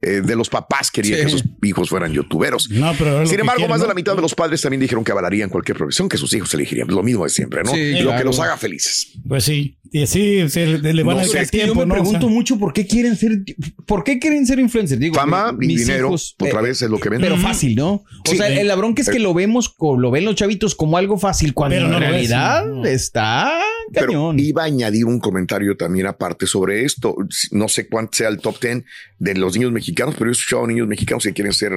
eh, 0.00 0.20
de 0.24 0.36
los 0.36 0.48
papás 0.48 0.90
quería 0.90 1.16
Sí. 1.16 1.22
que 1.24 1.28
sus 1.30 1.44
hijos 1.62 1.88
fueran 1.90 2.12
youtuberos. 2.12 2.70
No, 2.70 2.92
pero 2.96 3.26
Sin 3.26 3.40
embargo, 3.40 3.56
quieren, 3.58 3.70
más 3.70 3.80
de 3.80 3.88
la 3.88 3.94
mitad 3.94 4.14
de 4.14 4.22
los 4.22 4.34
padres 4.34 4.62
también 4.62 4.80
dijeron 4.80 5.02
que 5.04 5.10
avalarían 5.12 5.50
cualquier 5.50 5.76
profesión 5.76 6.08
que 6.08 6.16
sus 6.16 6.32
hijos 6.34 6.52
elegirían. 6.54 6.88
Lo 6.88 7.02
mismo 7.02 7.24
de 7.24 7.30
siempre, 7.30 7.62
¿no? 7.64 7.72
Sí, 7.72 8.00
Lo 8.00 8.14
que 8.16 8.24
los 8.24 8.38
haga 8.40 8.56
felices. 8.56 9.18
Pues 9.26 9.44
sí. 9.44 9.74
Y 9.90 10.06
sí, 10.06 10.46
se 10.50 10.66
le, 10.66 10.92
le 10.92 11.02
van 11.02 11.16
No 11.16 11.22
a 11.22 11.24
sé, 11.24 11.32
dar 11.34 11.42
Es 11.44 11.50
que 11.50 11.58
yo 11.58 11.64
tiempo, 11.64 11.80
me 11.80 11.86
¿no? 11.86 11.94
O 11.94 11.96
sea, 11.96 12.02
pregunto 12.04 12.28
mucho 12.28 12.58
por 12.58 12.74
qué 12.74 12.86
quieren 12.86 13.16
ser, 13.16 13.38
por 13.86 14.04
qué 14.04 14.18
quieren 14.18 14.46
ser 14.46 14.58
influencers. 14.58 15.00
Digo, 15.00 15.14
Fama 15.14 15.50
mi- 15.52 15.72
y 15.72 15.76
dinero, 15.78 16.08
hijos, 16.08 16.36
otra 16.38 16.60
eh, 16.60 16.64
vez 16.64 16.82
es 16.82 16.90
lo 16.90 16.98
que 17.00 17.08
ven. 17.08 17.22
Pero 17.22 17.38
fácil, 17.38 17.74
¿no? 17.74 17.92
O 17.94 18.04
Sí. 18.26 18.36
sea, 18.36 18.48
el 18.48 18.68
labrón 18.68 18.94
que 18.94 19.00
es 19.02 19.08
que 19.08 19.18
lo 19.18 19.32
vemos, 19.32 19.74
lo 19.80 20.10
ven 20.10 20.26
los 20.26 20.34
chavitos 20.34 20.74
como 20.74 20.98
algo 20.98 21.16
fácil, 21.18 21.54
cuando 21.54 21.76
Pero 21.76 21.86
en 21.92 21.98
realidad 22.00 22.66
no. 22.66 22.84
está 22.84 23.50
Pero 23.92 24.06
cañón. 24.08 24.38
iba 24.38 24.62
a 24.62 24.66
añadir 24.66 25.04
un 25.04 25.18
comentario 25.20 25.76
también 25.76 26.06
aparte 26.06 26.46
sobre 26.46 26.84
esto. 26.84 27.16
No 27.52 27.68
sé 27.68 27.88
cuánto 27.88 28.16
sea 28.16 28.28
el 28.28 28.38
top 28.38 28.56
10 28.60 28.84
de 29.18 29.34
los 29.34 29.54
niños 29.56 29.72
mexicanos, 29.72 30.14
pero 30.18 30.26
yo 30.26 30.32
he 30.32 30.38
escuchado 30.38 30.64
a 30.64 30.68
niños 30.68 30.86
mexicanos 30.86 31.24
que 31.24 31.32
quieren 31.32 31.52
ser 31.52 31.72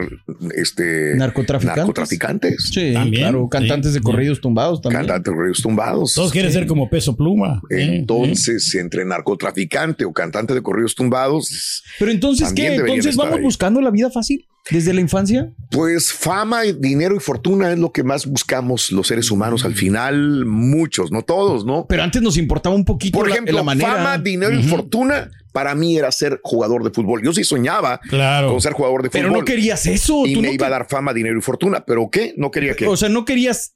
este 0.56 1.16
Narcotraficantes. 1.16 1.78
narcotraficantes. 1.78 2.70
Sí, 2.74 2.94
También, 2.94 3.24
claro. 3.24 3.44
sí. 3.44 3.50
Cantantes 3.58 3.94
de 3.94 4.02
corridos 4.02 4.42
tumbados 4.42 4.82
también. 4.82 5.02
Cantantes 5.02 5.32
de 5.32 5.36
corridos 5.38 5.62
tumbados. 5.62 6.14
Todos 6.14 6.32
quieren 6.32 6.52
ser 6.52 6.68
como 6.68 6.90
peso 6.90 7.16
pluma. 7.16 7.62
¿eh? 7.70 7.96
Entonces, 7.96 8.74
entre 8.76 9.06
narcotraficante 9.06 10.06
o 10.06 10.14
cantante 10.14 10.54
de 10.54 10.62
corridos 10.62 10.96
tumbados, 10.96 11.84
Pero 12.00 12.12
entonces, 12.12 12.54
¿qué? 12.54 12.76
Entonces 12.76 13.16
vamos 13.16 13.38
ahí. 13.38 13.42
buscando 13.44 13.82
la 13.82 13.92
vida 13.92 14.10
fácil. 14.10 14.46
Desde 14.70 14.94
la 14.94 15.02
infancia? 15.02 15.52
Pues 15.72 16.12
fama, 16.12 16.64
dinero 16.64 17.16
y 17.16 17.20
fortuna 17.20 17.72
es 17.72 17.80
lo 17.80 17.92
que 17.92 18.04
más 18.04 18.26
buscamos 18.26 18.92
los 18.92 19.08
seres 19.08 19.32
humanos. 19.32 19.66
Al 19.66 19.74
final, 19.76 20.46
muchos, 20.46 21.12
no 21.12 21.24
todos, 21.24 21.66
¿no? 21.66 21.86
Pero 21.88 22.04
antes 22.04 22.22
nos 22.22 22.38
importaba 22.38 22.76
un 22.76 22.86
poquito 22.86 23.18
Por 23.18 23.30
ejemplo, 23.30 23.56
la, 23.56 23.64
manera. 23.64 23.96
fama, 23.96 24.18
dinero 24.18 24.54
y 24.54 24.64
fortuna 24.64 25.32
para 25.52 25.76
mí 25.76 25.98
era 25.98 26.12
ser 26.12 26.40
jugador 26.44 26.84
de 26.84 26.92
fútbol. 26.92 27.22
Yo 27.24 27.34
sí 27.34 27.44
soñaba 27.44 28.00
con 28.10 28.62
ser 28.62 28.74
jugador 28.74 29.04
de 29.04 29.10
Pero 29.10 29.28
fútbol. 29.30 29.40
no 29.40 29.46
querías 29.46 29.86
eso. 29.86 30.26
Y 30.26 30.34
tú 30.34 30.42
me 30.42 30.48
no 30.48 30.54
iba 30.54 30.68
a 30.68 30.70
dar 30.70 30.88
fama, 30.90 31.14
dinero 31.14 31.38
y 31.38 31.42
fortuna. 31.42 31.84
¿Pero 31.86 32.10
qué? 32.10 32.34
No 32.38 32.52
quería 32.52 32.76
que... 32.76 32.88
O 32.88 32.96
sea, 32.96 33.10
no 33.10 33.26
querías. 33.26 33.74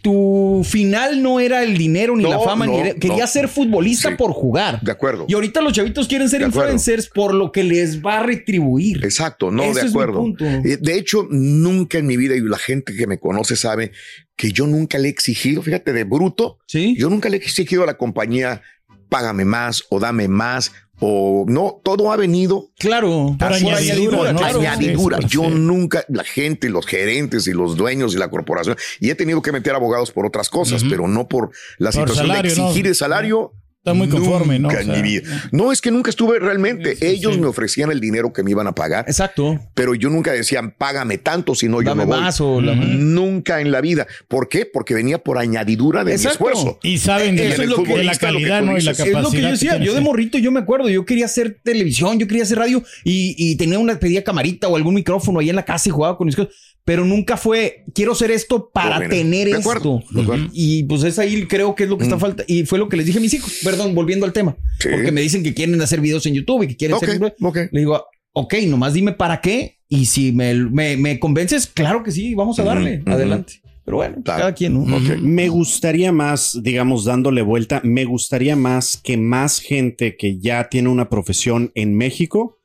Tu, 0.00 0.62
final 0.64 1.22
no 1.22 1.38
era 1.38 1.62
el 1.62 1.76
dinero 1.76 2.16
ni 2.16 2.22
No, 2.22 2.30
la 2.30 2.40
fama, 2.40 2.66
ni 2.66 2.78
era- 2.78 2.94
no. 2.94 3.26
ser 3.26 3.48
futbolista 3.48 4.08
Sí. 4.10 4.14
por 4.16 4.32
jugar. 4.32 4.80
De 4.80 4.90
acuerdo. 4.92 5.26
Y 5.28 5.34
ahorita 5.34 5.60
los 5.60 5.74
chavitos 5.74 6.08
quieren 6.08 6.28
ser 6.30 6.40
De 6.40 6.46
acuerdo. 6.46 6.72
influencers 6.72 7.08
por 7.10 7.34
lo 7.34 7.52
que 7.52 7.62
les 7.62 8.02
va 8.02 8.20
a 8.20 8.22
retribuir. 8.22 9.04
Exacto, 9.04 9.50
no, 9.50 9.72
de 9.74 9.82
acuerdo. 9.82 10.24
Eh, 10.40 10.78
De 10.80 10.94
hecho, 10.96 11.26
nunca 11.30 11.98
en 11.98 12.06
mi 12.06 12.16
vida, 12.16 12.34
y 12.34 12.40
la 12.40 12.56
gente 12.58 12.94
que 12.94 13.06
me 13.06 13.18
conoce 13.18 13.56
sabe 13.56 13.92
que 14.36 14.52
yo 14.52 14.66
nunca 14.66 14.96
le 14.98 15.08
he 15.08 15.10
exigido, 15.10 15.60
fíjate, 15.62 15.92
de 15.92 16.04
bruto, 16.04 16.58
yo 16.96 17.10
nunca 17.10 17.28
le 17.28 17.36
he 17.36 17.40
exigido 17.40 17.82
a 17.82 17.86
la 17.86 17.98
compañía, 17.98 18.62
págame 19.10 19.44
más 19.44 19.84
o 19.90 20.00
dame 20.00 20.28
más. 20.28 20.72
O 21.04 21.44
no, 21.48 21.80
todo 21.82 22.12
ha 22.12 22.16
venido. 22.16 22.68
Claro, 22.78 23.34
por 23.36 23.52
añadidura, 23.52 24.32
¿no? 24.32 24.44
añadidura. 24.44 25.16
Sí, 25.18 25.22
sí, 25.24 25.28
Yo 25.34 25.42
sí. 25.44 25.50
nunca, 25.50 26.04
la 26.08 26.22
gente, 26.22 26.68
los 26.70 26.86
gerentes 26.86 27.48
y 27.48 27.52
los 27.52 27.76
dueños 27.76 28.14
y 28.14 28.18
la 28.18 28.28
corporación, 28.30 28.76
y 29.00 29.10
he 29.10 29.16
tenido 29.16 29.42
que 29.42 29.50
meter 29.50 29.74
abogados 29.74 30.12
por 30.12 30.26
otras 30.26 30.48
cosas, 30.48 30.84
pero 30.88 31.08
no 31.08 31.26
por 31.26 31.50
la 31.78 31.90
Por 31.90 32.00
situación 32.02 32.26
salario, 32.28 32.50
de 32.52 32.56
¿no? 32.56 32.66
exigir 32.68 32.86
el 32.86 32.94
salario. 32.94 33.52
Está 33.84 33.94
muy 33.94 34.08
conforme, 34.08 34.60
¿no? 34.60 34.68
Nunca 34.68 34.80
O 34.80 34.84
sea, 34.84 34.94
en 34.94 35.02
mi 35.02 35.08
vida. 35.08 35.48
No, 35.50 35.72
es 35.72 35.80
que 35.80 35.90
nunca 35.90 36.08
estuve 36.10 36.38
realmente. 36.38 36.96
Ellos 37.00 37.36
me 37.36 37.48
ofrecían 37.48 37.90
el 37.90 37.98
dinero 37.98 38.32
que 38.32 38.44
me 38.44 38.52
iban 38.52 38.68
a 38.68 38.74
pagar. 38.76 39.06
Exacto. 39.08 39.58
Pero 39.74 39.96
yo 39.96 40.08
nunca 40.08 40.30
decían, 40.32 40.72
págame 40.78 41.18
tanto, 41.18 41.56
si 41.56 41.66
no 41.68 41.82
yo 41.82 41.96
me 41.96 42.04
voy. 42.04 42.20
más 42.20 42.40
o 42.40 42.60
la- 42.60 42.76
Nunca 42.76 43.60
en 43.60 43.72
la 43.72 43.80
vida. 43.80 44.06
¿Por 44.28 44.48
qué? 44.48 44.66
Porque 44.66 44.94
venía 44.94 45.18
por 45.18 45.36
añadidura 45.36 46.04
de 46.04 46.12
Exacto. 46.14 46.44
mi 46.44 46.50
esfuerzo. 46.52 46.78
Y 46.84 46.98
saben 46.98 47.34
de, 47.34 47.48
Eso 47.48 47.62
es 47.62 47.68
lo 47.70 47.82
que- 47.82 48.04
la 48.04 48.14
calidad, 48.14 48.62
¿no? 48.62 48.78
Y 48.78 48.82
la 48.82 48.92
capacidad. 48.92 49.18
Es 49.18 49.24
lo 49.24 49.30
que 49.32 49.40
yo 49.42 49.50
decía. 49.50 49.76
Yo 49.78 49.94
de 49.94 50.00
morrito, 50.00 50.38
yo 50.38 50.52
me 50.52 50.60
acuerdo, 50.60 50.88
yo 50.88 51.04
quería 51.04 51.24
hacer 51.24 51.58
televisión, 51.64 52.20
yo 52.20 52.28
quería 52.28 52.44
hacer 52.44 52.58
radio 52.58 52.84
y, 53.02 53.34
y 53.36 53.56
tenía 53.56 53.80
una, 53.80 53.98
pedía 53.98 54.22
camarita 54.22 54.68
o 54.68 54.76
algún 54.76 54.94
micrófono 54.94 55.40
ahí 55.40 55.50
en 55.50 55.56
la 55.56 55.64
casa 55.64 55.88
y 55.88 55.92
jugaba 55.92 56.16
con 56.16 56.26
mis 56.26 56.36
cosas. 56.36 56.54
Pero 56.84 57.04
nunca 57.04 57.36
fue, 57.36 57.84
quiero 57.94 58.12
hacer 58.12 58.30
esto 58.32 58.70
para 58.72 58.96
Bueno, 58.96 59.10
tener 59.14 59.48
de 59.48 59.54
acuerdo, 59.56 60.00
esto. 60.00 60.14
de 60.14 60.22
acuerdo. 60.22 60.48
Y 60.52 60.82
pues 60.84 61.04
es 61.04 61.18
ahí, 61.18 61.46
creo 61.46 61.74
que 61.76 61.84
es 61.84 61.88
lo 61.88 61.96
que 61.96 62.04
está 62.04 62.18
falta. 62.18 62.42
Y 62.48 62.64
fue 62.66 62.78
lo 62.78 62.88
que 62.88 62.96
les 62.96 63.06
dije 63.06 63.18
a 63.18 63.20
mis 63.20 63.32
hijos. 63.34 63.60
Perdón, 63.62 63.94
volviendo 63.94 64.26
al 64.26 64.32
tema. 64.32 64.56
Sí. 64.80 64.88
Porque 64.90 65.12
me 65.12 65.20
dicen 65.20 65.42
que 65.44 65.54
quieren 65.54 65.80
hacer 65.80 66.00
videos 66.00 66.26
en 66.26 66.34
YouTube 66.34 66.64
y 66.64 66.68
que 66.68 66.76
quieren 66.76 66.96
Ok, 66.96 67.02
hacer. 67.04 67.34
ok. 67.40 67.58
Le 67.70 67.78
digo, 67.80 68.04
ok, 68.32 68.54
nomás 68.66 68.94
dime 68.94 69.12
para 69.12 69.40
qué. 69.40 69.78
Y 69.88 70.06
si 70.06 70.32
me, 70.32 70.54
me, 70.54 70.96
me 70.96 71.20
convences, 71.20 71.66
claro 71.68 72.02
que 72.02 72.10
sí, 72.10 72.34
vamos 72.34 72.58
a 72.58 72.64
darle. 72.64 73.02
Adelante. 73.06 73.60
Pero 73.84 73.96
bueno, 73.98 74.14
pues, 74.24 74.36
cada 74.36 74.54
quien, 74.54 74.74
¿no? 74.74 74.84
Me 75.20 75.48
gustaría 75.48 76.12
más, 76.12 76.58
digamos, 76.62 77.04
dándole 77.04 77.42
vuelta, 77.42 77.80
me 77.84 78.04
gustaría 78.04 78.54
más 78.56 78.96
que 78.96 79.16
más 79.16 79.58
gente 79.58 80.16
que 80.16 80.38
ya 80.38 80.68
tiene 80.68 80.88
una 80.88 81.08
profesión 81.10 81.72
en 81.74 81.96
México 81.96 82.58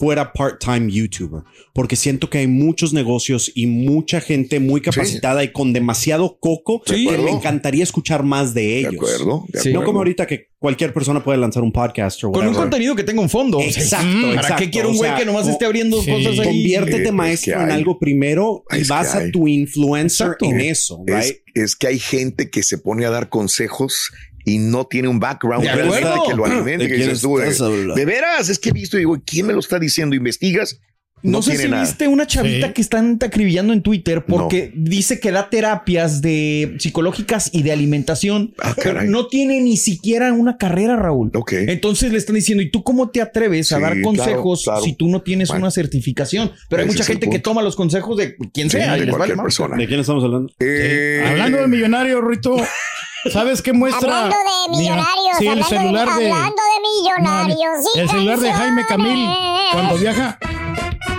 fuera 0.00 0.32
part-time 0.32 0.90
YouTuber, 0.90 1.42
porque 1.74 1.94
siento 1.94 2.30
que 2.30 2.38
hay 2.38 2.46
muchos 2.46 2.94
negocios 2.94 3.52
y 3.54 3.66
mucha 3.66 4.22
gente 4.22 4.58
muy 4.58 4.80
capacitada 4.80 5.44
y 5.44 5.52
con 5.52 5.74
demasiado 5.74 6.38
coco 6.40 6.82
De 6.86 6.94
que 7.04 7.18
me 7.18 7.30
encantaría 7.30 7.82
escuchar 7.84 8.22
más 8.22 8.54
de 8.54 8.78
ellos. 8.78 8.94
acuerdo, 8.94 9.44
de 9.48 9.58
No 9.58 9.60
acuerdo. 9.80 9.84
como 9.84 9.98
ahorita 9.98 10.26
que 10.26 10.48
cualquier 10.58 10.94
persona 10.94 11.22
puede 11.22 11.36
lanzar 11.38 11.62
un 11.62 11.70
podcast 11.72 12.24
o 12.24 12.32
Con 12.32 12.46
un 12.46 12.54
contenido 12.54 12.96
que 12.96 13.04
tenga 13.04 13.20
un 13.20 13.28
fondo. 13.28 13.60
Exacto, 13.60 14.06
¿Para 14.22 14.34
exacto. 14.40 14.56
qué 14.64 14.70
quiero 14.70 14.88
un 14.88 14.94
O 14.94 14.98
güey 14.98 15.10
sea, 15.10 15.18
que 15.18 15.26
nomás 15.26 15.46
esté 15.48 15.66
abriendo 15.66 16.02
sí. 16.02 16.10
cosas 16.10 16.38
ahí? 16.38 16.46
Conviértete 16.46 17.04
Es 17.08 17.12
maestro 17.12 17.58
que 17.58 17.62
en 17.64 17.70
algo 17.70 17.98
primero 17.98 18.64
y 18.70 18.78
Es 18.80 18.88
vas 18.88 19.14
a 19.14 19.30
tu 19.30 19.46
influencer 19.48 20.28
Exacto. 20.28 20.46
en 20.46 20.60
eso, 20.60 21.02
Es, 21.06 21.26
right? 21.28 21.36
es 21.54 21.76
que 21.76 21.88
hay 21.88 21.98
gente 21.98 22.48
que 22.48 22.62
se 22.62 22.78
pone 22.78 23.04
a 23.04 23.10
dar 23.10 23.28
consejos 23.28 24.10
y 24.54 24.58
no 24.58 24.84
tiene 24.86 25.08
un 25.08 25.20
background 25.20 25.64
De 25.64 25.72
realmente 25.72 26.08
que 26.28 26.34
lo 26.34 26.44
alimente. 26.44 26.84
¿De 26.84 26.88
que 26.90 26.94
quién 26.96 27.08
dices 27.08 27.22
tú, 27.22 27.36
de, 27.36 28.04
veras, 28.04 28.48
es 28.48 28.58
que 28.58 28.70
he 28.70 28.72
visto 28.72 28.96
y 28.96 29.00
digo, 29.00 29.16
¿quién 29.24 29.46
me 29.46 29.52
lo 29.52 29.60
está 29.60 29.78
diciendo? 29.78 30.16
Investigas. 30.16 30.80
No, 31.22 31.32
No, 31.32 31.42
sé 31.42 31.54
si 31.58 31.68
nada. 31.68 31.82
viste 31.82 32.08
una 32.08 32.26
chavita 32.26 32.68
Sí. 32.68 32.72
que 32.72 32.80
están 32.80 33.18
acribillando 33.20 33.74
en 33.74 33.82
Twitter 33.82 34.24
porque 34.24 34.72
dice 34.74 35.20
que 35.20 35.30
da 35.30 35.50
terapias 35.50 36.22
de 36.22 36.76
psicológicas 36.78 37.50
y 37.52 37.62
de 37.62 37.72
alimentación. 37.72 38.54
Ah, 38.58 38.74
pero 38.82 39.02
no 39.02 39.26
tiene 39.26 39.60
ni 39.60 39.76
siquiera 39.76 40.32
una 40.32 40.56
carrera, 40.56 40.96
Raúl. 40.96 41.30
Entonces 41.50 42.10
le 42.12 42.16
están 42.16 42.36
diciendo, 42.36 42.62
¿y 42.62 42.70
tú 42.70 42.82
cómo 42.82 43.10
te 43.10 43.20
atreves 43.20 43.70
a 43.72 43.78
dar 43.78 44.00
consejos 44.00 44.62
claro. 44.64 44.80
si 44.80 44.94
tú 44.94 45.08
no 45.10 45.20
tienes 45.20 45.48
Bueno. 45.48 45.64
una 45.64 45.70
certificación? 45.70 46.52
Pero 46.70 46.80
hay 46.82 46.88
mucha 46.88 47.04
gente 47.04 47.28
que 47.28 47.38
toma 47.38 47.60
los 47.60 47.76
consejos 47.76 48.16
de 48.16 48.36
quien 48.54 48.70
Sí, 48.70 48.78
sea. 48.78 48.96
y 48.96 49.00
de 49.00 49.06
les 49.06 49.12
vale 49.12 49.16
cualquier 49.18 49.36
madre. 49.36 49.46
persona. 49.46 49.76
¿De 49.76 49.86
quién 49.86 50.00
estamos 50.00 50.24
hablando? 50.24 50.50
Eh, 50.58 51.22
Hablando 51.28 51.58
de 51.58 51.66
millonario, 51.68 52.22
Rito, 52.22 52.56
¿sabes 53.32 53.62
qué 53.62 53.72
muestra? 53.72 54.24
Hablando 54.26 54.36
de 54.36 54.78
millonarios, 54.78 55.36
Sí, 55.38 55.46
el 55.46 55.50
hablando, 55.62 55.68
celular 55.68 56.08
de, 56.16 56.24
de. 56.24 56.32
hablando 56.32 56.62
de 56.62 57.00
millonarios. 57.02 57.96
el 57.96 58.08
celular 58.10 58.38
de 58.40 58.52
Jaime 58.52 58.86
Camil, 58.86 59.28
cuando 59.72 59.94
viaja. 59.96 60.38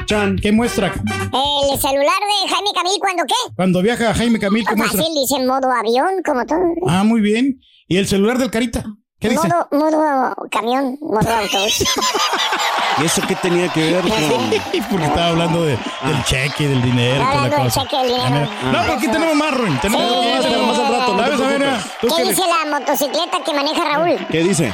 Chan, 0.05 0.37
¿qué 0.41 0.51
muestra? 0.51 0.87
El 0.93 1.79
celular 1.79 2.19
de 2.19 2.49
Jaime 2.49 2.69
Camil, 2.75 2.97
¿cuándo 2.99 3.23
qué? 3.25 3.53
Cuando 3.55 3.81
viaja 3.81 4.13
Jaime 4.13 4.39
Camil, 4.39 4.65
¿qué 4.67 4.75
muestra? 4.75 4.99
Fácil, 5.01 5.15
dice 5.15 5.45
modo 5.45 5.71
avión, 5.71 6.21
como 6.25 6.45
todo. 6.45 6.59
Ah, 6.87 7.03
muy 7.03 7.21
bien. 7.21 7.61
¿Y 7.87 7.97
el 7.97 8.07
celular 8.07 8.37
del 8.37 8.51
Carita? 8.51 8.83
¿Qué 9.21 9.29
dice? 9.29 9.47
Modo, 9.47 9.67
modo 9.71 10.36
camión, 10.49 10.97
modo 10.99 11.19
autobús. 11.31 11.84
¿Y 13.01 13.05
eso 13.05 13.21
qué 13.27 13.36
tenía 13.36 13.71
que 13.71 13.91
ver 13.93 14.01
con...? 14.01 14.89
Porque 14.89 15.05
estaba 15.05 15.27
hablando 15.27 15.63
de, 15.63 15.77
del 16.03 16.23
cheque, 16.25 16.67
del 16.67 16.81
dinero, 16.81 17.21
Estaba 17.23 17.45
toda 17.45 17.49
la 17.60 17.63
cosa. 17.65 17.81
cheque, 17.84 17.97
del 17.97 18.07
dinero. 18.07 18.49
Ah. 18.63 18.71
No, 18.71 18.81
pero 18.81 18.93
aquí 18.93 19.07
tenemos 19.07 19.36
más, 19.36 19.53
Ruin. 19.57 19.79
Tenemos 19.79 20.01
Sí, 20.10 20.15
más, 20.27 20.36
sí, 20.43 20.49
tenemos 20.49 20.67
más 20.67 20.79
al 20.79 20.86
sí. 20.88 20.99
rato. 20.99 21.17
¿Sabes? 21.17 21.39
A 21.41 21.47
ver, 21.47 21.77
¿Qué 22.01 22.23
dice 22.29 22.41
la 22.47 22.79
motocicleta 22.79 23.38
que 23.45 23.53
maneja 23.53 23.84
Raúl? 23.84 24.27
¿Qué 24.31 24.39
dice? 24.43 24.73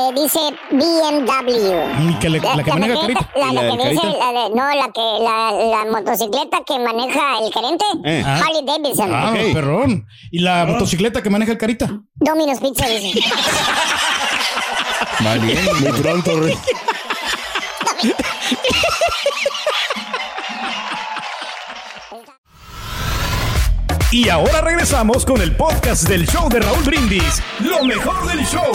Eh, 0.00 0.12
dice 0.14 0.38
BMW. 0.70 2.08
Y 2.10 2.14
que 2.20 2.28
le- 2.28 2.38
la 2.40 2.62
que 2.62 2.70
maneja 2.72 2.94
motocicleta- 2.94 3.26
Carita. 3.26 3.30
La, 3.34 3.50
¿Y 3.50 3.54
la 3.54 3.62
la 3.62 3.70
que 3.76 3.88
dice, 3.90 4.00
Carita? 4.02 4.18
la 4.32 4.40
de- 4.40 4.50
no, 4.54 4.74
la 4.74 4.92
que, 4.92 5.00
la, 5.24 5.52
la 5.52 5.84
motocicleta 5.90 6.58
que 6.64 6.78
maneja 6.78 7.38
el 7.40 7.52
gerente, 7.52 7.84
Eh. 8.04 8.22
Ah. 8.24 8.36
Harley 8.44 8.64
Davidson. 8.64 9.12
Ah, 9.12 9.30
Ok. 9.32 9.52
perrón. 9.52 10.06
¿Y 10.30 10.38
la 10.38 10.66
motocicleta 10.66 11.20
que 11.22 11.30
maneja 11.30 11.50
el 11.52 11.58
Carita? 11.58 11.88
Domino's 12.14 12.60
Pizza 12.60 12.86
dice. 12.86 13.20
muy 15.80 15.92
pronto, 16.00 16.40
Rey. 16.40 16.56
Y 24.10 24.28
ahora 24.30 24.60
regresamos 24.62 25.24
con 25.26 25.40
el 25.42 25.54
podcast 25.54 26.08
del 26.08 26.26
show 26.26 26.48
de 26.48 26.60
Raúl 26.60 26.82
Brindis. 26.84 27.42
Lo 27.60 27.84
mejor 27.84 28.26
del 28.26 28.44
show. 28.46 28.72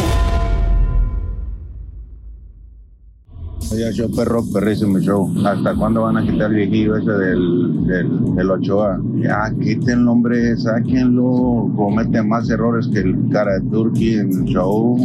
Oye, 3.73 3.91
show 3.91 4.07
perro, 4.11 4.45
perrísimo 4.53 4.99
show. 4.99 5.33
¿Hasta 5.43 5.73
cuándo 5.73 6.03
van 6.03 6.17
a 6.17 6.23
quitar 6.23 6.51
el 6.51 6.57
viejillo 6.57 6.95
ese 6.95 7.09
del, 7.11 7.87
del, 7.87 8.35
del 8.35 8.51
Ochoa? 8.51 9.01
Ya, 9.15 9.51
quiten 9.59 10.07
hombre, 10.07 10.55
sáquenlo. 10.57 11.71
Comete 11.75 12.21
más 12.21 12.47
errores 12.51 12.87
que 12.93 12.99
el 12.99 13.15
cara 13.31 13.53
de 13.53 13.69
Turkey 13.71 14.13
en 14.13 14.31
el 14.31 14.43
show. 14.43 14.95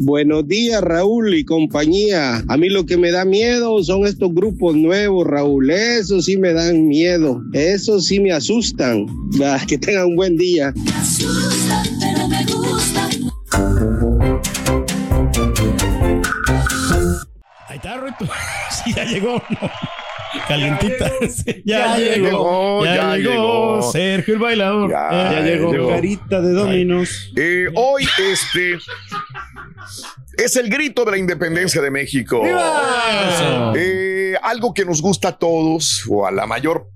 Buenos 0.00 0.48
días, 0.48 0.80
Raúl 0.82 1.34
y 1.34 1.44
compañía. 1.44 2.42
A 2.48 2.56
mí 2.56 2.70
lo 2.70 2.86
que 2.86 2.96
me 2.96 3.10
da 3.10 3.26
miedo 3.26 3.84
son 3.84 4.06
estos 4.06 4.32
grupos 4.32 4.74
nuevos, 4.74 5.26
Raúl. 5.26 5.70
Eso 5.70 6.22
sí 6.22 6.38
me 6.38 6.54
dan 6.54 6.88
miedo. 6.88 7.42
Eso 7.52 8.00
sí 8.00 8.18
me 8.18 8.32
asustan. 8.32 9.06
Va, 9.40 9.58
Que 9.66 9.76
tengan 9.76 10.06
un 10.06 10.16
buen 10.16 10.36
día. 10.38 10.72
Está, 17.92 18.04
Rito. 18.04 18.32
Sí, 18.84 18.94
ya 18.94 19.04
llegó. 19.04 19.34
¿no? 19.34 19.70
Calientita. 20.48 21.12
Ya 21.64 21.96
llegó, 21.98 22.84
ya 22.84 23.16
llegó. 23.16 23.92
Sergio 23.92 24.34
el 24.34 24.40
bailador. 24.40 24.90
Ya, 24.90 25.40
llegó 25.40 25.88
carita 25.88 26.40
de 26.40 26.52
dominos. 26.52 27.32
Eh, 27.36 27.66
hoy 27.74 28.04
este 28.30 28.78
es 30.38 30.56
el 30.56 30.70
grito 30.70 31.04
de 31.04 31.10
la 31.12 31.18
independencia 31.18 31.82
de 31.82 31.90
México. 31.90 32.42
Eh, 33.76 34.34
algo 34.42 34.72
que 34.72 34.84
nos 34.84 35.02
gusta 35.02 35.28
a 35.28 35.38
todos 35.38 36.04
o 36.08 36.26
a 36.26 36.30
la 36.32 36.46
mayor 36.46 36.88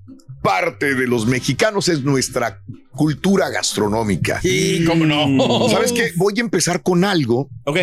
parte 0.43 0.95
de 0.95 1.07
los 1.07 1.27
mexicanos 1.27 1.89
es 1.89 2.03
nuestra 2.03 2.63
cultura 2.93 3.51
gastronómica. 3.51 4.41
Sí, 4.41 4.85
cómo 4.87 5.05
no. 5.05 5.69
¿Sabes 5.69 5.93
qué? 5.93 6.13
Voy 6.17 6.35
a 6.39 6.41
empezar 6.41 6.83
con 6.83 7.05
algo 7.05 7.49
Ok. 7.65 7.79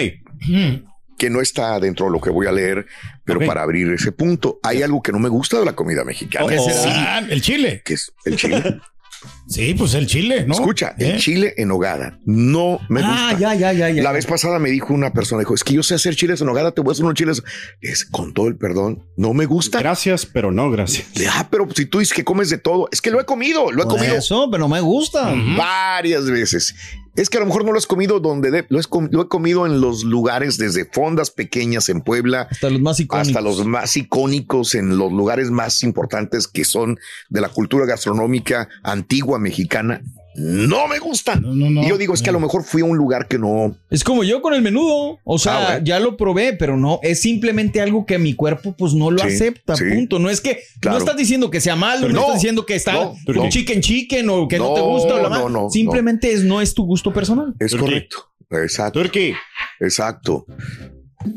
Que 1.17 1.29
no 1.29 1.41
está 1.41 1.79
dentro 1.79 2.07
de 2.07 2.11
lo 2.11 2.21
que 2.21 2.29
voy 2.29 2.47
a 2.47 2.51
leer, 2.51 2.85
pero 3.23 3.39
para 3.45 3.61
abrir 3.61 3.91
ese 3.91 4.11
punto, 4.11 4.59
hay 4.63 4.81
algo 4.81 5.01
que 5.01 5.11
no 5.11 5.19
me 5.19 5.29
gusta 5.29 5.59
de 5.59 5.65
la 5.65 5.73
comida 5.73 6.03
mexicana. 6.03 6.47
¿Qué 6.47 6.59
será? 6.59 7.19
El 7.19 7.41
chile. 7.41 7.81
que 7.85 7.93
es 7.93 8.13
el 8.25 8.35
chile. 8.35 8.61
Sí, 9.47 9.73
pues 9.77 9.93
el 9.93 10.07
chile, 10.07 10.45
¿no? 10.47 10.53
Escucha, 10.53 10.95
el 10.97 11.11
¿Eh? 11.15 11.17
chile 11.19 11.53
en 11.57 11.69
hogada 11.71 12.17
no 12.25 12.79
me 12.89 13.01
Ah, 13.03 13.29
gusta. 13.31 13.39
ya, 13.39 13.55
ya, 13.55 13.73
ya, 13.73 13.89
ya. 13.89 14.01
La 14.03 14.11
vez 14.11 14.25
pasada 14.25 14.57
me 14.57 14.69
dijo 14.69 14.93
una 14.93 15.11
persona, 15.13 15.39
dijo, 15.41 15.53
es 15.53 15.63
que 15.63 15.73
yo 15.73 15.83
sé 15.83 15.95
hacer 15.95 16.15
chiles 16.15 16.41
en 16.41 16.49
hogada, 16.49 16.71
te 16.71 16.81
voy 16.81 16.91
a 16.91 16.93
hacer 16.93 17.03
unos 17.05 17.15
chiles. 17.17 17.43
Es 17.81 18.05
con 18.05 18.33
todo 18.33 18.47
el 18.47 18.55
perdón, 18.57 19.03
no 19.17 19.33
me 19.33 19.45
gusta. 19.45 19.79
Gracias, 19.79 20.25
pero 20.25 20.51
no 20.51 20.71
gracias. 20.71 21.07
Ah, 21.31 21.47
pero 21.51 21.67
si 21.75 21.85
tú 21.85 21.99
dices 21.99 22.13
que 22.15 22.23
comes 22.23 22.49
de 22.49 22.57
todo, 22.57 22.87
es 22.91 23.01
que 23.01 23.11
lo 23.11 23.19
he 23.19 23.25
comido, 23.25 23.71
lo 23.71 23.83
he 23.83 23.85
Por 23.85 23.95
comido 23.97 24.15
Eso, 24.15 24.47
pero 24.49 24.61
no 24.63 24.69
me 24.69 24.81
gusta. 24.81 25.33
varias 25.57 26.25
veces. 26.29 26.73
Es 27.15 27.29
que 27.29 27.37
a 27.37 27.41
lo 27.41 27.45
mejor 27.45 27.63
no 27.63 27.71
lo 27.71 27.77
has 27.77 27.85
comido 27.85 28.19
donde 28.19 28.49
de- 28.49 28.65
lo, 28.69 28.79
has 28.79 28.87
com- 28.87 29.07
lo 29.11 29.21
he 29.21 29.27
comido 29.27 29.67
en 29.67 29.81
los 29.81 30.03
lugares 30.03 30.57
desde 30.57 30.85
fondas 30.91 31.29
pequeñas 31.29 31.87
en 31.89 32.01
Puebla 32.01 32.47
Hasta 32.49 32.71
los 32.71 32.81
más 32.81 32.99
icónicos. 32.99 33.27
hasta 33.27 33.41
los 33.41 33.63
más 33.67 33.95
icónicos 33.97 34.73
en 34.73 34.97
los 34.97 35.11
lugares 35.11 35.51
más 35.51 35.83
importantes 35.83 36.47
que 36.47 36.65
son 36.65 36.97
de 37.29 37.41
la 37.41 37.49
cultura 37.49 37.85
gastronómica 37.85 38.67
antigua 38.81 39.32
mexicana. 39.39 40.01
No 40.35 40.87
me 40.87 40.97
gustan. 40.97 41.43
No, 41.43 41.53
no, 41.53 41.69
no. 41.69 41.83
y 41.83 41.89
yo 41.89 41.97
digo, 41.99 42.15
es 42.15 42.23
que 42.23 42.31
a 42.31 42.33
lo 42.33 42.39
mejor 42.39 42.63
fui 42.63 42.81
a 42.81 42.85
un 42.85 42.97
lugar 42.97 43.27
que 43.27 43.37
no. 43.37 43.77
Es 43.91 44.03
como 44.03 44.23
yo 44.23 44.41
con 44.41 44.55
el 44.55 44.63
menudo. 44.63 45.19
O 45.23 45.37
sea, 45.37 45.57
Ah, 45.57 45.65
bueno. 45.73 45.85
ya 45.85 45.99
lo 45.99 46.17
probé, 46.17 46.53
pero 46.53 46.75
no, 46.75 46.99
es 47.03 47.21
simplemente 47.21 47.81
algo 47.81 48.07
que 48.07 48.17
mi 48.17 48.33
cuerpo 48.33 48.75
pues 48.75 48.95
no 48.95 49.11
lo 49.11 49.19
Sí, 49.19 49.27
acepta, 49.27 49.75
sí. 49.75 49.83
punto. 49.93 50.17
No 50.17 50.31
es 50.31 50.41
que 50.41 50.59
Claro. 50.79 50.97
no 50.97 51.03
estás 51.03 51.17
diciendo 51.17 51.51
que 51.51 51.61
sea 51.61 51.75
malo, 51.75 52.07
no, 52.07 52.13
No, 52.15 52.19
estás 52.21 52.35
diciendo 52.37 52.65
que 52.65 52.73
está 52.73 52.93
no, 52.93 53.11
un 53.27 53.35
no. 53.35 53.49
chicken 53.49 53.81
chicken 53.81 54.27
o 54.31 54.47
que 54.47 54.57
no, 54.57 54.69
No, 54.69 54.73
te 54.73 54.81
gusta 54.81 55.13
o 55.15 55.21
la 55.21 55.29
no, 55.29 55.49
no, 55.49 55.69
Simplemente 55.69 56.31
es 56.31 56.43
no 56.43 56.61
es 56.61 56.73
tu 56.73 56.83
gusto 56.83 57.13
personal. 57.13 57.53
Es 57.59 57.69
Turquí. 57.69 57.85
correcto. 57.85 58.17
Exacto. 58.49 59.01
Turkey. 59.01 59.33
Exacto. 59.79 60.45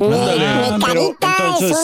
Ah, 0.01 0.77
Pero 0.87 1.11
entonces, 1.11 1.77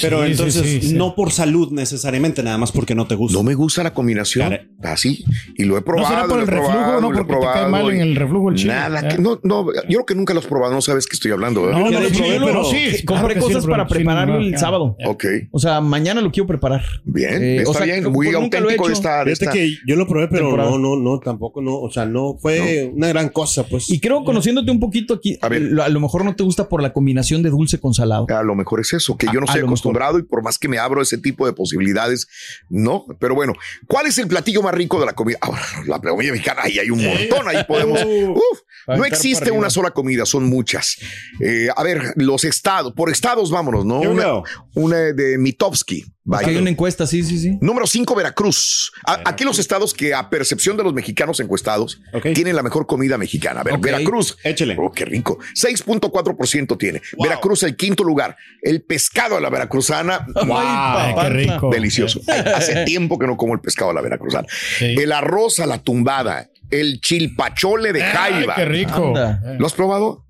pero 0.00 0.18
Sí, 0.20 0.26
sí, 0.26 0.30
entonces 0.32 0.62
sí, 0.62 0.80
sí. 0.88 0.94
no 0.94 1.14
por 1.14 1.30
salud 1.32 1.70
necesariamente, 1.72 2.42
nada 2.42 2.58
más 2.58 2.72
porque 2.72 2.94
no 2.94 3.06
te 3.06 3.14
gusta. 3.14 3.36
No 3.38 3.42
me 3.44 3.54
gusta 3.54 3.82
la 3.82 3.94
combinación 3.94 4.48
Claro. 4.48 4.64
así. 4.82 5.24
Y 5.56 5.64
lo 5.64 5.76
he 5.76 5.80
¿No 5.80 5.84
probado. 5.84 6.08
será 6.08 6.26
por 6.26 6.38
el 6.38 6.44
he 6.44 6.46
reflujo, 6.46 6.72
probado, 6.72 7.00
no? 7.00 7.08
he 7.12 7.16
Porque 7.16 7.34
te 7.34 7.40
cae 7.52 7.68
mal 7.68 7.90
en 7.90 8.00
el 8.00 8.16
reflujo 8.16 8.50
el 8.50 8.56
chile. 8.56 8.72
Nada, 8.74 9.00
¿eh? 9.00 9.08
que 9.16 9.22
no, 9.22 9.38
no, 9.42 9.66
yo 9.72 9.80
creo 9.88 10.06
que 10.06 10.14
nunca 10.14 10.34
lo 10.34 10.40
has 10.40 10.46
probado, 10.46 10.72
no 10.74 10.80
sabes 10.80 11.06
que 11.06 11.14
estoy 11.14 11.30
hablando. 11.32 11.62
¿verdad? 11.62 11.78
No, 11.80 11.90
no, 11.90 12.00
lo 12.00 12.08
probé, 12.08 12.40
pero 12.44 12.64
sí. 12.64 13.04
compré 13.04 13.34
claro 13.34 13.40
cosas 13.40 13.66
para 13.66 13.86
prepararlo 13.86 14.34
no, 14.40 14.46
el 14.46 14.58
sábado. 14.58 14.96
Ok, 15.06 15.24
O 15.52 15.58
sea, 15.58 15.80
mañana 15.80 16.20
lo 16.20 16.30
quiero 16.30 16.46
preparar. 16.46 16.82
bien, 17.04 17.42
Eh, 17.42 17.56
está 17.58 17.70
o 17.70 17.74
sea, 17.74 17.84
bien, 17.84 18.10
muy 18.10 18.28
he 18.28 18.34
auténtico 18.34 18.86
de 18.88 18.92
esta. 19.32 19.50
que 19.50 19.74
yo 19.86 19.96
lo 19.96 20.06
probé, 20.06 20.28
pero 20.28 20.56
no, 20.56 20.78
no, 20.78 20.96
no, 20.96 21.18
tampoco 21.20 21.60
no. 21.62 21.76
O 21.78 21.90
sea, 21.90 22.06
no 22.06 22.36
fue 22.40 22.90
una 22.94 23.08
gran 23.08 23.28
cosa, 23.28 23.64
pues. 23.64 23.90
Y 23.90 24.00
creo, 24.00 24.24
conociéndote 24.24 24.70
un 24.70 24.80
poquito 24.80 25.14
aquí, 25.14 25.38
a 25.42 25.88
lo 25.88 26.00
mejor 26.00 26.24
no 26.24 26.34
te 26.34 26.42
gusta 26.42 26.68
por 26.68 26.82
la 26.82 26.92
combinación 26.92 27.42
de 27.42 27.49
dulce 27.50 27.78
con 27.80 27.94
salado. 27.94 28.26
A 28.30 28.42
lo 28.42 28.54
mejor 28.54 28.80
es 28.80 28.92
eso, 28.92 29.16
que 29.16 29.26
yo 29.26 29.34
no 29.34 29.40
A- 29.40 29.42
a 29.42 29.44
estoy 29.46 29.60
lo 29.60 29.66
acostumbrado 29.66 30.18
y 30.18 30.22
por 30.22 30.42
más 30.42 30.58
que 30.58 30.68
me 30.68 30.78
abro 30.78 31.02
ese 31.02 31.18
tipo 31.18 31.46
de 31.46 31.52
posibilidades, 31.52 32.26
no. 32.68 33.04
Pero 33.18 33.34
bueno, 33.34 33.52
¿cuál 33.86 34.06
es 34.06 34.18
el 34.18 34.28
platillo 34.28 34.62
más 34.62 34.74
rico 34.74 34.98
de 35.00 35.06
la 35.06 35.12
comida? 35.12 35.38
Ahora, 35.40 35.60
la 35.86 35.98
comida 36.00 36.32
mexicana, 36.32 36.62
ahí 36.64 36.78
hay 36.78 36.90
un 36.90 37.02
montón, 37.04 37.46
ahí 37.48 37.64
podemos. 37.64 38.00
Uh, 38.10 38.30
Uf, 38.32 38.60
no 38.98 39.04
existe 39.04 39.50
una 39.50 39.70
sola 39.70 39.90
comida, 39.90 40.24
son 40.26 40.44
muchas. 40.44 40.96
Eh, 41.40 41.68
a 41.74 41.82
ver, 41.82 42.12
los 42.16 42.44
estados, 42.44 42.92
por 42.94 43.10
estados 43.10 43.50
vámonos, 43.50 43.84
¿no? 43.84 44.00
Una, 44.00 44.42
una 44.74 44.96
de 45.12 45.36
Mitofsky. 45.38 46.04
Aquí 46.32 46.50
hay 46.50 46.56
una 46.58 46.70
encuesta, 46.70 47.06
sí, 47.06 47.22
sí, 47.22 47.38
sí. 47.38 47.58
Número 47.62 47.86
5, 47.86 48.14
Veracruz. 48.14 48.92
Aquí 49.24 49.42
los 49.44 49.58
estados 49.58 49.94
que 49.94 50.12
a 50.14 50.28
percepción 50.28 50.76
de 50.76 50.84
los 50.84 50.92
mexicanos 50.92 51.40
encuestados 51.40 52.00
tienen 52.34 52.54
la 52.54 52.62
mejor 52.62 52.86
comida 52.86 53.16
mexicana. 53.18 53.60
A 53.60 53.64
ver, 53.64 53.74
Ok. 53.74 53.80
Veracruz. 53.84 54.36
Échele. 54.44 54.76
Oh, 54.78 54.92
qué 54.92 55.06
rico. 55.06 55.38
6.4% 55.54 56.78
tiene. 56.78 57.00
Veracruz 57.22 57.62
el 57.62 57.76
quinto 57.76 58.04
lugar. 58.04 58.36
El 58.62 58.82
pescado 58.82 59.36
a 59.36 59.40
la 59.40 59.50
veracruzana. 59.50 60.26
Ay, 60.36 60.46
wow. 60.46 60.56
Ay, 60.58 61.14
qué 61.20 61.28
rico. 61.30 61.70
Delicioso. 61.72 62.20
Hace 62.54 62.84
tiempo 62.84 63.18
que 63.18 63.26
no 63.26 63.36
como 63.36 63.54
el 63.54 63.60
pescado 63.60 63.90
a 63.90 63.94
la 63.94 64.00
veracruzana. 64.02 64.46
Sí. 64.78 64.94
El 64.98 65.12
arroz 65.12 65.58
a 65.58 65.66
la 65.66 65.78
tumbada. 65.78 66.48
El 66.70 67.00
chilpachole 67.00 67.92
de 67.92 68.02
Ay, 68.04 68.12
jaiba. 68.12 68.54
qué 68.54 68.64
rico. 68.66 69.14
¿Lo 69.58 69.66
has 69.66 69.72
probado? 69.72 70.26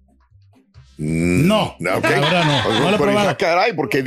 Mm, 1.02 1.46
No, 1.46 1.62
ok. 1.78 1.80
la 1.80 1.98
verdad 2.00 2.44
no, 2.44 2.62
no 2.62 2.80
lo 2.80 2.88
he 2.88 2.92
Pero, 2.92 2.98
probado. 2.98 3.28
ah, 3.30 3.36
Caray, 3.38 3.72
porque 3.72 4.02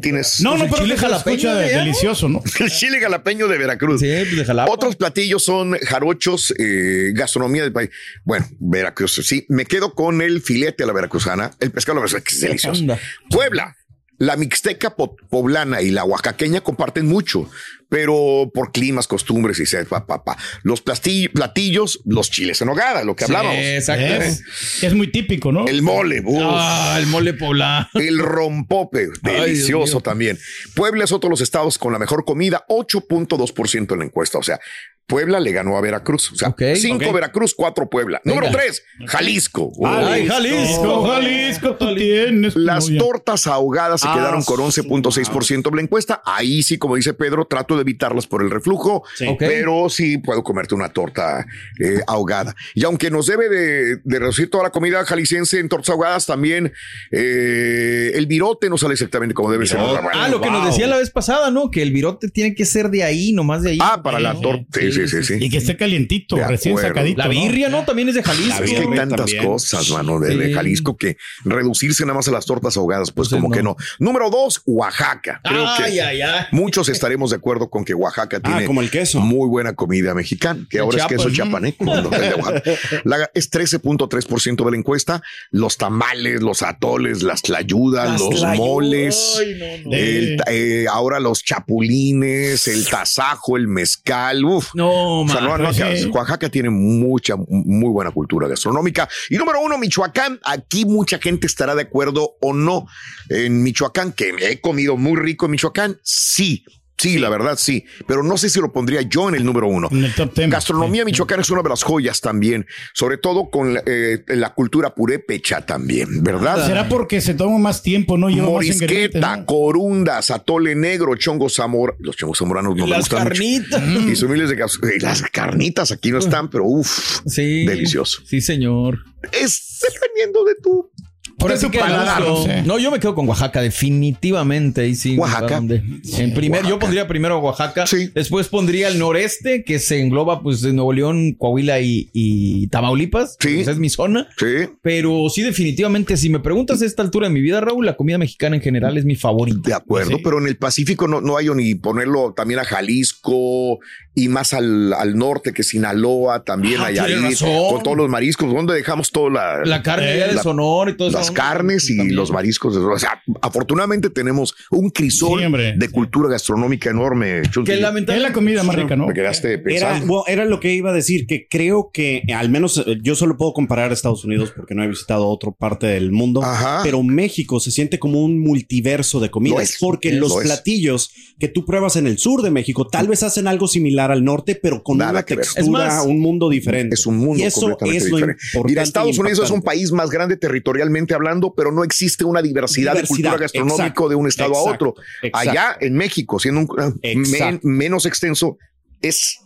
tienes 0.00 0.40
No, 0.40 0.50
Pues 0.52 0.58
no, 0.60 0.64
el 0.64 0.70
pero 0.70 0.82
chile 0.84 0.96
jalapeño 0.96 1.54
de 1.54 1.72
¿no? 1.74 1.78
delicioso, 1.80 2.28
¿no? 2.30 2.42
el 2.60 2.70
chile 2.70 3.00
jalapeño 3.00 3.48
de 3.48 3.58
Veracruz. 3.58 4.00
Sí, 4.00 4.06
pues 4.24 4.36
de 4.38 4.44
Jalapa. 4.46 4.72
Otros 4.72 4.96
platillos 4.96 5.44
son 5.44 5.72
jarochos, 5.78 6.54
eh, 6.58 7.10
gastronomía 7.12 7.62
del 7.64 7.72
país. 7.72 7.90
Bueno, 8.24 8.46
Veracruz, 8.60 9.20
sí. 9.22 9.44
Me 9.50 9.66
quedo 9.66 9.94
con 9.94 10.22
el 10.22 10.40
filete 10.40 10.84
a 10.84 10.86
la 10.86 10.94
veracruzana, 10.94 11.50
el 11.60 11.70
pescado 11.70 11.98
a 11.98 12.00
la 12.00 12.06
veracruzana, 12.06 12.24
que 12.24 12.34
es 12.34 12.40
delicioso. 12.40 12.80
Anda. 12.80 12.98
Puebla, 13.28 13.76
la 14.16 14.36
mixteca 14.36 14.96
po- 14.96 15.16
poblana 15.28 15.82
y 15.82 15.90
la 15.90 16.04
oaxaqueña 16.04 16.62
comparten 16.62 17.06
mucho, 17.06 17.48
pero 17.88 18.50
por 18.52 18.72
climas, 18.72 19.06
costumbres 19.06 19.58
y 19.60 19.66
se 19.66 19.84
pa, 19.86 20.06
pa, 20.06 20.22
pa. 20.24 20.36
Los 20.62 20.84
plasti- 20.84 21.30
platillos, 21.32 22.00
los 22.04 22.30
chiles 22.30 22.60
en 22.60 22.68
nogada, 22.68 23.04
lo 23.04 23.16
que 23.16 23.24
Sí, 23.24 23.32
hablábamos. 23.32 23.58
exacto. 23.62 24.04
Es, 24.04 24.42
es 24.82 24.94
muy 24.94 25.10
típico, 25.10 25.52
¿no? 25.52 25.66
El 25.66 25.82
mole, 25.82 26.22
uf. 26.24 26.38
Ah, 26.42 26.96
el 26.98 27.06
mole 27.06 27.32
poblano. 27.34 27.88
El 27.94 28.18
rompope, 28.18 29.08
delicioso 29.22 30.00
también. 30.00 30.38
Puebla 30.74 31.04
es 31.04 31.12
otro 31.12 31.28
de 31.28 31.32
los 31.32 31.40
estados 31.40 31.78
con 31.78 31.92
la 31.92 31.98
mejor 31.98 32.24
comida, 32.24 32.64
8.2% 32.68 33.92
en 33.94 33.98
la 34.00 34.04
encuesta. 34.04 34.38
O 34.38 34.42
sea, 34.42 34.60
Puebla 35.06 35.40
le 35.40 35.52
ganó 35.52 35.78
a 35.78 35.80
Veracruz. 35.80 36.32
O 36.32 36.36
sea, 36.36 36.48
Ok, 36.48 36.62
5 36.76 37.06
ok. 37.06 37.14
Veracruz, 37.14 37.54
4 37.54 37.88
Puebla. 37.88 38.20
Número. 38.24 38.50
3, 38.52 38.82
Jalisco. 39.06 39.72
Ay. 39.82 40.26
Jalisco. 40.26 41.06
Jalisco, 41.08 41.76
tú 41.76 41.94
tienes. 41.94 42.54
Las 42.54 42.88
tortas 42.98 43.46
ahogadas 43.46 44.02
se 44.02 44.06
Ah, 44.08 44.12
quedaron 44.14 44.42
con 44.44 44.60
11.6% 44.60 45.70
de 45.70 45.76
la 45.76 45.80
encuesta. 45.82 46.20
Ahí 46.26 46.62
sí, 46.62 46.76
como 46.76 46.96
dice 46.96 47.14
Pedro, 47.14 47.46
trato 47.46 47.77
de 47.78 47.82
evitarlas 47.82 48.26
por 48.26 48.42
el 48.42 48.50
reflujo, 48.50 49.02
Sí. 49.16 49.26
Pero 49.38 49.88
sí 49.88 50.18
puedo 50.18 50.42
comerte 50.42 50.74
una 50.74 50.90
torta 50.90 51.46
eh, 51.80 52.00
ahogada. 52.06 52.54
Y 52.74 52.84
aunque 52.84 53.10
nos 53.10 53.26
debe 53.26 53.48
de, 53.48 53.96
de 54.04 54.18
reducir 54.18 54.50
toda 54.50 54.64
la 54.64 54.70
comida 54.70 55.04
jalisciense 55.04 55.58
en 55.58 55.68
tortas 55.68 55.90
ahogadas, 55.90 56.26
también 56.26 56.72
eh, 57.10 58.12
el 58.14 58.26
virote 58.26 58.68
no 58.70 58.78
sale 58.78 58.94
exactamente 58.94 59.34
como 59.34 59.50
debe 59.50 59.66
ser. 59.66 59.78
Ah, 59.80 60.28
lo 60.28 60.40
que 60.40 60.50
nos 60.50 60.66
decía 60.66 60.86
la 60.86 60.96
vez 60.98 61.10
pasada, 61.10 61.50
¿no? 61.50 61.70
Que 61.70 61.82
el 61.82 61.92
virote 61.92 62.28
tiene 62.28 62.54
que 62.54 62.64
ser 62.64 62.90
de 62.90 63.02
ahí, 63.04 63.32
nomás 63.32 63.62
de 63.62 63.70
ahí. 63.70 63.78
Ah, 63.80 64.02
para 64.02 64.20
la 64.20 64.34
torta. 64.40 64.64
Sí, 64.80 64.92
sí, 64.92 65.08
sí, 65.08 65.22
sí. 65.22 65.34
Y 65.40 65.50
que 65.50 65.58
esté 65.58 65.76
calientito, 65.76 66.36
De 66.36 66.46
recién 66.46 66.72
acuerdo. 66.74 66.88
sacadito. 66.90 67.18
La 67.18 67.28
birria, 67.28 67.68
¿no? 67.68 67.84
También 67.84 68.08
es 68.08 68.14
de 68.14 68.22
Jalisco. 68.22 68.64
Es 68.64 68.70
que 68.70 68.76
hay 68.78 68.94
tantas 68.94 69.18
también. 69.18 69.44
cosas, 69.46 69.90
mano, 69.90 70.20
de. 70.20 70.52
Jalisco 70.52 70.96
que 70.96 71.16
reducirse 71.44 72.04
nada 72.04 72.14
más 72.14 72.28
a 72.28 72.32
las 72.32 72.46
tortas 72.46 72.76
ahogadas, 72.76 73.12
pues 73.12 73.28
Entonces, 73.28 73.42
como 73.42 73.54
que 73.54 73.62
no. 73.62 73.76
Número 73.98 74.30
dos, 74.30 74.62
Oaxaca. 74.66 75.40
Creo 75.44 75.66
Ay, 75.66 75.92
que 75.94 76.00
ay, 76.02 76.20
ay. 76.22 76.44
muchos 76.52 76.88
estaremos 76.88 77.30
de 77.30 77.36
acuerdo 77.36 77.67
con 77.70 77.84
que 77.84 77.94
Oaxaca 77.94 78.38
Ah, 78.38 78.40
tiene 78.48 78.64
como 78.66 78.80
el 78.82 78.90
queso. 78.90 79.20
muy 79.20 79.48
buena 79.48 79.74
comida 79.74 80.14
mexicana, 80.14 80.66
que 80.68 80.78
ahora 80.78 80.98
Chiapas, 80.98 81.12
es 81.12 81.24
queso 81.24 81.30
chapaneco. 81.36 81.84
La- 83.04 83.30
es 83.34 83.50
13.3% 83.50 84.64
de 84.64 84.70
la 84.70 84.76
encuesta. 84.76 85.22
Los 85.50 85.76
tamales, 85.76 86.42
los 86.42 86.62
atoles, 86.62 87.22
las 87.22 87.42
tlayudas, 87.42 88.10
Las 88.12 88.20
los 88.20 88.30
tlayudas. 88.30 88.56
moles. 88.58 89.36
Ay, 89.40 89.54
no, 89.84 89.90
no. 89.90 89.96
el 89.96 90.42
eh, 90.48 90.86
ahora 90.90 91.20
los 91.20 91.42
chapulines, 91.42 92.66
el 92.68 92.86
tasajo, 92.88 93.56
el 93.56 93.68
mezcal. 93.68 94.44
Uf, 94.44 94.74
No, 94.74 95.22
o 95.22 95.28
sea, 95.28 95.40
no, 95.40 95.50
man. 95.50 95.62
no, 95.62 95.72
sí. 95.72 95.82
Oaxaca 96.12 96.48
tiene 96.48 96.70
mucha, 96.70 97.34
muy 97.36 97.90
buena 97.90 98.10
cultura 98.10 98.48
gastronómica. 98.48 99.08
Y 99.30 99.36
número 99.36 99.60
uno, 99.60 99.78
Michoacán. 99.78 100.40
Aquí 100.44 100.84
mucha 100.84 101.18
gente 101.18 101.46
estará 101.46 101.74
de 101.74 101.82
acuerdo 101.82 102.36
o 102.40 102.52
no. 102.52 102.86
En 103.28 103.62
Michoacán, 103.62 104.12
que 104.12 104.32
he 104.40 104.60
comido 104.60 104.96
muy 104.96 105.16
rico 105.16 105.46
en 105.46 105.52
Michoacán, 105.52 105.98
sí. 106.02 106.64
Sí, 106.98 107.18
la 107.18 107.28
verdad 107.28 107.56
sí, 107.58 107.84
pero 108.06 108.22
no 108.22 108.36
sé 108.36 108.50
si 108.50 108.60
lo 108.60 108.72
pondría 108.72 109.02
yo 109.02 109.28
en 109.28 109.36
el 109.36 109.44
número 109.44 109.68
uno. 109.68 109.88
En 109.90 110.04
el 110.04 110.14
top 110.14 110.34
ten. 110.34 110.50
Gastronomía 110.50 111.02
Sí. 111.02 111.06
michoacana 111.06 111.42
es 111.42 111.50
una 111.50 111.62
de 111.62 111.68
las 111.68 111.82
joyas 111.84 112.20
también, 112.20 112.66
sobre 112.92 113.18
todo 113.18 113.50
con 113.50 113.74
la, 113.74 113.82
eh, 113.86 114.24
la 114.28 114.52
cultura 114.54 114.94
purépecha 114.94 115.64
también, 115.64 116.22
¿verdad? 116.24 116.66
Será 116.66 116.88
porque 116.88 117.20
se 117.20 117.34
toma 117.34 117.58
más 117.58 117.82
tiempo, 117.82 118.18
¿no? 118.18 118.28
Morisqueta, 118.28 119.36
¿no? 119.36 119.46
corundas, 119.46 120.30
atole 120.30 120.74
negro, 120.74 121.14
chongo 121.16 121.48
zamor. 121.48 121.96
Los 122.00 122.16
chongos 122.16 122.38
zamoranos 122.38 122.74
no 122.76 122.84
me 122.84 122.90
Las 122.90 123.00
gustan 123.08 123.24
mucho. 123.24 123.30
carnitas. 123.30 123.82
Y 124.12 124.16
son 124.16 124.30
miles 124.32 124.48
de 124.50 124.56
eh, 124.56 124.98
las 125.00 125.22
carnitas 125.22 125.92
aquí 125.92 126.10
no 126.10 126.18
están, 126.18 126.50
pero 126.50 126.64
uff, 126.64 127.20
Sí. 127.26 127.64
delicioso. 127.64 128.22
Sí, 128.26 128.40
señor. 128.40 128.98
Es 129.32 129.80
dependiendo 129.82 130.44
de 130.44 130.54
tu. 130.62 130.90
Por 131.38 131.52
eso 131.52 131.70
que 131.70 131.78
paladar, 131.78 132.20
no 132.22 132.42
sé. 132.42 132.62
No, 132.62 132.78
yo 132.78 132.90
me 132.90 132.98
quedo 132.98 133.14
con 133.14 133.28
Oaxaca, 133.28 133.60
definitivamente. 133.62 134.82
Ahí 134.82 134.94
sí. 134.94 135.16
Oaxaca. 135.16 135.56
¿dónde? 135.56 135.82
En 136.18 136.34
primer, 136.34 136.66
yo 136.66 136.78
pondría 136.78 137.06
primero 137.06 137.38
Oaxaca. 137.38 137.86
Sí. 137.86 138.10
Después 138.14 138.48
pondría 138.48 138.88
el 138.88 138.98
noreste, 138.98 139.62
que 139.64 139.78
se 139.78 140.00
engloba 140.00 140.42
pues 140.42 140.60
de 140.62 140.72
Nuevo 140.72 140.92
León, 140.92 141.34
Coahuila 141.38 141.80
y, 141.80 142.10
y 142.12 142.66
Tamaulipas. 142.68 143.36
Sí. 143.40 143.60
Esa 143.60 143.70
es 143.70 143.78
mi 143.78 143.88
zona. 143.88 144.28
Sí, 144.38 144.68
Pero 144.82 145.28
sí, 145.30 145.42
definitivamente, 145.42 146.16
si 146.16 146.28
me 146.28 146.40
preguntas 146.40 146.82
a 146.82 146.86
esta 146.86 147.02
altura 147.02 147.28
de 147.28 147.34
mi 147.34 147.40
vida, 147.40 147.60
Raúl, 147.60 147.86
la 147.86 147.96
comida 147.96 148.18
mexicana 148.18 148.56
en 148.56 148.62
general 148.62 148.98
es 148.98 149.04
mi 149.04 149.16
favorita. 149.16 149.68
de 149.68 149.74
acuerdo, 149.74 150.16
Sí. 150.16 150.20
pero 150.24 150.38
en 150.40 150.48
el 150.48 150.56
Pacífico 150.56 151.06
no, 151.08 151.20
no 151.20 151.36
hay 151.36 151.48
ni 151.54 151.74
ponerlo 151.74 152.32
también 152.36 152.60
a 152.60 152.64
Jalisco 152.64 153.78
y 154.24 154.28
más 154.28 154.52
al, 154.54 154.92
al 154.92 155.16
norte 155.16 155.52
que 155.52 155.62
Sinaloa, 155.62 156.42
también 156.44 156.80
Ah, 156.80 156.90
razón. 157.20 157.70
con 157.70 157.82
todos 157.82 157.96
los 157.96 158.08
mariscos. 158.08 158.52
¿Dónde 158.52 158.74
dejamos 158.74 159.10
toda 159.10 159.30
la, 159.30 159.64
La 159.64 159.82
carne 159.82 160.12
Eh, 160.12 160.26
de 160.28 160.34
la- 160.34 160.42
Sonora 160.42 160.90
y 160.90 160.96
todo 160.96 161.08
eso. 161.08 161.18
las 161.18 161.30
carnes 161.30 161.88
y 161.90 162.10
los 162.10 162.30
mariscos. 162.30 162.76
O 162.76 162.98
sea, 162.98 163.22
afortunadamente 163.42 164.10
tenemos 164.10 164.54
un 164.70 164.90
crisol 164.90 165.38
Sí, 165.40 165.44
hombre. 165.46 165.74
de 165.76 165.88
cultura 165.90 166.28
gastronómica 166.28 166.90
enorme. 166.90 167.42
Chunti. 167.50 167.72
Es 167.72 167.80
la 167.80 168.32
comida 168.32 168.62
más 168.62 168.76
rica, 168.76 168.96
¿no? 168.96 169.06
Me 169.06 169.14
quedaste 169.14 169.62
Era, 169.66 170.00
bueno, 170.00 170.24
era 170.26 170.44
lo 170.44 170.60
que 170.60 170.72
iba 170.74 170.90
a 170.90 170.92
decir, 170.94 171.26
que 171.26 171.46
creo 171.48 171.90
que 171.92 172.22
al 172.34 172.48
menos 172.50 172.78
eh, 172.86 172.98
yo 173.02 173.14
solo 173.14 173.36
puedo 173.36 173.52
comparar 173.52 173.90
a 173.90 173.94
Estados 173.94 174.24
Unidos 174.24 174.52
porque 174.54 174.74
no 174.74 174.82
he 174.82 174.88
visitado 174.88 175.28
otra 175.28 175.50
parte 175.52 175.86
del 175.86 176.10
mundo, 176.12 176.42
pero 176.82 177.02
México 177.02 177.60
se 177.60 177.70
siente 177.70 177.98
como 177.98 178.22
un 178.24 178.38
multiverso 178.40 179.20
de 179.20 179.26
Lo 179.28 179.30
comidas 179.32 179.70
es, 179.70 179.76
porque 179.80 180.12
lo 180.12 180.20
los 180.28 180.36
es. 180.38 180.42
platillos 180.44 181.10
que 181.38 181.48
tú 181.48 181.64
pruebas 181.64 181.96
en 181.96 182.06
el 182.06 182.18
sur 182.18 182.42
de 182.42 182.50
México 182.50 182.86
tal 182.88 183.06
vez 183.08 183.22
hacen 183.22 183.46
algo 183.46 183.68
similar 183.68 184.07
al 184.10 184.24
norte, 184.24 184.54
pero 184.60 184.82
con 184.82 184.96
una 184.96 185.24
que 185.24 185.36
ver. 185.36 185.44
textura, 185.44 185.86
Es 185.86 185.92
más, 185.94 186.06
un 186.06 186.20
mundo 186.20 186.48
diferente. 186.48 186.94
Es 186.94 187.06
un 187.06 187.16
mundo 187.18 187.42
y 187.42 187.46
eso 187.46 187.60
completamente 187.62 187.96
es 187.98 188.10
lo 188.10 188.16
diferente. 188.16 188.42
Mira, 188.64 188.82
Estados 188.82 189.16
y 189.16 189.20
Unidos 189.20 189.40
es 189.44 189.50
un 189.50 189.62
país 189.62 189.92
más 189.92 190.10
grande 190.10 190.36
territorialmente 190.36 191.14
hablando, 191.14 191.54
pero 191.54 191.72
no 191.72 191.84
existe 191.84 192.24
una 192.24 192.42
diversidad, 192.42 192.94
de 192.94 193.06
cultura 193.06 193.36
gastronómica 193.36 193.82
exacto, 193.84 194.08
de 194.08 194.14
un 194.14 194.26
estado 194.28 194.54
a 194.56 194.62
otro. 194.62 194.94
exacto. 195.22 195.50
Allá 195.50 195.76
en 195.80 195.94
México, 195.94 196.38
siendo 196.38 196.60
un 196.60 197.00
men- 197.02 197.60
menos 197.62 198.06
extenso, 198.06 198.58
es 199.02 199.38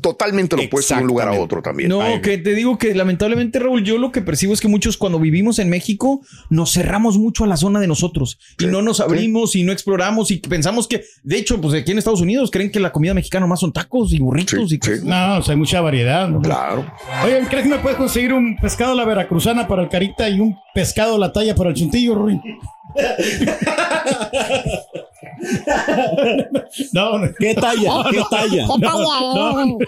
totalmente 0.00 0.56
lo 0.56 0.62
opuesto 0.62 0.94
de 0.94 1.02
un 1.02 1.06
lugar 1.06 1.28
a 1.28 1.32
otro 1.32 1.62
también. 1.62 1.88
No, 1.88 2.00
Ay, 2.00 2.20
que 2.20 2.38
te 2.38 2.54
digo 2.54 2.78
que 2.78 2.94
lamentablemente, 2.94 3.58
Raúl, 3.58 3.84
yo 3.84 3.98
lo 3.98 4.12
que 4.12 4.22
percibo 4.22 4.52
es 4.52 4.60
que 4.60 4.68
muchos 4.68 4.96
cuando 4.96 5.18
vivimos 5.18 5.58
en 5.58 5.68
México 5.68 6.22
nos 6.50 6.72
cerramos 6.72 7.18
mucho 7.18 7.44
a 7.44 7.46
la 7.46 7.56
zona 7.56 7.80
de 7.80 7.86
nosotros 7.86 8.38
y 8.58 8.66
no 8.66 8.82
nos 8.82 9.00
abrimos 9.00 9.56
y 9.56 9.64
no 9.64 9.72
exploramos 9.72 10.30
y 10.30 10.38
pensamos 10.38 10.88
que, 10.88 11.04
de 11.22 11.36
hecho, 11.36 11.60
pues 11.60 11.74
aquí 11.74 11.92
en 11.92 11.98
Estados 11.98 12.20
Unidos 12.20 12.50
creen 12.50 12.70
que 12.70 12.80
la 12.80 12.92
comida 12.92 13.14
mexicana 13.14 13.46
más 13.46 13.60
son 13.60 13.72
tacos 13.72 14.12
y 14.12 14.18
burritos 14.18 14.72
y 14.72 14.78
cosas. 14.78 15.02
No, 15.02 15.38
o 15.38 15.42
sea, 15.42 15.52
hay 15.52 15.58
mucha 15.58 15.80
variedad. 15.80 16.28
¿no? 16.28 16.40
Claro. 16.40 16.90
Oye, 17.24 17.40
¿crees 17.48 17.64
que 17.64 17.70
me 17.70 17.78
puedes 17.78 17.98
conseguir 17.98 18.32
un 18.32 18.56
pescado 18.56 18.92
a 18.92 18.94
la 18.94 19.04
veracruzana 19.04 19.66
para 19.66 19.82
el 19.82 19.88
carita 19.88 20.28
y 20.28 20.40
un 20.40 20.56
pescado 20.74 21.16
a 21.16 21.18
la 21.18 21.32
talla 21.32 21.54
para 21.54 21.70
el 21.70 21.76
chuntillo, 21.76 22.14
Ruin? 22.14 22.40
No, 26.92 27.18
no. 27.18 27.32
¿Qué 27.38 27.54
talla? 27.54 28.04
¿Qué 28.10 28.22
talla? 28.30 28.66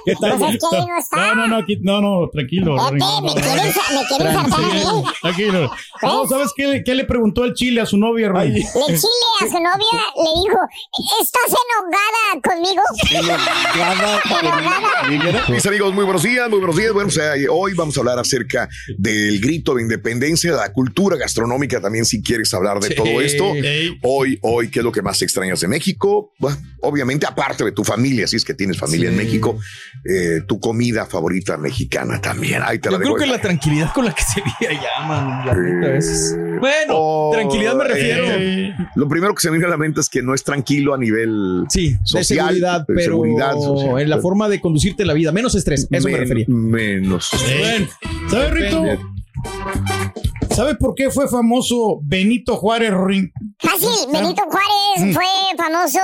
¿Qué 0.05 0.15
talla? 0.15 0.49
Pues 0.59 0.73
ahí 0.73 0.87
no 0.87 0.99
está. 0.99 1.17
No, 1.17 1.35
no, 1.35 1.47
no, 1.49 1.57
aquí- 1.59 1.79
no, 1.83 2.01
no, 2.01 2.29
tranquilo. 2.31 2.77
No, 2.77 3.21
me 3.23 3.33
quieren 3.35 3.73
saltar 3.73 4.27
a 4.27 4.33
Tranquilo, 4.45 4.97
mí. 4.97 5.05
Tranquilo. 5.23 5.71
No, 6.03 6.27
¿sabes 6.29 6.53
qué, 6.57 6.67
le- 6.67 6.85
qué 6.85 6.95
le 6.95 7.05
preguntó 7.05 7.45
el 7.45 7.55
chile 7.55 7.81
a 7.81 7.87
su 7.87 7.97
novia, 7.97 8.29
Ruin? 8.29 8.53
Le 8.55 8.63
chile 8.63 9.29
a 9.41 9.47
su 9.47 9.53
novia, 9.55 10.01
le 10.17 10.31
dijo, 10.43 10.59
¿estás 11.21 11.49
enojada 11.65 12.41
conmigo? 12.43 12.83
Enojada. 14.43 15.49
Mis 15.49 15.67
amigos, 15.67 15.95
muy 15.95 16.05
buenos 16.05 16.23
días, 16.23 16.49
muy 16.51 16.59
buenos 16.59 16.77
días. 16.77 16.93
Bueno, 16.93 17.09
o 17.09 17.13
sea, 17.13 17.33
hoy 17.51 17.75
vamos 17.75 17.97
a 17.97 18.01
hablar 18.01 18.19
acerca 18.19 18.69
del 18.99 19.41
grito 19.41 19.75
de 19.75 19.83
independencia, 19.83 20.51
de 20.53 20.57
la 20.57 20.73
cultura 20.73 21.17
gastronómica 21.17 21.81
también, 21.81 22.05
si 22.05 22.23
quieres 22.23 22.53
hablar 22.55 22.81
de 22.81 22.89
Sí. 22.89 22.95
todo 22.95 23.21
esto. 23.21 23.53
Hoy, 24.03 24.39
hoy, 24.43 24.71
¿qué 24.71 24.81
es 24.81 24.85
lo 24.85 24.93
que 24.93 25.03
más 25.03 25.21
extrañas 25.45 25.61
de 25.61 25.69
México? 25.69 26.33
Bueno, 26.39 26.57
obviamente, 26.83 27.27
aparte 27.27 27.65
de 27.65 27.73
tu 27.73 27.85
familia, 27.85 28.27
si 28.27 28.37
es 28.37 28.45
que 28.45 28.55
tienes 28.55 28.79
familia 28.79 29.09
en. 29.11 29.17
México, 29.17 29.59
eh, 30.05 30.41
tu 30.47 30.59
comida 30.61 31.07
favorita 31.07 31.57
mexicana 31.57 32.21
también. 32.21 32.63
Ahí 32.65 32.79
te 32.79 32.91
la 32.91 32.97
Yo 32.99 33.03
creo 33.05 33.17
que 33.17 33.27
la 33.27 33.41
tranquilidad 33.41 33.93
con 33.93 34.05
la 34.05 34.13
que 34.13 34.23
se 34.23 34.43
vive 34.61 34.73
allá, 34.77 35.07
man, 35.07 35.47
la 35.47 35.55
neta, 35.55 35.87
a 35.89 35.93
veces. 35.93 36.37
Bueno, 36.61 36.95
Oh, 36.97 37.31
tranquilidad 37.33 37.75
me 37.77 37.85
refiero. 37.85 38.25
eh, 38.29 38.75
lo 38.97 39.09
primero 39.09 39.35
que 39.35 39.41
se 39.43 39.51
me 39.51 39.57
viene 39.59 39.67
a 39.67 39.71
la 39.71 39.77
mente 39.77 40.01
es 40.01 40.09
que 40.09 40.23
no 40.23 40.35
es 40.35 40.43
tranquilo 40.45 40.95
a 40.95 40.99
nivel 40.99 41.65
Sí, 41.69 41.97
social, 42.05 42.21
de 42.21 42.25
seguridad, 42.25 42.85
pero 42.87 43.01
seguridad 43.03 43.53
social. 43.55 44.01
en 44.01 44.11
la 44.11 44.19
forma 44.21 44.49
de 44.49 44.61
conducirte 44.61 45.05
la 45.05 45.13
vida, 45.15 45.33
menos 45.33 45.55
estrés, 45.55 45.87
eso 45.91 46.09
me 46.09 46.17
refería. 46.17 46.45
Menos. 46.49 47.31
Ey. 47.49 47.87
¿Sabes, 48.29 48.51
Rito? 48.51 48.83
¿Sabes 50.51 50.77
por 50.77 50.95
qué 50.95 51.11
fue 51.11 51.29
famoso 51.29 52.01
Benito 52.03 52.57
Juárez, 52.57 52.93
Ruin? 52.93 53.33
Fácil, 53.59 53.91
Benito 54.13 54.43
Juárez 54.45 55.15
fue 55.15 55.25
famoso 55.57 55.99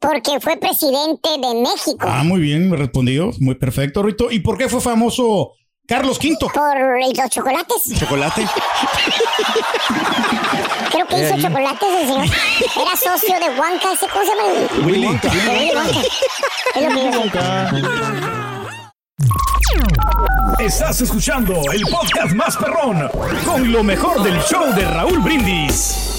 porque 0.00 0.40
fue 0.40 0.56
presidente 0.56 1.28
de 1.30 1.54
México. 1.60 2.06
Ah, 2.08 2.22
muy 2.24 2.40
bien, 2.40 2.70
me 2.70 2.76
respondió. 2.76 3.30
Muy 3.40 3.54
perfecto, 3.54 4.02
Rito. 4.02 4.30
¿Y 4.30 4.40
por 4.40 4.58
qué 4.58 4.68
fue 4.68 4.80
famoso 4.80 5.52
Carlos 5.86 6.18
V? 6.18 6.36
Por 6.52 7.16
los 7.16 7.30
chocolates. 7.30 7.82
¿Chocolate? 7.98 8.46
Creo 10.90 11.06
que 11.06 11.22
hizo 11.22 11.36
chocolates 11.40 11.88
el 12.00 12.06
señor. 12.06 12.26
Era 12.76 12.96
socio 12.96 13.34
de 13.34 13.48
Wonka, 13.60 13.92
¿ese 13.92 14.06
cómo 14.08 14.24
se 14.24 14.30
llama? 14.30 14.86
Willy 14.86 15.06
Wonka. 15.06 15.28
De 15.28 15.38
Willy 15.48 15.70
Wonka. 15.74 16.00
Es 16.74 16.82
lo 16.82 16.88
que 16.88 17.04
yo 17.04 17.12
sé. 17.12 18.34
Estás 20.58 21.00
escuchando 21.00 21.54
el 21.72 21.82
podcast 21.82 22.32
más 22.32 22.56
perrón 22.56 23.10
con 23.44 23.72
lo 23.72 23.82
mejor 23.82 24.22
del 24.22 24.40
show 24.42 24.72
de 24.74 24.84
Raúl 24.86 25.18
Brindis. 25.18 26.13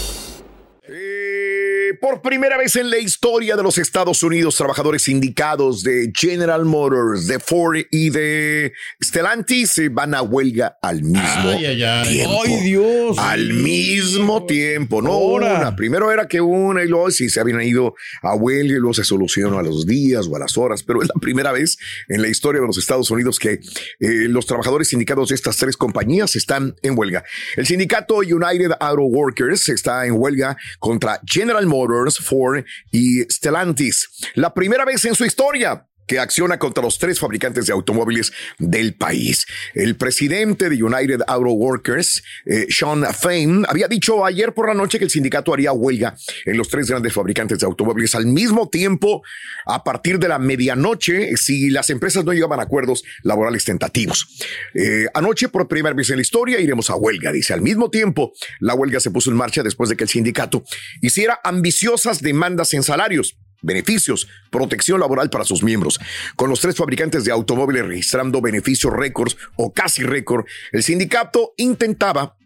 Por 1.99 2.21
primera 2.21 2.57
vez 2.57 2.75
en 2.75 2.89
la 2.89 2.97
historia 2.97 3.55
de 3.55 3.63
los 3.63 3.77
Estados 3.77 4.21
Unidos, 4.23 4.55
trabajadores 4.55 5.03
sindicados 5.03 5.83
de 5.83 6.11
General 6.15 6.65
Motors, 6.65 7.27
de 7.27 7.39
Ford 7.39 7.77
y 7.91 8.09
de 8.09 8.73
Stellantis 9.03 9.71
se 9.71 9.89
van 9.89 10.13
a 10.13 10.21
huelga 10.21 10.77
al 10.81 11.03
mismo 11.03 11.49
Ay, 11.49 11.65
ay, 11.65 11.83
ay. 11.83 12.07
tiempo. 12.09 12.41
Ay, 12.45 12.55
Dios. 12.63 13.17
Al 13.19 13.53
mismo 13.53 14.45
tiempo, 14.45 15.01
no 15.01 15.11
Ahora. 15.13 15.57
una. 15.59 15.75
Primero 15.75 16.11
era 16.11 16.27
que 16.27 16.41
una 16.41 16.83
y 16.83 16.87
luego 16.87 17.11
si 17.11 17.29
se 17.29 17.39
habían 17.39 17.61
ido 17.61 17.93
a 18.21 18.35
huelga 18.35 18.75
y 18.75 18.79
luego 18.79 18.93
se 18.93 19.03
solucionó 19.03 19.59
a 19.59 19.63
los 19.63 19.85
días 19.85 20.27
o 20.27 20.35
a 20.35 20.39
las 20.39 20.57
horas, 20.57 20.83
pero 20.83 21.01
es 21.01 21.07
la 21.13 21.19
primera 21.21 21.51
vez 21.51 21.77
en 22.07 22.21
la 22.21 22.27
historia 22.27 22.61
de 22.61 22.67
los 22.67 22.77
Estados 22.77 23.09
Unidos 23.11 23.39
que 23.39 23.53
eh, 23.99 24.27
los 24.27 24.45
trabajadores 24.45 24.89
sindicados 24.89 25.29
de 25.29 25.35
estas 25.35 25.57
tres 25.57 25.77
compañías 25.77 26.35
están 26.35 26.75
en 26.81 26.97
huelga. 26.97 27.23
El 27.55 27.65
sindicato 27.65 28.15
United 28.17 28.71
Auto 28.79 29.03
Workers 29.03 29.69
está 29.69 30.05
en 30.05 30.13
huelga 30.13 30.57
contra 30.79 31.19
General 31.25 31.65
Motors, 31.65 31.84
Ford 32.19 32.63
y 32.91 33.23
Stellantis. 33.23 34.09
La 34.35 34.53
primera 34.53 34.85
vez 34.85 35.03
en 35.05 35.15
su 35.15 35.25
historia 35.25 35.87
que 36.07 36.19
acciona 36.19 36.59
contra 36.59 36.83
los 36.83 36.97
tres 36.99 37.19
fabricantes 37.19 37.65
de 37.65 37.73
automóviles 37.73 38.31
del 38.59 38.95
país. 38.95 39.45
El 39.73 39.95
presidente 39.95 40.69
de 40.69 40.81
United 40.81 41.21
Auto 41.27 41.51
Workers, 41.51 42.23
eh, 42.45 42.67
Sean 42.69 43.05
Fain, 43.13 43.65
había 43.67 43.87
dicho 43.87 44.25
ayer 44.25 44.53
por 44.53 44.67
la 44.67 44.73
noche 44.73 44.97
que 44.97 45.05
el 45.05 45.11
sindicato 45.11 45.53
haría 45.53 45.71
huelga 45.71 46.15
en 46.45 46.57
los 46.57 46.69
tres 46.69 46.89
grandes 46.89 47.13
fabricantes 47.13 47.59
de 47.59 47.65
automóviles 47.65 48.15
al 48.15 48.25
mismo 48.25 48.69
tiempo 48.69 49.23
a 49.65 49.83
partir 49.83 50.19
de 50.19 50.27
la 50.27 50.39
medianoche 50.39 51.35
si 51.37 51.69
las 51.69 51.89
empresas 51.89 52.25
no 52.25 52.33
llegaban 52.33 52.59
a 52.59 52.63
acuerdos 52.63 53.03
laborales 53.23 53.65
tentativos. 53.65 54.27
Eh, 54.73 55.05
anoche, 55.13 55.49
por 55.49 55.67
primera 55.67 55.95
vez 55.95 56.09
en 56.09 56.17
la 56.17 56.21
historia, 56.21 56.59
iremos 56.59 56.89
a 56.89 56.95
huelga, 56.95 57.31
dice. 57.31 57.53
Al 57.53 57.61
mismo 57.61 57.89
tiempo, 57.89 58.33
la 58.59 58.73
huelga 58.73 58.99
se 58.99 59.11
puso 59.11 59.29
en 59.29 59.37
marcha 59.37 59.63
después 59.63 59.89
de 59.89 59.95
que 59.95 60.03
el 60.03 60.09
sindicato 60.09 60.63
hiciera 61.01 61.39
ambiciosas 61.43 62.21
demandas 62.21 62.73
en 62.73 62.83
salarios 62.83 63.37
beneficios, 63.61 64.27
protección 64.49 64.99
laboral 64.99 65.29
para 65.29 65.45
sus 65.45 65.63
miembros. 65.63 65.99
Con 66.35 66.49
los 66.49 66.59
tres 66.59 66.75
fabricantes 66.75 67.23
de 67.23 67.31
automóviles 67.31 67.85
registrando 67.85 68.41
beneficios 68.41 68.93
récords 68.93 69.37
o 69.55 69.73
casi 69.73 70.03
récord, 70.03 70.45
el 70.71 70.83
sindicato 70.83 71.53
intentaba 71.57 72.37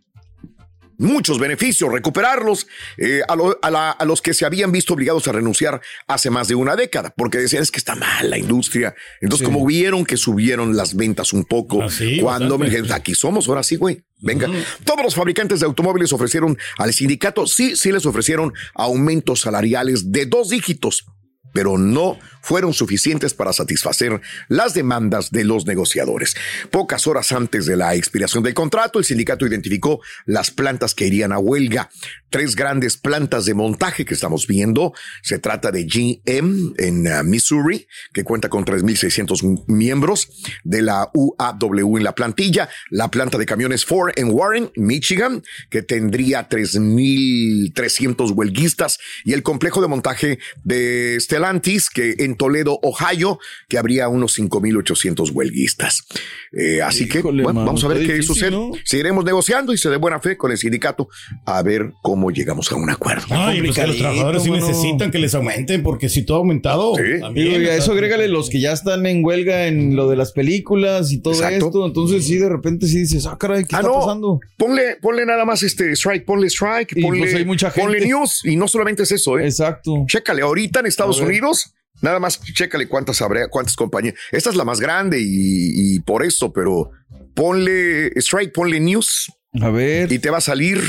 muchos 1.00 1.40
beneficios, 1.40 1.92
recuperarlos 1.92 2.68
eh, 2.98 3.22
a, 3.28 3.36
lo- 3.36 3.58
a 3.64 3.72
la- 3.72 3.90
a 3.90 4.06
los 4.06 4.22
que 4.22 4.36
se 4.36 4.46
habían 4.46 4.72
visto 4.72 4.94
obligados 4.94 5.28
a 5.28 5.32
renunciar 5.32 5.82
hace 6.08 6.30
más 6.30 6.48
de 6.48 6.54
una 6.56 6.76
década, 6.76 7.12
porque 7.18 7.40
decían 7.40 7.64
es 7.64 7.72
que 7.72 7.80
está 7.80 7.96
mal 7.96 8.30
la 8.30 8.38
industria. 8.38 8.94
Entonces, 9.22 9.44
como 9.48 9.66
vieron 9.66 10.06
que 10.06 10.18
subieron 10.18 10.78
las 10.78 10.96
ventas 10.96 11.34
un 11.34 11.46
poco, 11.46 11.82
Ah, 11.82 11.90
sí, 11.90 12.20
cuando 12.22 12.58
me 12.60 12.66
dijeron, 12.68 12.92
aquí 12.92 13.16
somos, 13.16 13.48
ahora 13.48 13.64
sí, 13.64 13.76
güey. 13.78 14.04
Venga, 14.22 14.50
todos 14.84 15.02
los 15.02 15.16
fabricantes 15.16 15.62
de 15.62 15.66
automóviles 15.66 16.12
ofrecieron 16.12 16.58
al 16.78 16.94
sindicato, 16.94 17.48
sí, 17.48 17.78
sí 17.78 17.90
les 17.92 18.06
ofrecieron 18.06 18.54
aumentos 18.76 19.40
salariales 19.42 20.12
de 20.12 20.26
dos 20.26 20.50
dígitos, 20.50 21.06
pero 21.54 21.78
no 21.78 22.20
fueron 22.42 22.74
suficientes 22.74 23.34
para 23.34 23.54
satisfacer 23.54 24.22
las 24.48 24.74
demandas 24.74 25.32
de 25.32 25.44
los 25.44 25.66
negociadores. 25.66 26.36
Pocas 26.72 27.08
horas 27.08 27.32
antes 27.32 27.66
de 27.66 27.76
la 27.76 27.96
expiración 27.96 28.44
del 28.44 28.54
contrato, 28.54 29.00
el 29.00 29.06
sindicato 29.06 29.46
identificó 29.46 30.02
las 30.26 30.52
plantas 30.52 30.94
que 30.94 31.08
irían 31.08 31.32
a 31.32 31.40
huelga. 31.40 31.90
Tres 32.30 32.56
grandes 32.56 32.98
plantas 32.98 33.46
de 33.46 33.56
montaje 33.56 34.06
que 34.06 34.14
estamos 34.14 34.46
viendo. 34.46 34.94
Se 35.24 35.40
trata 35.40 35.72
de 35.72 35.86
GM 35.86 36.76
en 36.78 37.08
uh, 37.08 37.24
Missouri, 37.24 37.88
que 38.14 38.24
cuenta 38.24 38.50
con 38.50 38.66
3.600 38.66 39.66
miembros 39.68 40.28
de 40.64 40.84
la 40.84 41.10
UAW 41.14 41.98
en 41.98 42.04
la 42.04 42.14
plantilla. 42.14 42.70
La 42.90 43.10
planta 43.10 43.38
de 43.38 43.46
camiones 43.48 43.86
Ford 43.86 44.12
en 44.16 44.30
Warren, 44.32 44.72
Michigan, 44.76 45.44
que 45.70 45.82
tendría 45.82 46.48
3.300 46.48 48.32
huelguistas. 48.36 49.00
Y 49.26 49.34
el 49.34 49.42
complejo 49.42 49.82
de 49.82 49.88
montaje 49.88 50.40
de 50.64 51.18
Stellantis, 51.20 51.90
que 51.90 52.16
en 52.20 52.29
en 52.30 52.36
Toledo, 52.36 52.80
Ohio, 52.84 53.40
que 53.68 53.78
habría 53.78 54.08
unos 54.08 54.38
5.800 54.40 55.32
huelguistas. 55.34 56.04
Eh, 56.52 56.82
así 56.82 57.08
que, 57.08 57.22
bueno, 57.22 57.44
mano, 57.44 57.66
vamos 57.66 57.84
a 57.84 57.88
ver 57.88 57.98
qué 58.00 58.14
difícil, 58.14 58.24
sucede. 58.24 58.52
¿no? 58.52 58.72
Seguiremos 58.86 59.24
negociando 59.26 59.74
y 59.74 59.78
se 59.78 59.90
de 59.90 59.98
buena 59.98 60.20
fe 60.20 60.38
con 60.38 60.52
el 60.52 60.58
sindicato 60.58 61.10
a 61.46 61.62
ver 61.62 61.92
cómo 62.02 62.32
llegamos 62.32 62.72
a 62.72 62.76
un 62.76 62.90
acuerdo. 62.90 63.26
Ay, 63.30 63.62
pues 63.62 63.76
que 63.76 63.88
los 63.88 63.98
trabajadores 63.98 64.44
sí 64.44 64.52
necesitan 64.52 65.12
que 65.12 65.20
les 65.20 65.36
aumenten, 65.36 65.84
porque 65.84 66.10
si 66.10 66.24
todo 66.24 66.38
ha 66.38 66.40
aumentado. 66.40 66.94
también, 66.94 67.34
Digo, 67.34 67.60
y 67.62 67.68
a 67.68 67.76
eso 67.76 67.92
agrégale 67.92 68.28
los 68.28 68.50
que 68.50 68.60
ya 68.60 68.72
están 68.72 69.06
en 69.06 69.24
huelga 69.24 69.68
en 69.68 69.96
lo 69.96 70.10
de 70.10 70.16
las 70.16 70.32
películas 70.32 71.12
y 71.12 71.20
todo 71.22 71.34
Exacto. 71.34 71.68
esto. 71.68 71.86
Entonces, 71.86 72.26
sí, 72.26 72.38
de 72.38 72.50
repente 72.50 72.88
sí 72.88 73.00
dices, 73.02 73.26
ah, 73.26 73.38
caray, 73.40 73.64
¿qué 73.66 73.76
Ah, 73.76 73.80
está 73.80 73.90
no. 73.92 74.00
pasando? 74.00 74.40
Ponle, 74.58 74.98
ponle 75.02 75.26
nada 75.26 75.46
más 75.46 75.62
este 75.64 75.92
strike, 75.94 76.26
ponle 76.26 76.48
strike, 76.48 76.94
Y, 76.96 77.02
ponle, 77.02 77.20
pues, 77.20 77.36
hay 77.36 77.46
mucha 77.46 77.70
gente. 77.72 77.82
ponle 77.88 78.06
news 78.08 78.42
y 78.46 78.56
no 78.56 78.68
solamente 78.68 79.04
es 79.04 79.12
eso, 79.12 79.38
¿eh? 79.38 79.46
Exacto. 79.46 80.06
Chécale, 80.08 80.42
ahorita 80.42 80.80
en 80.80 80.86
Estados. 80.88 81.20
Unidos, 81.20 81.74
nada 82.02 82.20
más 82.20 82.42
chécale 82.42 82.88
cuántas 82.88 83.22
habrá, 83.22 83.48
cuántas 83.48 83.76
compañías. 83.76 84.16
Esta 84.32 84.50
es 84.50 84.56
la 84.56 84.66
más 84.66 84.80
grande 84.80 85.20
y, 85.20 85.96
y 85.96 86.00
por 86.00 86.24
eso, 86.24 86.52
pero 86.54 86.92
ponle 87.34 88.08
strike, 88.16 88.54
ponle 88.54 88.80
news. 88.80 89.32
A 89.62 89.70
ver. 89.70 90.12
Y 90.12 90.20
te 90.20 90.30
va 90.30 90.38
a 90.38 90.42
salir 90.42 90.82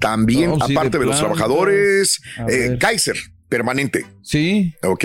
también, 0.00 0.50
No, 0.50 0.66
sí, 0.66 0.72
aparte 0.72 0.98
de 0.98 1.06
los 1.06 1.18
trabajadores, 1.18 2.20
eh. 2.48 2.76
Kaiser, 2.78 3.16
permanente. 3.48 4.04
Sí. 4.22 4.74
Ok. 4.82 5.04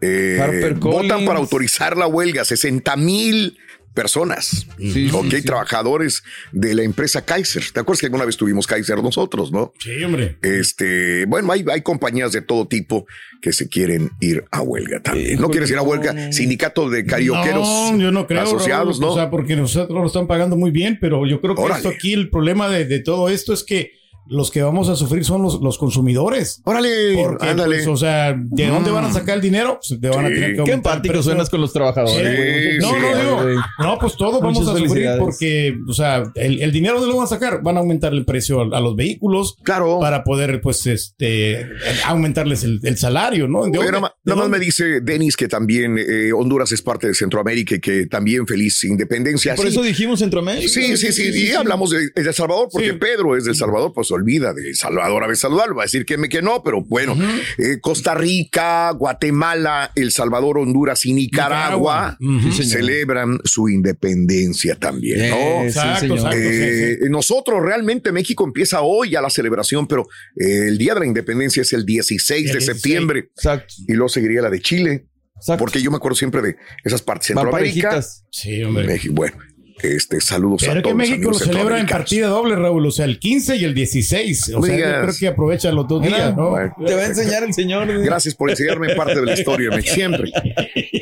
Eh, 0.00 0.74
votan 0.78 1.24
para 1.24 1.38
autorizar 1.38 1.96
la 1.96 2.06
huelga, 2.06 2.44
60 2.44 2.96
mil 2.96 3.56
personas. 3.94 4.66
Sí, 4.78 5.10
ok, 5.12 5.24
sí, 5.30 5.36
sí. 5.38 5.42
trabajadores 5.42 6.22
de 6.52 6.74
la 6.74 6.82
empresa 6.82 7.24
Kaiser. 7.24 7.62
¿Te 7.72 7.80
acuerdas 7.80 8.00
que 8.00 8.06
alguna 8.06 8.24
vez 8.24 8.36
tuvimos 8.36 8.66
Kaiser 8.66 9.02
nosotros, 9.02 9.52
no? 9.52 9.72
Sí, 9.78 10.02
hombre. 10.04 10.38
Este, 10.42 11.24
bueno, 11.26 11.52
hay, 11.52 11.64
hay 11.70 11.82
compañías 11.82 12.32
de 12.32 12.42
todo 12.42 12.66
tipo 12.66 13.06
que 13.40 13.52
se 13.52 13.68
quieren 13.68 14.10
ir 14.20 14.44
a 14.50 14.62
huelga 14.62 15.00
también. 15.02 15.40
¿No 15.40 15.50
quieres 15.50 15.70
ir 15.70 15.76
a 15.78 15.82
huelga? 15.82 16.32
Sindicato 16.32 16.88
de 16.90 17.04
carioqueros 17.04 17.66
No, 17.92 17.98
yo 17.98 18.10
no 18.12 18.26
creo. 18.26 18.42
asociados, 18.42 18.98
Raúl, 18.98 19.00
¿no? 19.00 19.12
O 19.12 19.16
sea, 19.16 19.30
porque 19.30 19.56
nosotros 19.56 19.98
lo 20.00 20.06
están 20.06 20.26
pagando 20.26 20.56
muy 20.56 20.70
bien, 20.70 20.98
pero 21.00 21.26
yo 21.26 21.40
creo 21.40 21.54
que 21.54 21.62
Órale. 21.62 21.78
esto 21.78 21.88
aquí, 21.88 22.12
el 22.12 22.30
problema 22.30 22.68
de, 22.68 22.84
de 22.84 23.00
todo 23.00 23.28
esto 23.28 23.52
es 23.52 23.64
que 23.64 24.01
los 24.26 24.50
que 24.50 24.62
vamos 24.62 24.88
a 24.88 24.96
sufrir 24.96 25.24
son 25.24 25.42
los, 25.42 25.60
los 25.60 25.78
consumidores. 25.78 26.60
Órale, 26.64 27.14
Porque, 27.16 27.48
ándale. 27.48 27.76
pues, 27.76 27.86
o 27.88 27.96
sea, 27.96 28.34
¿de 28.36 28.66
dónde 28.66 28.90
van 28.90 29.04
a 29.04 29.12
sacar 29.12 29.36
el 29.36 29.42
dinero? 29.42 29.80
Pues 29.86 30.00
te 30.00 30.08
van 30.08 30.24
a 30.26 30.28
tener 30.28 30.50
que 30.50 30.54
Qué 30.54 30.60
aumentar 30.60 30.68
el 30.68 30.74
empático 30.74 31.12
precio. 31.12 31.22
suenas 31.22 31.50
con 31.50 31.60
los 31.60 31.72
trabajadores. 31.72 32.16
Sí, 32.16 32.78
no, 32.80 32.88
sí, 32.88 32.94
no, 33.00 33.44
digo, 33.46 33.60
no, 33.78 33.98
pues 33.98 34.16
todos 34.16 34.40
vamos 34.40 34.66
a 34.68 34.76
sufrir 34.76 35.08
porque, 35.18 35.76
o 35.88 35.92
sea, 35.92 36.22
el, 36.36 36.62
el 36.62 36.72
dinero 36.72 37.00
de 37.00 37.06
lo 37.06 37.16
van 37.16 37.24
a 37.24 37.28
sacar, 37.28 37.62
van 37.62 37.76
a 37.76 37.80
aumentar 37.80 38.12
el 38.12 38.24
precio 38.24 38.60
a, 38.60 38.76
a 38.76 38.80
los 38.80 38.96
vehículos 38.96 39.56
Claro. 39.62 39.98
para 40.00 40.24
poder, 40.24 40.60
pues, 40.60 40.86
este, 40.86 41.66
aumentarles 42.06 42.64
el, 42.64 42.80
el 42.82 42.96
salario, 42.96 43.48
¿no? 43.48 43.64
¿De 43.64 43.70
Oye, 43.70 43.76
dónde? 43.78 43.90
nada 43.92 44.00
más- 44.00 44.10
¿De 44.24 44.30
nada 44.30 44.36
más 44.36 44.44
dónde? 44.44 44.58
me 44.58 44.64
dice 44.64 45.00
Denis 45.00 45.36
que 45.36 45.48
también 45.48 45.96
eh, 45.98 46.32
Honduras 46.32 46.70
es 46.72 46.80
parte 46.82 47.06
de 47.08 47.14
Centroamérica 47.14 47.74
y 47.76 47.80
que 47.80 48.06
también 48.06 48.46
feliz 48.46 48.84
independencia. 48.84 49.54
Por 49.54 49.66
eso 49.66 49.82
dijimos 49.82 50.20
Centroamérica. 50.20 50.68
Sí, 50.68 50.96
sí, 50.96 51.12
sí, 51.12 51.30
y 51.48 51.50
hablamos 51.52 51.90
de, 51.90 51.98
de 52.14 52.28
El 52.28 52.34
Salvador, 52.34 52.68
porque 52.70 52.90
Sí. 52.90 52.96
Pedro 52.98 53.36
es 53.36 53.44
del 53.44 53.54
Salvador, 53.54 53.92
pues 53.94 54.10
olvida 54.14 54.52
de 54.54 54.74
Salvador 54.74 55.24
a 55.24 55.26
ver 55.26 55.36
saludarlo, 55.36 55.74
va 55.76 55.82
a 55.82 55.86
decir 55.86 56.04
que 56.06 56.16
me 56.16 56.28
que 56.28 56.42
no, 56.42 56.62
pero 56.62 56.82
bueno, 56.82 57.16
eh, 57.58 57.78
Costa 57.80 58.14
Rica, 58.14 58.90
Guatemala, 58.92 59.92
El 59.94 60.10
Salvador, 60.12 60.58
Honduras 60.58 61.04
y 61.06 61.12
Nicaragua. 61.12 62.16
Sí, 62.52 62.64
celebran 62.64 63.38
su 63.44 63.68
independencia 63.68 64.76
también, 64.76 65.30
¿no? 65.30 65.36
Eh, 65.36 65.66
Exacto, 65.66 66.14
Eh, 66.32 66.98
sí. 67.02 67.08
Nosotros 67.10 67.62
realmente 67.62 68.12
México 68.12 68.44
empieza 68.44 68.82
hoy 68.82 69.14
a 69.16 69.20
la 69.20 69.30
celebración, 69.30 69.86
pero 69.86 70.06
eh, 70.36 70.66
el 70.68 70.78
día 70.78 70.94
de 70.94 71.00
la 71.00 71.06
independencia 71.06 71.62
es 71.62 71.72
el 71.72 71.84
16 71.84 72.40
El 72.40 72.46
de 72.46 72.58
16. 72.58 72.76
septiembre 72.82 73.20
Exacto. 73.34 73.74
y 73.86 73.92
luego 73.92 74.08
seguiría 74.08 74.42
la 74.42 74.50
de 74.50 74.60
Chile, 74.60 75.06
Exacto. 75.36 75.58
porque 75.58 75.82
yo 75.82 75.90
me 75.90 75.96
acuerdo 75.96 76.16
siempre 76.16 76.42
de 76.42 76.56
esas 76.84 77.02
partes 77.02 77.28
Centroamérica. 77.28 78.00
Sí, 78.30 78.62
hombre. 78.62 78.86
México. 78.86 79.14
Bueno, 79.14 79.36
este 79.82 80.20
saludos 80.20 80.60
Pero 80.60 80.72
a 80.72 80.74
es 80.76 80.78
que 80.78 80.82
todos. 80.82 80.96
México 80.96 81.30
lo 81.30 81.38
celebra 81.38 81.78
en 81.80 81.86
partida 81.86 82.28
doble, 82.28 82.56
Raúl. 82.56 82.86
O 82.86 82.90
sea, 82.90 83.04
el 83.04 83.18
15 83.18 83.56
y 83.56 83.64
el 83.64 83.74
16. 83.74 84.52
O 84.54 84.62
sea, 84.62 84.76
yo 84.76 85.02
creo 85.02 85.14
que 85.18 85.28
aprovecha 85.28 85.72
los 85.72 85.86
dos 85.88 86.02
días, 86.02 86.36
¿no? 86.36 86.50
bueno. 86.50 86.74
Te 86.86 86.94
va 86.94 87.02
a 87.02 87.06
enseñar 87.06 87.42
el 87.42 87.52
señor. 87.54 87.86
Gracias 88.02 88.34
por 88.34 88.50
enseñarme 88.50 88.94
parte 88.94 89.14
de 89.20 89.26
la 89.26 89.34
historia, 89.34 89.70
Mex. 89.70 89.90
siempre. 89.92 90.30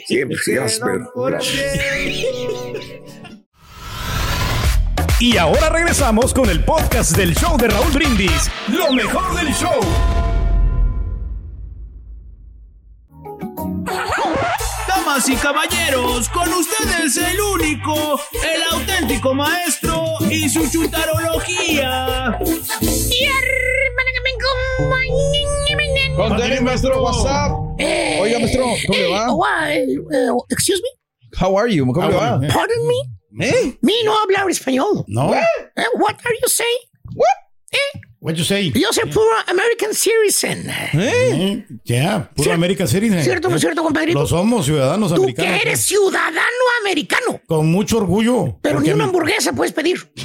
Siempre, 0.06 0.38
sí, 0.44 0.52
gracias, 0.52 0.80
Pedro. 0.80 1.12
Gracias. 1.26 1.60
Y 5.20 5.36
ahora 5.36 5.68
regresamos 5.68 6.32
con 6.32 6.48
el 6.48 6.64
podcast 6.64 7.14
del 7.16 7.34
show 7.34 7.58
de 7.58 7.68
Raúl 7.68 7.92
Brindis. 7.92 8.50
Lo 8.68 8.90
mejor 8.92 9.36
del 9.36 9.52
show. 9.54 9.80
Damas 15.10 15.28
y 15.28 15.34
caballeros, 15.34 16.28
con 16.28 16.48
ustedes 16.52 17.16
el 17.16 17.40
único, 17.40 18.20
el 18.32 18.62
auténtico 18.70 19.34
maestro 19.34 20.04
y 20.30 20.48
su 20.48 20.70
chutarología. 20.70 22.38
Maestro, 26.62 27.02
WhatsApp. 27.02 27.50
Oiga, 28.20 28.38
maestro, 28.38 28.64
¿cómo 28.86 28.98
le 28.98 29.08
va? 29.08 29.32
uh, 29.32 30.44
excuse 30.50 30.80
me, 30.80 31.44
How 31.44 31.58
are 31.58 31.74
you? 31.74 31.92
¿Cómo 31.92 32.08
le 32.08 32.14
va? 32.14 32.40
pardon 32.54 32.86
me. 32.86 33.46
¿Eh? 33.46 33.76
Mi 33.80 33.94
no 34.04 34.16
habla 34.16 34.48
español. 34.48 35.04
No. 35.08 35.34
Eh, 35.34 35.42
what 35.94 36.14
are 36.24 36.36
you 36.40 36.48
saying? 36.48 36.78
What 37.16 37.40
you 38.22 38.44
say? 38.44 38.70
Yo 38.74 38.92
soy 38.92 39.09
puro 39.11 39.26
American 39.46 39.94
citizen. 39.94 40.68
¿Eh? 40.92 41.64
Ya, 41.85 42.30
puro 42.35 42.50
Cier- 42.50 42.54
América 42.54 42.87
City. 42.87 43.09
¿Cierto, 43.22 43.48
no 43.48 43.54
es 43.56 43.61
cierto, 43.62 43.83
compadrito? 43.83 44.18
Lo 44.20 44.26
somos, 44.26 44.66
ciudadanos 44.66 45.09
Tú 45.14 45.22
americanos. 45.22 45.52
que 45.56 45.62
eres 45.68 45.80
ciudadano 45.80 46.38
americano, 46.83 47.40
Con 47.46 47.66
mucho 47.72 47.96
orgullo. 47.98 48.59
pero 48.61 48.80
ni 48.80 48.90
una 48.90 49.04
hamburguesa 49.04 49.52
puedes 49.54 49.72
pedir. 49.72 49.98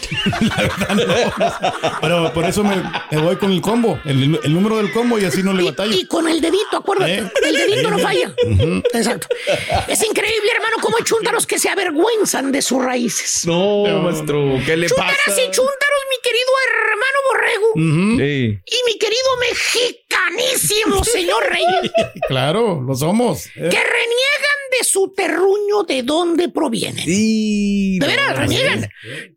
Pero 2.02 2.34
por 2.34 2.46
eso 2.46 2.64
me, 2.64 2.76
me 3.12 3.22
voy 3.22 3.36
con 3.38 3.52
el 3.52 3.62
combo, 3.62 4.00
el, 4.06 4.40
el 4.44 4.54
número 4.54 4.78
del 4.78 4.92
combo 4.92 5.18
y 5.20 5.26
así 5.26 5.44
no 5.44 5.54
le 5.54 5.64
Y, 5.64 5.66
batallo. 5.68 5.94
y 5.94 6.06
con 6.08 6.28
el 6.28 6.42
dedito, 6.42 6.78
acuérdate. 6.78 7.16
¿Eh? 7.20 7.32
El 7.46 7.56
dedito 7.56 7.90
no 7.92 8.00
falla. 8.00 8.34
Exacto. 8.94 9.28
Es 9.88 10.04
increíble, 10.06 10.52
hermano, 10.54 10.76
cómo 10.82 10.98
hay 10.98 11.04
chúntaros 11.04 11.46
que 11.48 11.60
se 11.60 11.70
avergüenzan 11.70 12.52
de 12.52 12.62
sus 12.62 12.84
raíces. 12.84 13.46
No, 13.46 13.84
maestro, 14.02 14.58
¿qué 14.66 14.76
le 14.78 14.88
Chúntaras 14.88 15.16
pasa? 15.26 15.42
y 15.42 15.46
chúntaros, 15.46 15.95
mi 16.10 16.18
querido 16.24 16.52
hermano 16.68 17.20
Borrego. 17.30 17.70
Sí. 18.18 18.60
Y 18.66 18.78
mi 18.86 18.98
querido 18.98 19.30
mexicanísimo 19.50 21.04
señor 21.04 21.44
Reyes. 21.50 21.92
Claro, 22.28 22.82
lo 22.82 22.96
somos. 22.96 23.46
Eh, 23.48 23.70
que 23.70 23.84
reniegan 23.84 24.60
de 24.78 24.84
su 24.84 25.14
terruño 25.16 25.84
de 25.84 26.04
dónde 26.04 26.50
provienen. 26.50 27.06
Sí. 27.06 27.98
De 28.00 28.08
veras, 28.08 28.38
reniegan. 28.38 28.90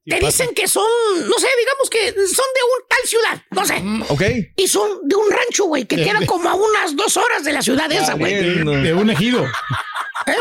Te 0.04 0.20
dicen 0.20 0.54
que 0.54 0.68
son, 0.68 0.84
no 1.16 1.38
sé, 1.38 1.48
digamos 1.58 1.90
que 1.90 2.12
son 2.12 2.46
de 2.54 2.62
un 2.64 2.88
tal 2.88 2.98
ciudad, 3.04 3.42
no 3.50 3.64
sé. 3.66 3.82
Ok. 4.08 4.22
Y 4.56 4.68
son 4.68 5.00
de 5.04 5.16
un 5.16 5.30
rancho, 5.30 5.64
güey, 5.64 5.84
que 5.84 5.96
queda 5.96 6.24
como 6.26 6.48
a 6.48 6.54
unas 6.54 6.96
dos 6.96 7.16
horas 7.16 7.44
de 7.44 7.52
la 7.52 7.62
ciudad 7.62 7.90
esa, 7.92 8.14
güey. 8.14 8.34
De 8.34 8.94
un 8.94 9.10
ejido. 9.10 9.46
¿Eh? 10.26 10.32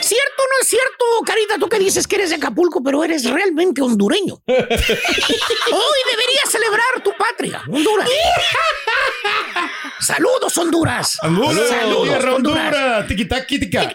¿Cierto 0.00 0.42
o 0.42 0.46
no 0.46 0.62
es 0.62 0.68
cierto, 0.68 1.04
Carita? 1.26 1.58
Tú 1.58 1.68
que 1.68 1.78
dices 1.78 2.06
que 2.06 2.16
eres 2.16 2.30
de 2.30 2.36
Acapulco, 2.36 2.82
pero 2.82 3.04
eres 3.04 3.24
realmente 3.24 3.82
hondureño. 3.82 4.34
Hoy 4.46 4.56
deberías 6.10 6.50
celebrar 6.50 7.02
tu 7.02 7.12
patria, 7.16 7.62
Honduras. 7.70 8.08
Saludos, 10.54 10.58
Honduras. 10.58 11.18
Saludos, 11.20 11.68
Saludos, 11.68 12.02
tierra 12.04 12.34
Honduras. 12.34 13.06
Tiquitá. 13.08 13.46
Tiquitá, 13.46 13.92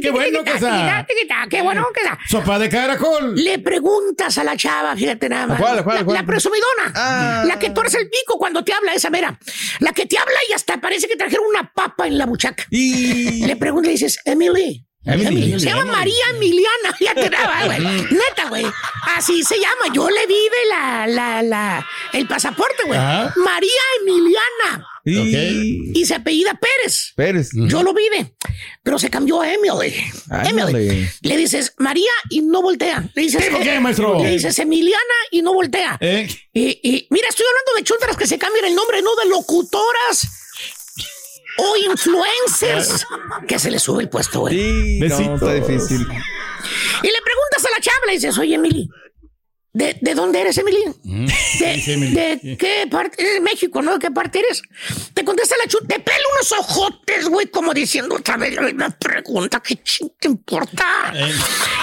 Qué 0.00 0.10
bueno 0.10 0.44
que 0.44 0.54
está. 0.54 1.06
Qué 1.48 1.62
bueno 1.62 1.86
que 1.92 2.00
está. 2.00 2.18
Sopa 2.28 2.58
de 2.58 2.68
caracol. 2.68 3.34
Le 3.34 3.58
preguntas 3.58 4.38
a 4.38 4.44
la 4.44 4.56
chava, 4.56 4.96
fíjate 4.96 5.28
nada 5.28 5.48
más. 5.48 5.60
¿Cuál, 5.60 5.84
cuál, 5.84 5.98
la, 5.98 6.04
cuál? 6.04 6.16
la 6.16 6.24
presumidona. 6.24 6.92
Ah. 6.94 7.44
La 7.46 7.58
que 7.58 7.70
tuerce 7.70 7.98
el 7.98 8.08
pico 8.08 8.38
cuando 8.38 8.64
te 8.64 8.72
habla, 8.72 8.94
esa 8.94 9.10
mera. 9.10 9.38
La 9.80 9.92
que 9.92 10.06
te 10.06 10.18
habla 10.18 10.38
y 10.48 10.52
hasta 10.52 10.80
parece 10.80 11.08
que 11.08 11.16
trajeron 11.16 11.44
una 11.46 11.70
papa 11.72 12.06
en 12.06 12.16
la 12.16 12.26
buchaca. 12.26 12.64
Y. 12.70 13.44
Le 13.46 13.56
preguntas 13.56 13.90
y 13.90 13.92
dices, 13.92 14.18
Emily. 14.24 14.86
Emily, 15.04 15.58
Se 15.58 15.66
llama 15.66 15.82
Emily. 15.82 15.96
María 15.96 16.24
Emiliana. 16.34 16.96
Ya 17.00 17.14
te 17.14 17.30
daba, 17.30 17.64
güey. 17.64 17.80
Neta, 17.80 18.48
güey. 18.48 18.66
Así 19.16 19.42
se 19.42 19.56
llama. 19.56 19.92
Yo 19.94 20.08
le 20.08 20.26
vi 20.26 20.34
de 20.34 20.68
la, 20.70 21.06
la, 21.06 21.42
la, 21.42 21.86
el 22.12 22.26
pasaporte, 22.26 22.84
güey. 22.86 22.98
María 22.98 23.80
Emiliana. 24.00 24.86
Y. 25.04 25.92
Y 25.98 26.04
se 26.04 26.14
apellida 26.14 26.58
Pérez. 26.60 27.12
Pérez. 27.16 27.50
Yo 27.54 27.82
lo 27.82 27.94
vive, 27.94 28.34
pero 28.82 28.98
se 28.98 29.08
cambió 29.10 29.40
a 29.40 29.52
Emily. 29.52 29.94
Emily. 30.44 31.08
Le 31.22 31.36
dices 31.36 31.74
María 31.78 32.10
y 32.28 32.42
no 32.42 32.62
voltea. 32.62 33.08
Le 33.14 33.22
dices, 33.22 33.44
¿Tipo 33.44 33.60
qué, 33.60 33.80
maestro? 33.80 34.22
Le 34.22 34.30
dices 34.32 34.58
Emiliana 34.58 35.14
y 35.30 35.42
no 35.42 35.54
voltea. 35.54 35.96
Eh, 36.00 36.28
Y, 36.52 36.80
y 36.82 37.06
mira, 37.10 37.28
estoy 37.28 37.46
hablando 37.46 37.72
de 37.76 37.84
chuntaras 37.84 38.16
que 38.16 38.26
se 38.26 38.38
cambian 38.38 38.64
el 38.66 38.74
nombre, 38.74 39.00
no 39.02 39.14
de 39.16 39.28
locutoras 39.28 40.28
o 41.58 41.76
influencers 41.90 43.06
que 43.46 43.58
se 43.58 43.70
les 43.70 43.82
sube 43.82 44.02
el 44.02 44.08
puesto, 44.08 44.40
güey. 44.40 44.54
Sí. 44.56 44.98
No, 45.00 45.34
está 45.34 45.54
difícil. 45.54 46.00
Y 46.02 47.06
le 47.06 47.18
preguntas 47.22 47.64
a 47.66 47.70
la 47.70 47.80
chava, 47.80 47.98
le 48.06 48.12
dices, 48.12 48.36
oye, 48.38 48.54
Emily, 48.54 48.88
¿De, 49.72 49.96
de 50.00 50.14
dónde 50.14 50.40
eres, 50.40 50.58
Emily? 50.58 50.82
Mm. 51.04 51.26
¿De, 51.26 51.72
Dice 51.74 51.92
Emily. 51.92 52.12
de 52.14 52.56
qué 52.58 52.88
parte? 52.90 53.22
De 53.22 53.40
México, 53.40 53.80
¿no? 53.82 53.92
¿De 53.94 53.98
qué 54.00 54.10
parte 54.10 54.40
eres? 54.40 54.62
Te 55.14 55.24
contesta 55.24 55.54
la 55.62 55.68
chut, 55.68 55.86
te 55.86 56.00
pelo 56.00 56.24
unos 56.34 56.52
ojotes, 56.52 57.28
güey, 57.28 57.46
como 57.46 57.72
diciendo 57.72 58.16
otra 58.16 58.36
vez 58.36 58.54
la 58.54 58.62
misma 58.62 58.90
pregunta, 58.90 59.60
¿qué 59.60 59.76
ching 59.82 60.10
te 60.18 60.26
importa? 60.28 61.12
Eh. 61.14 61.32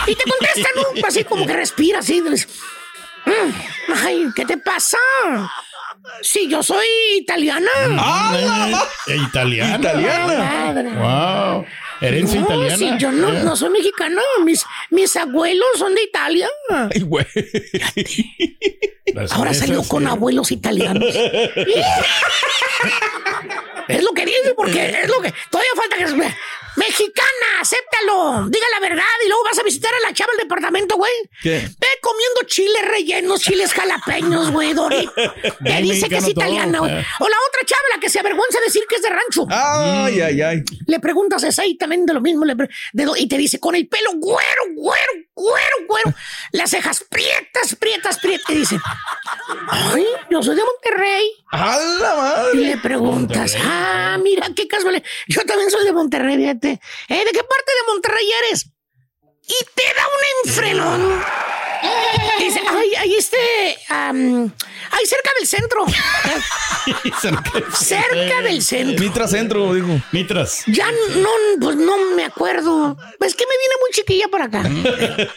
Y 0.08 0.16
te 0.16 0.24
contesta, 0.24 0.70
¿no? 0.76 1.08
Así 1.08 1.24
como 1.24 1.46
que 1.48 1.54
respira, 1.54 2.00
así. 2.00 2.22
"Mm, 2.22 3.94
Ay, 3.94 4.26
¿qué 4.36 4.46
te 4.46 4.58
pasa? 4.58 4.98
Sí, 6.22 6.48
yo 6.50 6.64
soy 6.64 6.86
italiana. 7.20 7.70
Eh, 9.08 9.18
italiana. 9.28 9.78
Madre. 10.74 10.90
Wow. 10.94 11.66
Herencia 12.02 12.40
No, 12.42 12.46
italiana. 12.46 12.78
sí, 12.78 12.90
yo 13.00 13.12
no, 13.12 13.30
Eh. 13.34 13.42
no 13.44 13.56
soy 13.56 13.70
mexicano. 13.72 14.22
Mis, 14.44 14.64
mis 14.92 15.16
abuelos 15.16 15.68
son 15.78 15.96
de 15.96 16.04
Italia. 16.04 16.48
Ay, 16.70 17.02
güey. 17.02 17.26
Ahora 19.32 19.54
salió 19.54 19.84
con 19.84 20.04
sí. 20.04 20.10
abuelos 20.10 20.52
italianos. 20.52 21.04
es 23.88 24.04
lo 24.04 24.12
que 24.12 24.26
dice, 24.26 24.54
porque 24.56 25.00
es 25.04 25.10
lo 25.10 25.22
que. 25.22 25.34
Todavía 25.50 25.72
falta 25.76 25.98
que. 25.98 26.06
Mexicana, 26.78 27.60
acéptalo. 27.62 28.48
Diga 28.50 28.66
la 28.74 28.80
verdad 28.80 29.04
y 29.26 29.28
luego 29.28 29.44
vas 29.46 29.58
a 29.58 29.64
visitar 29.64 29.92
a 29.94 30.08
la 30.08 30.14
chava 30.14 30.32
del 30.34 30.48
departamento, 30.48 30.96
güey. 30.96 31.12
¿Qué? 31.42 31.68
Ve 31.80 31.88
comiendo 32.02 32.44
chiles 32.46 32.88
rellenos, 32.88 33.42
chiles 33.42 33.74
jalapeños, 33.74 34.52
güey, 34.52 34.74
Dori. 34.74 35.10
Te 35.64 35.82
dice 35.82 36.08
que 36.08 36.18
es 36.18 36.28
italiana, 36.28 36.80
güey. 36.80 36.92
Eh. 36.92 37.06
O 37.20 37.28
la 37.28 37.38
otra 37.48 37.62
chava, 37.66 37.82
la 37.96 38.00
que 38.00 38.10
se 38.12 38.20
avergüenza 38.20 38.60
de 38.60 38.66
decir 38.66 38.84
que 38.88 38.98
es 38.98 39.02
de 39.02 39.10
rancho. 39.10 39.48
Ay, 39.50 40.22
ay, 40.22 40.42
ay. 40.42 40.64
Le 40.86 41.00
preguntas 41.00 41.44
exactamente 41.44 42.14
lo 42.14 42.22
mismo 42.22 42.46
le 42.46 42.56
de 42.56 43.08
y 43.18 43.28
te 43.28 43.38
dice 43.38 43.60
con 43.60 43.76
el 43.76 43.88
pelo 43.88 44.12
güero, 44.16 44.62
güero, 44.76 45.12
güero, 45.34 45.76
güero, 45.88 46.14
las 46.52 46.70
cejas 46.70 47.04
prietas, 47.10 47.76
prietas, 47.76 48.20
prietas. 48.20 48.50
Y 48.50 48.56
dice, 48.56 48.80
ay, 49.70 50.06
yo 50.30 50.44
soy 50.44 50.56
de 50.56 50.64
Monterrey. 50.64 51.32
¡A 51.52 51.78
la 51.78 52.14
Y 52.14 52.18
madre! 52.18 52.62
le 52.62 52.78
preguntas, 52.78 53.56
ah, 53.78 54.18
mira, 54.22 54.50
qué 54.56 54.68
casualidad. 54.68 55.04
Yo 55.28 55.44
también 55.46 55.72
soy 55.72 55.86
de 55.86 55.94
Monterrey, 55.94 56.38
fíjate. 56.38 56.80
¿Eh, 57.10 57.26
¿De 57.26 57.32
qué 57.32 57.44
parte 57.44 57.72
de 57.72 57.92
Monterrey 57.94 58.26
eres? 58.46 58.68
Y 59.48 59.66
te 59.76 59.84
da 59.96 60.06
un 60.08 60.50
enfrenón. 60.50 61.24
Dice, 62.40 62.62
ay, 62.68 62.96
ahí 62.96 63.16
este, 63.16 63.78
am, 63.90 64.52
ahí 64.92 65.06
cerca 65.08 65.32
del 65.38 65.48
centro. 65.48 65.86
cerca 67.74 68.42
del 68.42 68.62
centro. 68.62 69.04
Mitra 69.04 69.28
Centro, 69.28 69.74
dijo. 69.74 70.02
Mitras. 70.12 70.64
Ya 70.68 70.92
no, 70.92 71.30
pues 71.60 71.76
no 71.76 71.98
me 72.16 72.26
acuerdo. 72.26 72.98
Es 73.22 73.36
que 73.36 73.46
me 73.46 73.58
vine 73.58 73.76
muy 73.82 73.92
chiquilla 73.92 74.28
para 74.28 74.46
acá. 74.46 74.64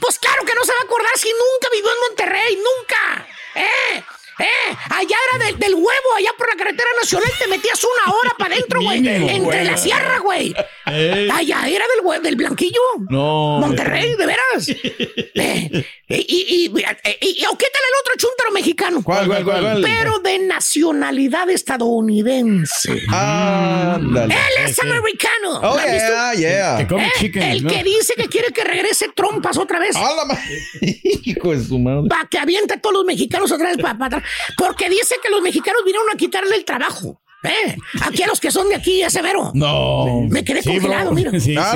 Pues 0.00 0.18
claro 0.18 0.44
que 0.44 0.54
no 0.54 0.64
se 0.64 0.72
va 0.72 0.78
a 0.80 0.84
acordar 0.84 1.16
si 1.16 1.28
nunca 1.28 1.68
vivió 1.72 1.90
en 1.90 1.98
Monterrey, 2.08 2.56
nunca. 2.56 3.28
¡Eh! 3.54 4.02
¡Eh! 4.42 4.76
Allá 4.90 5.16
era 5.34 5.44
del, 5.46 5.58
del 5.58 5.74
huevo, 5.74 6.08
allá 6.16 6.30
por 6.36 6.48
la 6.48 6.56
carretera 6.56 6.88
nacional 7.00 7.30
te 7.38 7.46
metías 7.48 7.80
una 7.82 8.14
hora 8.14 8.34
para 8.38 8.54
adentro, 8.54 8.80
güey. 8.82 8.98
Entre 9.36 9.64
la 9.64 9.76
sierra, 9.76 10.18
güey. 10.18 10.54
Ey. 10.86 11.28
Allá 11.30 11.68
era 11.68 11.84
del 11.96 12.04
hue- 12.04 12.20
del 12.20 12.36
blanquillo. 12.36 12.80
No. 13.08 13.58
Monterrey, 13.60 14.14
de 14.16 14.26
veras. 14.26 14.68
Eh, 14.68 15.84
y, 16.08 16.14
y, 16.14 16.66
y, 16.66 16.66
y- 16.66 17.42
y- 17.42 17.46
o 17.46 17.56
qué 17.56 17.66
tal 17.72 17.82
el 17.88 18.00
otro 18.00 18.14
chúntaro 18.18 18.50
mexicano? 18.52 19.02
¿Cuál, 19.02 19.26
cuál, 19.26 19.44
cuál, 19.44 19.60
cuál? 19.62 19.82
Pero 19.82 20.18
de 20.18 20.38
nacionalidad 20.40 21.48
estadounidense. 21.50 23.02
Ándale. 23.08 24.34
Él 24.34 24.64
es 24.68 24.78
americano. 24.80 25.60
Oh, 25.62 25.78
yeah, 25.78 26.34
yeah. 26.34 26.76
Que 26.78 26.86
come 26.86 27.06
Eh, 27.06 27.10
chicken. 27.18 27.42
el 27.42 27.64
¿no? 27.64 27.70
que 27.70 27.82
dice 27.84 28.14
que 28.16 28.26
quiere 28.28 28.48
que 28.52 28.64
regrese 28.64 29.08
trompas 29.14 29.56
otra 29.56 29.78
vez. 29.78 29.96
Hijo 31.24 31.52
de 31.52 31.64
su 31.64 31.78
madre. 31.78 32.08
Para 32.08 32.28
que 32.28 32.38
aviente 32.38 32.74
a 32.74 32.80
todos 32.80 32.94
los 32.94 33.04
mexicanos 33.04 33.50
otra 33.52 33.68
vez 33.68 33.78
para 33.78 34.04
atrás. 34.06 34.22
Porque 34.56 34.88
dice 34.88 35.16
que 35.22 35.30
los 35.30 35.40
mexicanos 35.42 35.82
vinieron 35.84 36.08
a 36.12 36.16
quitarle 36.16 36.56
el 36.56 36.64
trabajo. 36.64 37.20
¿eh? 37.44 37.76
Aquí 38.02 38.22
a 38.22 38.26
los 38.28 38.38
que 38.40 38.50
son 38.52 38.68
de 38.68 38.76
aquí, 38.76 39.02
es 39.02 39.12
severo. 39.12 39.50
No. 39.54 40.20
Me 40.30 40.44
quedé 40.44 40.62
Sí, 40.62 40.70
congelado, 40.70 41.06
bro. 41.06 41.14
mira. 41.14 41.30
Sí, 41.40 41.56
¡A 41.56 41.72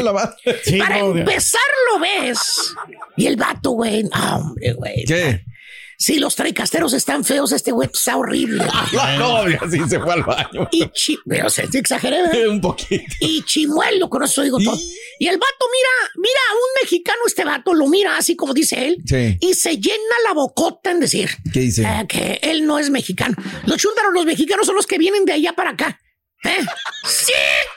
sí. 0.65 0.79
Para 0.79 1.03
bro. 1.03 1.19
empezar 1.19 1.61
lo 1.93 2.01
ves. 2.01 2.75
Y 3.17 3.27
el 3.27 3.37
vato, 3.37 3.71
güey. 3.71 4.05
No, 4.05 4.37
hombre, 4.37 4.73
güey. 4.75 5.05
¿Qué? 5.07 5.45
Si 5.99 6.19
los 6.19 6.37
traicasteros 6.37 6.93
están 6.93 7.25
feos, 7.25 7.53
este 7.53 7.73
güey 7.73 7.89
está 7.93 8.17
horrible. 8.17 8.65
La 8.93 9.17
novia 9.17 9.61
sí 9.71 9.79
se 9.89 9.99
fue 9.99 10.13
al 10.13 10.23
baño. 10.23 10.69
Y 10.71 10.87
chi... 10.91 11.19
Pero 11.27 11.49
se 11.51 11.67
te 11.69 11.79
exageré, 11.79 12.23
¿verdad? 12.23 12.49
Un 12.49 12.61
poquito. 12.61 13.03
y 13.21 13.43
chimuelo, 13.45 14.09
con 14.11 14.23
eso 14.23 14.43
digo 14.43 14.59
todo. 14.63 14.77
Y 15.19 15.27
el 15.29 15.39
vato 15.39 15.67
mira, 15.73 16.13
mira 16.17 16.41
a 16.51 16.55
un 16.55 16.83
mexicano, 16.83 17.19
este 17.27 17.45
vato 17.45 17.73
lo 17.75 17.87
mira 17.87 18.17
así 18.17 18.37
como 18.37 18.53
dice 18.53 18.87
él, 18.87 18.99
Sí. 19.07 19.39
y 19.41 19.55
se 19.55 19.79
llena 19.79 20.15
la 20.27 20.35
bocota 20.35 20.91
en 20.91 21.01
decir 21.01 21.31
¿Qué 21.53 21.61
dice? 21.61 21.83
eh, 21.83 22.07
que 22.09 22.39
él 22.43 22.67
no 22.67 22.79
es 22.79 22.91
mexicano. 22.91 23.35
Los 23.65 23.79
chúntaros, 23.79 24.13
los 24.13 24.27
mexicanos 24.27 24.67
son 24.67 24.75
los 24.77 24.87
que 24.87 24.99
vienen 24.99 25.25
de 25.25 25.33
allá 25.33 25.55
para 25.55 25.71
acá. 25.71 25.99
¿Eh? 26.45 26.65
¡Sí! 27.09 27.33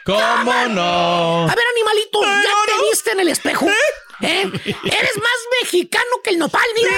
¿Cómo 0.06 0.54
no? 0.70 1.44
A 1.50 1.56
ver, 1.56 1.66
animalito, 1.76 2.22
¿ya 2.22 2.52
te 2.66 2.90
viste 2.90 3.12
en 3.12 3.20
el 3.22 3.30
espejo? 3.30 3.68
¿Eh? 3.70 3.74
Eres 4.22 5.16
más 5.18 5.40
mexicano 5.62 6.06
que 6.24 6.32
el 6.32 6.40
nopal, 6.40 6.66
mira. 6.76 6.92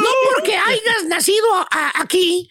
No 0.00 0.08
porque 0.34 0.56
hayas 0.56 1.04
nacido 1.08 1.46
a- 1.70 2.00
aquí. 2.00 2.48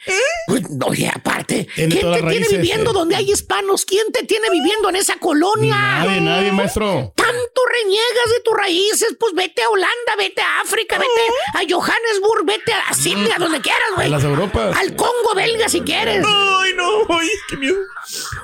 Pues, 0.48 0.64
oye, 0.86 1.10
aparte, 1.14 1.68
Tiene 1.76 1.91
¿quién 1.96 2.12
te 2.12 2.18
tiene 2.18 2.22
raíces, 2.22 2.52
viviendo 2.52 2.91
eh. 2.91 2.93
donde 2.93 3.16
hay 3.16 3.32
hispanos? 3.32 3.86
¿Quién 3.86 4.12
te 4.12 4.24
tiene 4.26 4.50
viviendo 4.50 4.89
en 4.89 4.96
esa 4.98 5.18
colonia? 5.18 5.76
Nadie, 5.76 6.22
nadie, 6.22 6.52
maestro. 6.52 7.14
Tanto 7.16 7.62
reniegas 7.72 8.30
de 8.36 8.41
tus 8.43 8.54
raíces, 8.56 9.16
pues 9.20 9.34
vete 9.34 9.62
a 9.64 9.70
Holanda, 9.70 10.16
vete 10.18 10.41
a 10.41 10.62
África, 10.62 10.98
vete 10.98 11.10
a 11.54 11.62
Johannesburg, 11.70 12.46
vete 12.46 12.74
a 12.74 12.93
Sydney, 12.93 13.32
a 13.32 13.39
donde 13.39 13.62
quieras, 13.62 13.89
güey. 13.96 14.08
A 14.08 14.10
las 14.10 14.24
Europas. 14.24 14.76
Al 14.78 14.96
Congo 14.96 15.34
belga 15.36 15.70
si 15.70 15.82
quieres. 15.82 16.26
Ay, 16.28 16.72
no, 16.76 17.02
ay, 17.18 17.30
qué 17.50 17.58
miedo. 17.58 17.78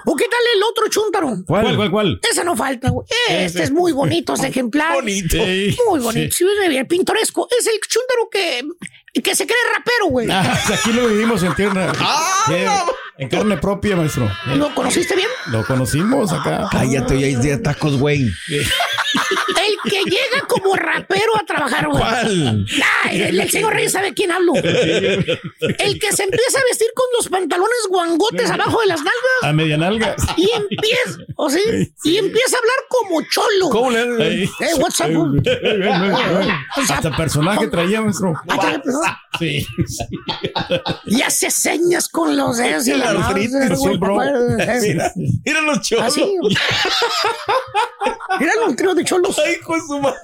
¿O 0.05 0.15
qué 0.15 0.25
tal 0.25 0.39
el 0.55 0.63
otro 0.63 0.87
chúntaro? 0.89 1.37
¿Cuál, 1.45 1.75
cuál, 1.75 1.91
cuál? 1.91 2.19
Ese 2.29 2.43
no 2.43 2.55
falta, 2.55 2.89
güey. 2.89 3.05
Este 3.29 3.63
es 3.63 3.71
muy 3.71 3.91
bonito, 3.91 4.33
este 4.33 4.47
ejemplar. 4.51 4.95
Bonito. 4.95 5.37
Sí, 5.45 5.77
Muy 5.87 5.99
bonito. 5.99 6.35
Sí, 6.35 6.45
bien 6.69 6.87
pintoresco. 6.87 7.47
Es 7.57 7.65
el 7.67 7.79
chúntaro 7.87 8.29
que, 8.31 9.21
que 9.21 9.35
se 9.35 9.45
cree 9.45 9.57
rapero, 9.75 10.05
güey. 10.09 10.27
Ah, 10.31 10.59
aquí 10.73 10.93
lo 10.93 11.07
vivimos 11.07 11.43
en 11.43 11.55
tierra. 11.55 11.91
Ah, 11.99 12.43
Sí, 12.47 12.53
en 13.21 13.29
carne 13.29 13.55
propia, 13.57 13.95
maestro. 13.95 14.25
Eh, 14.47 14.55
¿Lo 14.55 14.73
conociste 14.73 15.15
bien? 15.15 15.27
Lo 15.51 15.63
conocimos 15.63 16.33
acá. 16.33 16.67
Cállate, 16.71 17.19
ya 17.19 17.27
hay 17.27 17.35
de 17.35 17.57
tacos, 17.57 17.97
güey. 17.99 18.25
El 19.11 19.91
que 19.91 19.99
llega 20.09 20.47
como 20.47 20.75
rapero 20.75 21.37
a 21.39 21.45
trabajar, 21.45 21.87
güey. 21.87 22.01
¿Cuál? 22.01 22.65
Ay, 23.03 23.21
el, 23.21 23.39
el 23.39 23.49
señor 23.49 23.73
Reyes 23.73 23.91
sabe 23.91 24.13
quién 24.13 24.31
hablo. 24.31 24.53
El 24.55 25.99
que 25.99 26.11
se 26.13 26.23
empieza 26.23 26.59
a 26.59 26.63
vestir 26.69 26.87
con 26.95 27.05
los 27.17 27.29
pantalones 27.29 27.87
guangotes 27.89 28.49
abajo 28.49 28.79
de 28.81 28.87
las 28.87 28.99
nalgas. 28.99 29.43
A 29.43 29.53
media 29.53 29.77
nalga. 29.77 30.15
Y 30.37 30.49
empieza, 30.49 31.19
o 31.35 31.49
sí, 31.49 31.59
y 32.03 32.17
empieza 32.17 32.55
a 32.55 32.59
hablar 32.59 32.75
como 32.89 33.21
cholo. 33.29 33.69
¿Cómo 33.69 33.91
le. 33.91 34.49
Hey, 34.59 34.71
what's 34.77 34.99
up? 35.01 35.09
bro? 35.09 35.41
Hasta 36.89 37.15
personaje 37.15 37.67
traía, 37.67 38.01
maestro. 38.01 38.33
Sí. 39.37 39.65
Y 41.05 41.21
hace 41.21 41.51
señas 41.51 42.07
con 42.09 42.35
los 42.35 42.57
dedos 42.57 42.87
y 42.87 42.93
la 42.93 43.10
Artritis, 43.17 43.77
güey, 43.77 43.97
bro. 43.97 44.17
Mira, 44.17 45.11
mira 45.45 45.61
los 45.61 45.81
cholos. 45.81 46.15
Mira 48.39 48.53
un 48.65 48.75
trío 48.75 48.93
de 48.95 49.03
cholos. 49.03 49.37
Ay, 49.45 49.55
de 49.55 49.79
su 49.81 49.99
madre. 49.99 50.17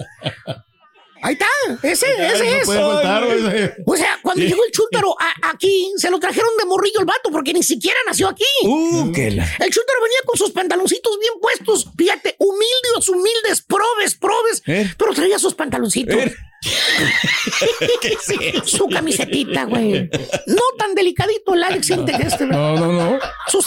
Ahí 1.21 1.33
está, 1.33 1.47
ese, 1.83 2.05
ese 2.27 2.43
No 2.45 2.55
es. 2.61 2.65
faltar, 2.65 3.25
güey. 3.25 3.71
O 3.85 3.95
sea, 3.95 4.19
cuando 4.21 4.43
llegó 4.43 4.63
el 4.65 4.71
chúntaro 4.71 5.15
a- 5.19 5.49
aquí, 5.49 5.91
se 5.97 6.09
lo 6.11 6.19
trajeron 6.19 6.49
de 6.57 6.65
morrillo 6.65 6.99
el 6.99 7.05
vato, 7.05 7.29
porque 7.31 7.53
ni 7.53 7.63
siquiera 7.63 7.97
nació 8.05 8.27
aquí. 8.27 8.43
Uh, 8.63 9.11
la. 9.15 9.43
El 9.59 9.71
chúntaro 9.71 10.01
venía 10.03 10.19
con 10.25 10.37
sus 10.37 10.51
pantaloncitos 10.51 11.17
bien 11.19 11.33
puestos, 11.41 11.87
fíjate, 11.97 12.35
humildes, 12.39 13.09
humildes, 13.09 13.61
probes, 13.67 14.15
probes, 14.15 14.61
¿Eh? 14.67 14.91
pero 14.97 15.13
traía 15.13 15.39
sus 15.39 15.53
pantaloncitos. 15.55 16.15
Eh. 16.15 16.35
Su 18.65 18.87
camisetita, 18.87 19.65
güey. 19.65 20.09
No 20.47 20.61
tan 20.77 20.95
delicadito 20.95 21.53
el 21.53 21.63
Alex 21.63 21.87
siente 21.87 22.13
que 22.13 22.23
este, 22.23 22.45
güey. 22.45 22.57
No, 22.57 22.75
no, 22.75 22.91
no. 22.91 22.96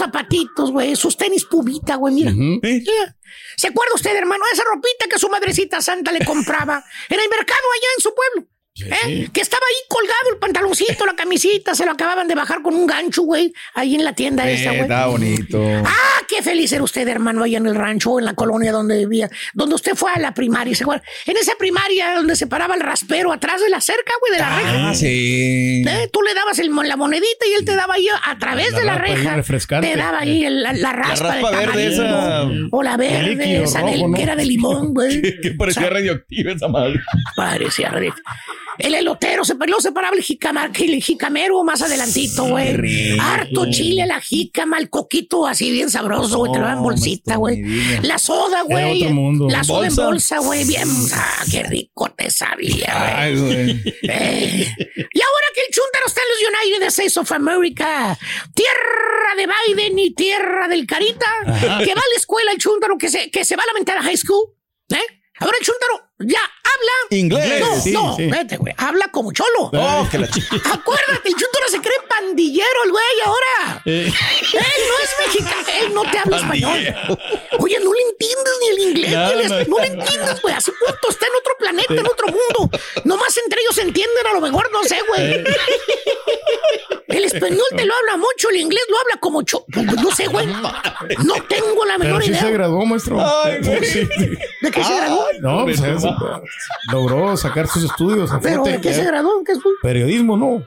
Zapatitos, 0.00 0.70
güey. 0.70 0.96
Sus 0.96 1.16
tenis 1.16 1.44
pubita, 1.44 1.96
güey. 1.96 2.14
Mira. 2.14 2.30
¿Eh? 2.30 2.60
Mira. 2.62 3.16
¿Se 3.56 3.68
acuerda 3.68 3.94
usted, 3.94 4.16
hermano? 4.16 4.42
Esa 4.50 4.64
ropita 4.64 5.06
que 5.10 5.18
su 5.18 5.28
madrecita 5.28 5.82
santa 5.82 6.10
le 6.10 6.24
compraba 6.24 6.82
en 7.08 7.20
el 7.20 7.28
mercado 7.28 7.60
allá 7.74 7.88
en 7.96 8.02
su 8.02 8.14
pueblo. 8.14 8.49
¿Eh? 8.86 9.28
Que 9.32 9.40
estaba 9.40 9.62
ahí 9.68 9.76
colgado 9.88 10.30
el 10.32 10.38
pantaloncito, 10.38 11.06
la 11.06 11.14
camisita, 11.14 11.74
se 11.74 11.84
lo 11.84 11.92
acababan 11.92 12.28
de 12.28 12.34
bajar 12.34 12.62
con 12.62 12.74
un 12.74 12.86
gancho, 12.86 13.22
güey, 13.22 13.52
ahí 13.74 13.94
en 13.94 14.04
la 14.04 14.12
tienda 14.14 14.48
Eh, 14.50 14.54
esa, 14.54 14.70
güey. 14.70 14.80
está 14.82 15.06
bonito. 15.06 15.62
Ah, 15.84 16.22
qué 16.28 16.42
feliz 16.42 16.72
era 16.72 16.82
usted, 16.82 17.06
hermano, 17.08 17.42
allá 17.44 17.58
en 17.58 17.66
el 17.66 17.74
rancho, 17.74 18.18
en 18.18 18.24
la 18.24 18.34
colonia 18.34 18.72
donde 18.72 18.98
vivía, 18.98 19.28
donde 19.54 19.74
usted 19.74 19.94
fue 19.94 20.10
a 20.12 20.18
la 20.18 20.32
primaria, 20.34 20.74
¿se 20.74 20.84
acuerda? 20.84 21.02
En 21.26 21.36
esa 21.36 21.52
primaria 21.58 22.14
donde 22.14 22.36
se 22.36 22.46
paraba 22.46 22.74
el 22.74 22.80
raspero 22.80 23.32
atrás 23.32 23.60
de 23.60 23.68
la 23.70 23.80
cerca, 23.80 24.12
güey, 24.20 24.32
de 24.32 24.38
la 24.38 24.56
reja. 24.58 24.88
Ah, 24.90 24.94
sí. 24.94 25.82
Eh, 25.86 26.08
Tú 26.12 26.22
le 26.22 26.34
dabas 26.34 26.58
el 26.58 26.70
la 26.70 26.96
monedita 26.96 27.46
y 27.46 27.52
él 27.58 27.64
te 27.64 27.74
daba 27.76 27.94
ahí 27.94 28.06
a 28.24 28.38
través 28.38 28.72
La 28.72 28.78
de 28.78 28.84
la 28.86 28.98
reja. 28.98 29.42
Te 29.80 29.96
daba 29.96 30.20
ahí 30.20 30.44
el- 30.44 30.62
la, 30.62 30.72
la 30.72 30.92
raspa, 30.92 31.28
raspa 31.34 31.50
de 31.50 31.56
verde 31.66 31.86
esa. 31.88 32.42
O 32.70 32.82
la 32.82 32.96
verde, 32.96 33.34
líquido 33.34 33.64
esa 33.64 33.80
rojo, 33.80 33.92
del- 33.92 34.10
¿no? 34.10 34.16
que 34.16 34.22
era 34.22 34.36
de 34.36 34.44
limón, 34.44 34.94
güey. 34.94 35.20
Que 35.42 35.50
parecía 35.52 35.90
radioactiva 35.90 36.52
esa 36.52 36.68
madre. 36.68 37.00
Parecía 37.36 37.90
red. 37.90 38.12
El 38.78 38.94
elotero 38.94 39.44
se 39.44 39.54
luego 39.54 39.80
se 39.80 39.92
paraba 39.92 40.16
el, 40.16 40.22
jicama- 40.22 40.70
el 40.78 41.02
jicamero 41.02 41.62
más 41.64 41.82
adelantito, 41.82 42.44
güey. 42.44 43.18
Harto 43.18 43.66
chile, 43.70 44.06
la 44.06 44.20
jícama, 44.20 44.78
el 44.78 44.88
coquito 44.90 45.46
así 45.46 45.70
bien 45.70 45.90
sabroso, 45.90 46.38
güey. 46.38 46.52
Te 46.52 46.58
lo 46.58 46.68
en 46.68 46.74
No, 46.76 46.82
bolsita, 46.82 47.36
güey. 47.36 47.62
La 48.02 48.18
soda, 48.18 48.62
güey. 48.62 49.00
La 49.50 49.64
soda 49.64 49.80
Bolsa. 49.88 50.02
en 50.02 50.06
bolsa, 50.08 50.38
güey. 50.38 50.64
Bien. 50.66 50.88
Ah, 51.14 51.42
qué 51.50 51.62
rico 51.64 52.10
te 52.16 52.30
sabía, 52.30 52.92
güey. 52.98 53.12
Ay, 53.14 53.36
güey. 53.36 53.70
Eh, 54.02 54.74
Y 55.12 55.20
ahora 55.20 55.46
que 55.54 55.60
el 55.66 55.72
chúntaro 55.74 56.06
está 56.06 56.20
en 56.20 56.28
los 56.48 56.60
United 56.60 56.86
States 56.88 57.16
of 57.16 57.32
America, 57.32 58.18
tierra 58.54 59.34
de 59.36 59.46
Biden 59.46 59.98
y 59.98 60.14
tierra 60.14 60.68
del 60.68 60.86
Carita, 60.86 61.26
que 61.44 61.94
va 61.94 62.00
a 62.00 62.10
la 62.12 62.16
escuela 62.16 62.52
el 62.52 62.58
chúntaro, 62.58 62.96
que 62.98 63.08
se, 63.08 63.30
que 63.30 63.44
se 63.44 63.56
va 63.56 63.62
a 63.62 63.66
lamentar 63.66 63.98
a 63.98 64.02
high 64.02 64.16
school, 64.16 64.54
¿eh? 64.90 65.19
Ahora 65.40 65.56
el 65.58 65.64
chúntaro 65.66 66.06
ya 66.18 66.40
habla. 66.40 66.92
Inglés. 67.10 67.60
No, 67.60 67.80
Sí, 67.80 67.92
no, 67.92 68.14
sí. 68.16 68.26
vete, 68.26 68.56
güey. 68.58 68.74
Habla 68.76 69.08
como 69.10 69.32
cholo. 69.32 69.70
Oh, 69.72 70.06
que 70.10 70.18
la. 70.18 70.26
Acuérdate, 70.26 71.28
el 71.28 71.34
chúntaro 71.34 71.68
se 71.70 71.80
cree 71.80 71.96
pandillero, 72.08 72.84
el 72.84 72.90
güey, 72.90 73.04
ahora. 73.24 73.82
Eh, 73.86 74.06
Él 74.52 74.62
no 74.88 74.98
es 75.02 75.26
mexicano, 75.26 75.66
él 75.80 75.94
no 75.94 76.02
te 76.10 76.18
habla 76.18 76.36
español. 76.36 76.78
Oye, 77.58 77.78
no 77.82 77.92
le 77.92 78.02
entiendes 78.02 78.52
ni 78.60 78.68
el 78.68 78.78
inglés, 78.90 79.12
Nada, 79.12 79.34
ni 79.34 79.42
el 79.42 79.68
no. 79.70 79.78
le 79.78 79.86
entiendes, 79.86 80.42
güey. 80.42 80.54
Hace 80.54 80.72
cuánto 80.78 81.08
está 81.08 81.26
en 81.26 81.34
otro 81.36 81.54
planeta, 81.58 81.94
en 81.94 82.06
otro 82.06 82.26
mundo. 82.28 82.78
Nomás 83.04 83.34
entre 83.38 83.62
ellos 83.62 83.74
se 83.74 83.82
entienden, 83.82 84.26
a 84.26 84.32
lo 84.34 84.40
mejor, 84.42 84.70
no 84.70 84.82
sé, 84.84 84.98
güey. 85.08 85.42
El 87.20 87.26
español 87.26 87.64
te 87.76 87.84
lo 87.84 87.92
habla 87.94 88.16
mucho, 88.16 88.48
el 88.50 88.56
inglés 88.56 88.82
lo 88.90 88.98
habla 88.98 89.20
como 89.20 89.42
cho... 89.42 89.64
pues, 89.72 89.84
No 89.86 90.10
sé, 90.10 90.26
güey. 90.28 90.46
No 90.46 91.34
tengo 91.48 91.84
la 91.86 91.94
pero 91.98 92.04
menor 92.10 92.22
sí 92.22 92.30
idea. 92.30 92.40
se 92.40 92.50
graduó, 92.52 92.86
maestro. 92.86 93.18
Ay, 93.20 93.58
güey. 93.62 93.84
Sí. 93.84 94.08
¿De 94.62 94.70
qué 94.70 94.82
se 94.84 94.96
graduó? 94.96 95.24
No, 95.40 95.64
pues 95.64 95.80
eso, 95.80 96.16
logró 96.92 97.36
sacar 97.36 97.66
sus 97.68 97.84
estudios. 97.84 98.30
¿Pero 98.42 98.64
de 98.64 98.80
qué 98.80 98.94
se 98.94 99.04
graduó? 99.04 99.42
¿Qué 99.44 99.52
es? 99.52 99.58
Periodismo, 99.82 100.36
no. 100.36 100.64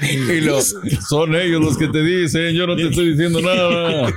Y 0.00 0.40
lo- 0.40 0.60
son 0.60 1.34
ellos 1.36 1.60
los 1.62 1.76
que 1.78 1.88
te 1.88 2.02
dicen, 2.02 2.54
yo 2.54 2.66
no 2.66 2.74
te 2.76 2.88
estoy 2.88 3.10
diciendo 3.10 3.40
nada. 3.40 4.10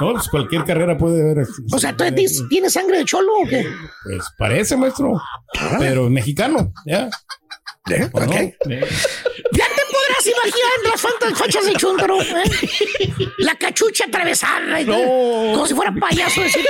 No, 0.00 0.12
pues 0.14 0.28
cualquier 0.28 0.64
carrera 0.64 0.96
puede 0.96 1.20
haber. 1.22 1.46
O 1.72 1.78
sea, 1.78 1.96
¿tú 1.96 2.04
tienes- 2.04 2.42
tienes 2.48 2.72
sangre 2.72 2.98
de 2.98 3.04
cholo 3.04 3.30
o 3.44 3.46
qué? 3.48 3.66
Pues 4.04 4.24
parece, 4.38 4.76
maestro. 4.76 5.20
Pero 5.78 6.08
mexicano, 6.10 6.72
ya. 6.86 7.08
¿Eh? 7.90 8.08
¿O 8.12 8.20
no? 8.20 8.32
Eh, 8.32 8.54
Podrás 10.24 10.26
imaginar 10.46 10.90
las 10.90 11.00
fantas 11.00 11.38
fachas 11.38 11.64
de 11.66 11.72
chúntaro, 11.74 12.20
¿eh? 12.22 12.42
La 13.38 13.54
cachucha 13.56 14.04
atravesada. 14.06 14.80
y- 14.80 14.86
Como 14.86 15.66
si 15.66 15.74
fuera 15.74 15.92
payaso. 15.98 16.40
decir, 16.42 16.64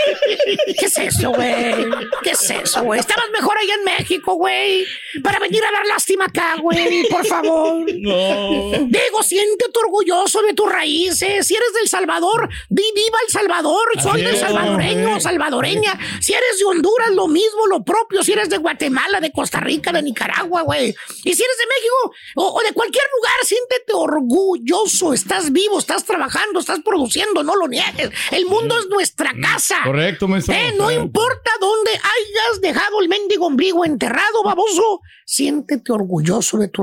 ¿Qué 0.78 0.86
es 0.86 0.98
eso, 0.98 1.30
güey? 1.30 1.74
¿Qué 2.22 2.30
es 2.30 2.50
eso, 2.50 2.82
güey? 2.82 3.00
Estabas 3.00 3.26
mejor 3.30 3.57
allá 3.59 3.74
en 3.74 3.84
México, 3.84 4.34
güey. 4.34 4.84
Para 5.22 5.38
venir 5.38 5.62
a 5.64 5.70
dar 5.72 5.86
lástima 5.86 6.26
acá, 6.26 6.57
güey. 6.61 7.05
Por 7.09 7.24
favor. 7.26 7.84
No. 7.98 8.70
Digo, 8.88 9.22
siéntete 9.22 9.78
orgulloso 9.84 10.42
de 10.42 10.55
tus 10.55 10.70
raíces. 10.70 11.46
Si 11.46 11.55
eres 11.55 11.72
del 11.74 11.88
Salvador, 11.88 12.48
di 12.68 12.82
viva 12.94 13.18
El 13.26 13.32
Salvador. 13.32 13.86
Soy 14.03 14.22
del 14.22 14.36
salvadoreño, 14.36 15.20
salvadoreña. 15.20 15.98
Si 16.20 16.32
eres 16.32 16.59
de 16.59 16.64
Honduras, 16.64 17.11
lo 17.11 17.28
mismo, 17.28 17.66
lo 17.66 17.84
propio. 17.84 18.22
Si 18.22 18.32
eres 18.32 18.48
de 18.48 18.59
Guatemala, 18.59 19.20
de 19.20 19.30
Costa 19.32 19.61
Rica, 19.61 19.92
de 19.92 20.03
Nicaragua, 20.03 20.62
güey. 20.62 20.94
Y 21.24 21.34
si 21.34 21.42
eres 21.42 21.59
de 21.59 21.66
México 21.66 22.14
o, 22.36 22.59
o 22.59 22.61
de 22.62 22.72
cualquier 22.72 23.05
lugar, 23.16 23.34
siéntete 23.45 23.93
orgulloso. 23.95 25.12
Estás 25.12 25.53
vivo, 25.53 25.78
estás 25.78 26.05
trabajando, 26.05 26.61
estás 26.61 26.80
produciendo, 26.80 27.43
no 27.43 27.57
lo 27.57 27.68
niegues. 27.68 28.11
El 28.30 28.47
mundo 28.47 28.78
es 28.78 28.88
nuestra 28.88 29.32
casa. 29.40 29.76
Correcto, 29.84 30.28
maestro. 30.28 30.55
Eh, 30.55 30.74
no 30.76 30.90
importa 30.90 31.51
dónde 31.61 31.90
hayas 31.93 32.61
dejado 32.61 33.01
el 33.01 33.09
mendigo 33.09 33.47
ombligo 33.47 33.84
enterrado, 33.84 34.43
baboso, 34.45 35.01
siéntete 35.24 35.93
orgulloso 35.93 36.59
de. 36.59 36.68
Tu 36.68 36.82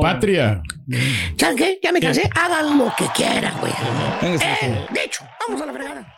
patria. 0.00 0.62
¿Saben 1.36 1.56
qué? 1.56 1.80
Ya 1.82 1.92
me 1.92 2.00
cansé. 2.00 2.28
Hagan 2.34 2.78
lo 2.78 2.92
que 2.96 3.06
quieran, 3.14 3.58
güey. 3.60 3.72
Eh, 4.22 4.86
de 4.90 5.04
hecho, 5.04 5.24
vamos 5.46 5.62
a 5.62 5.66
la 5.66 5.72
fregada. 5.72 6.17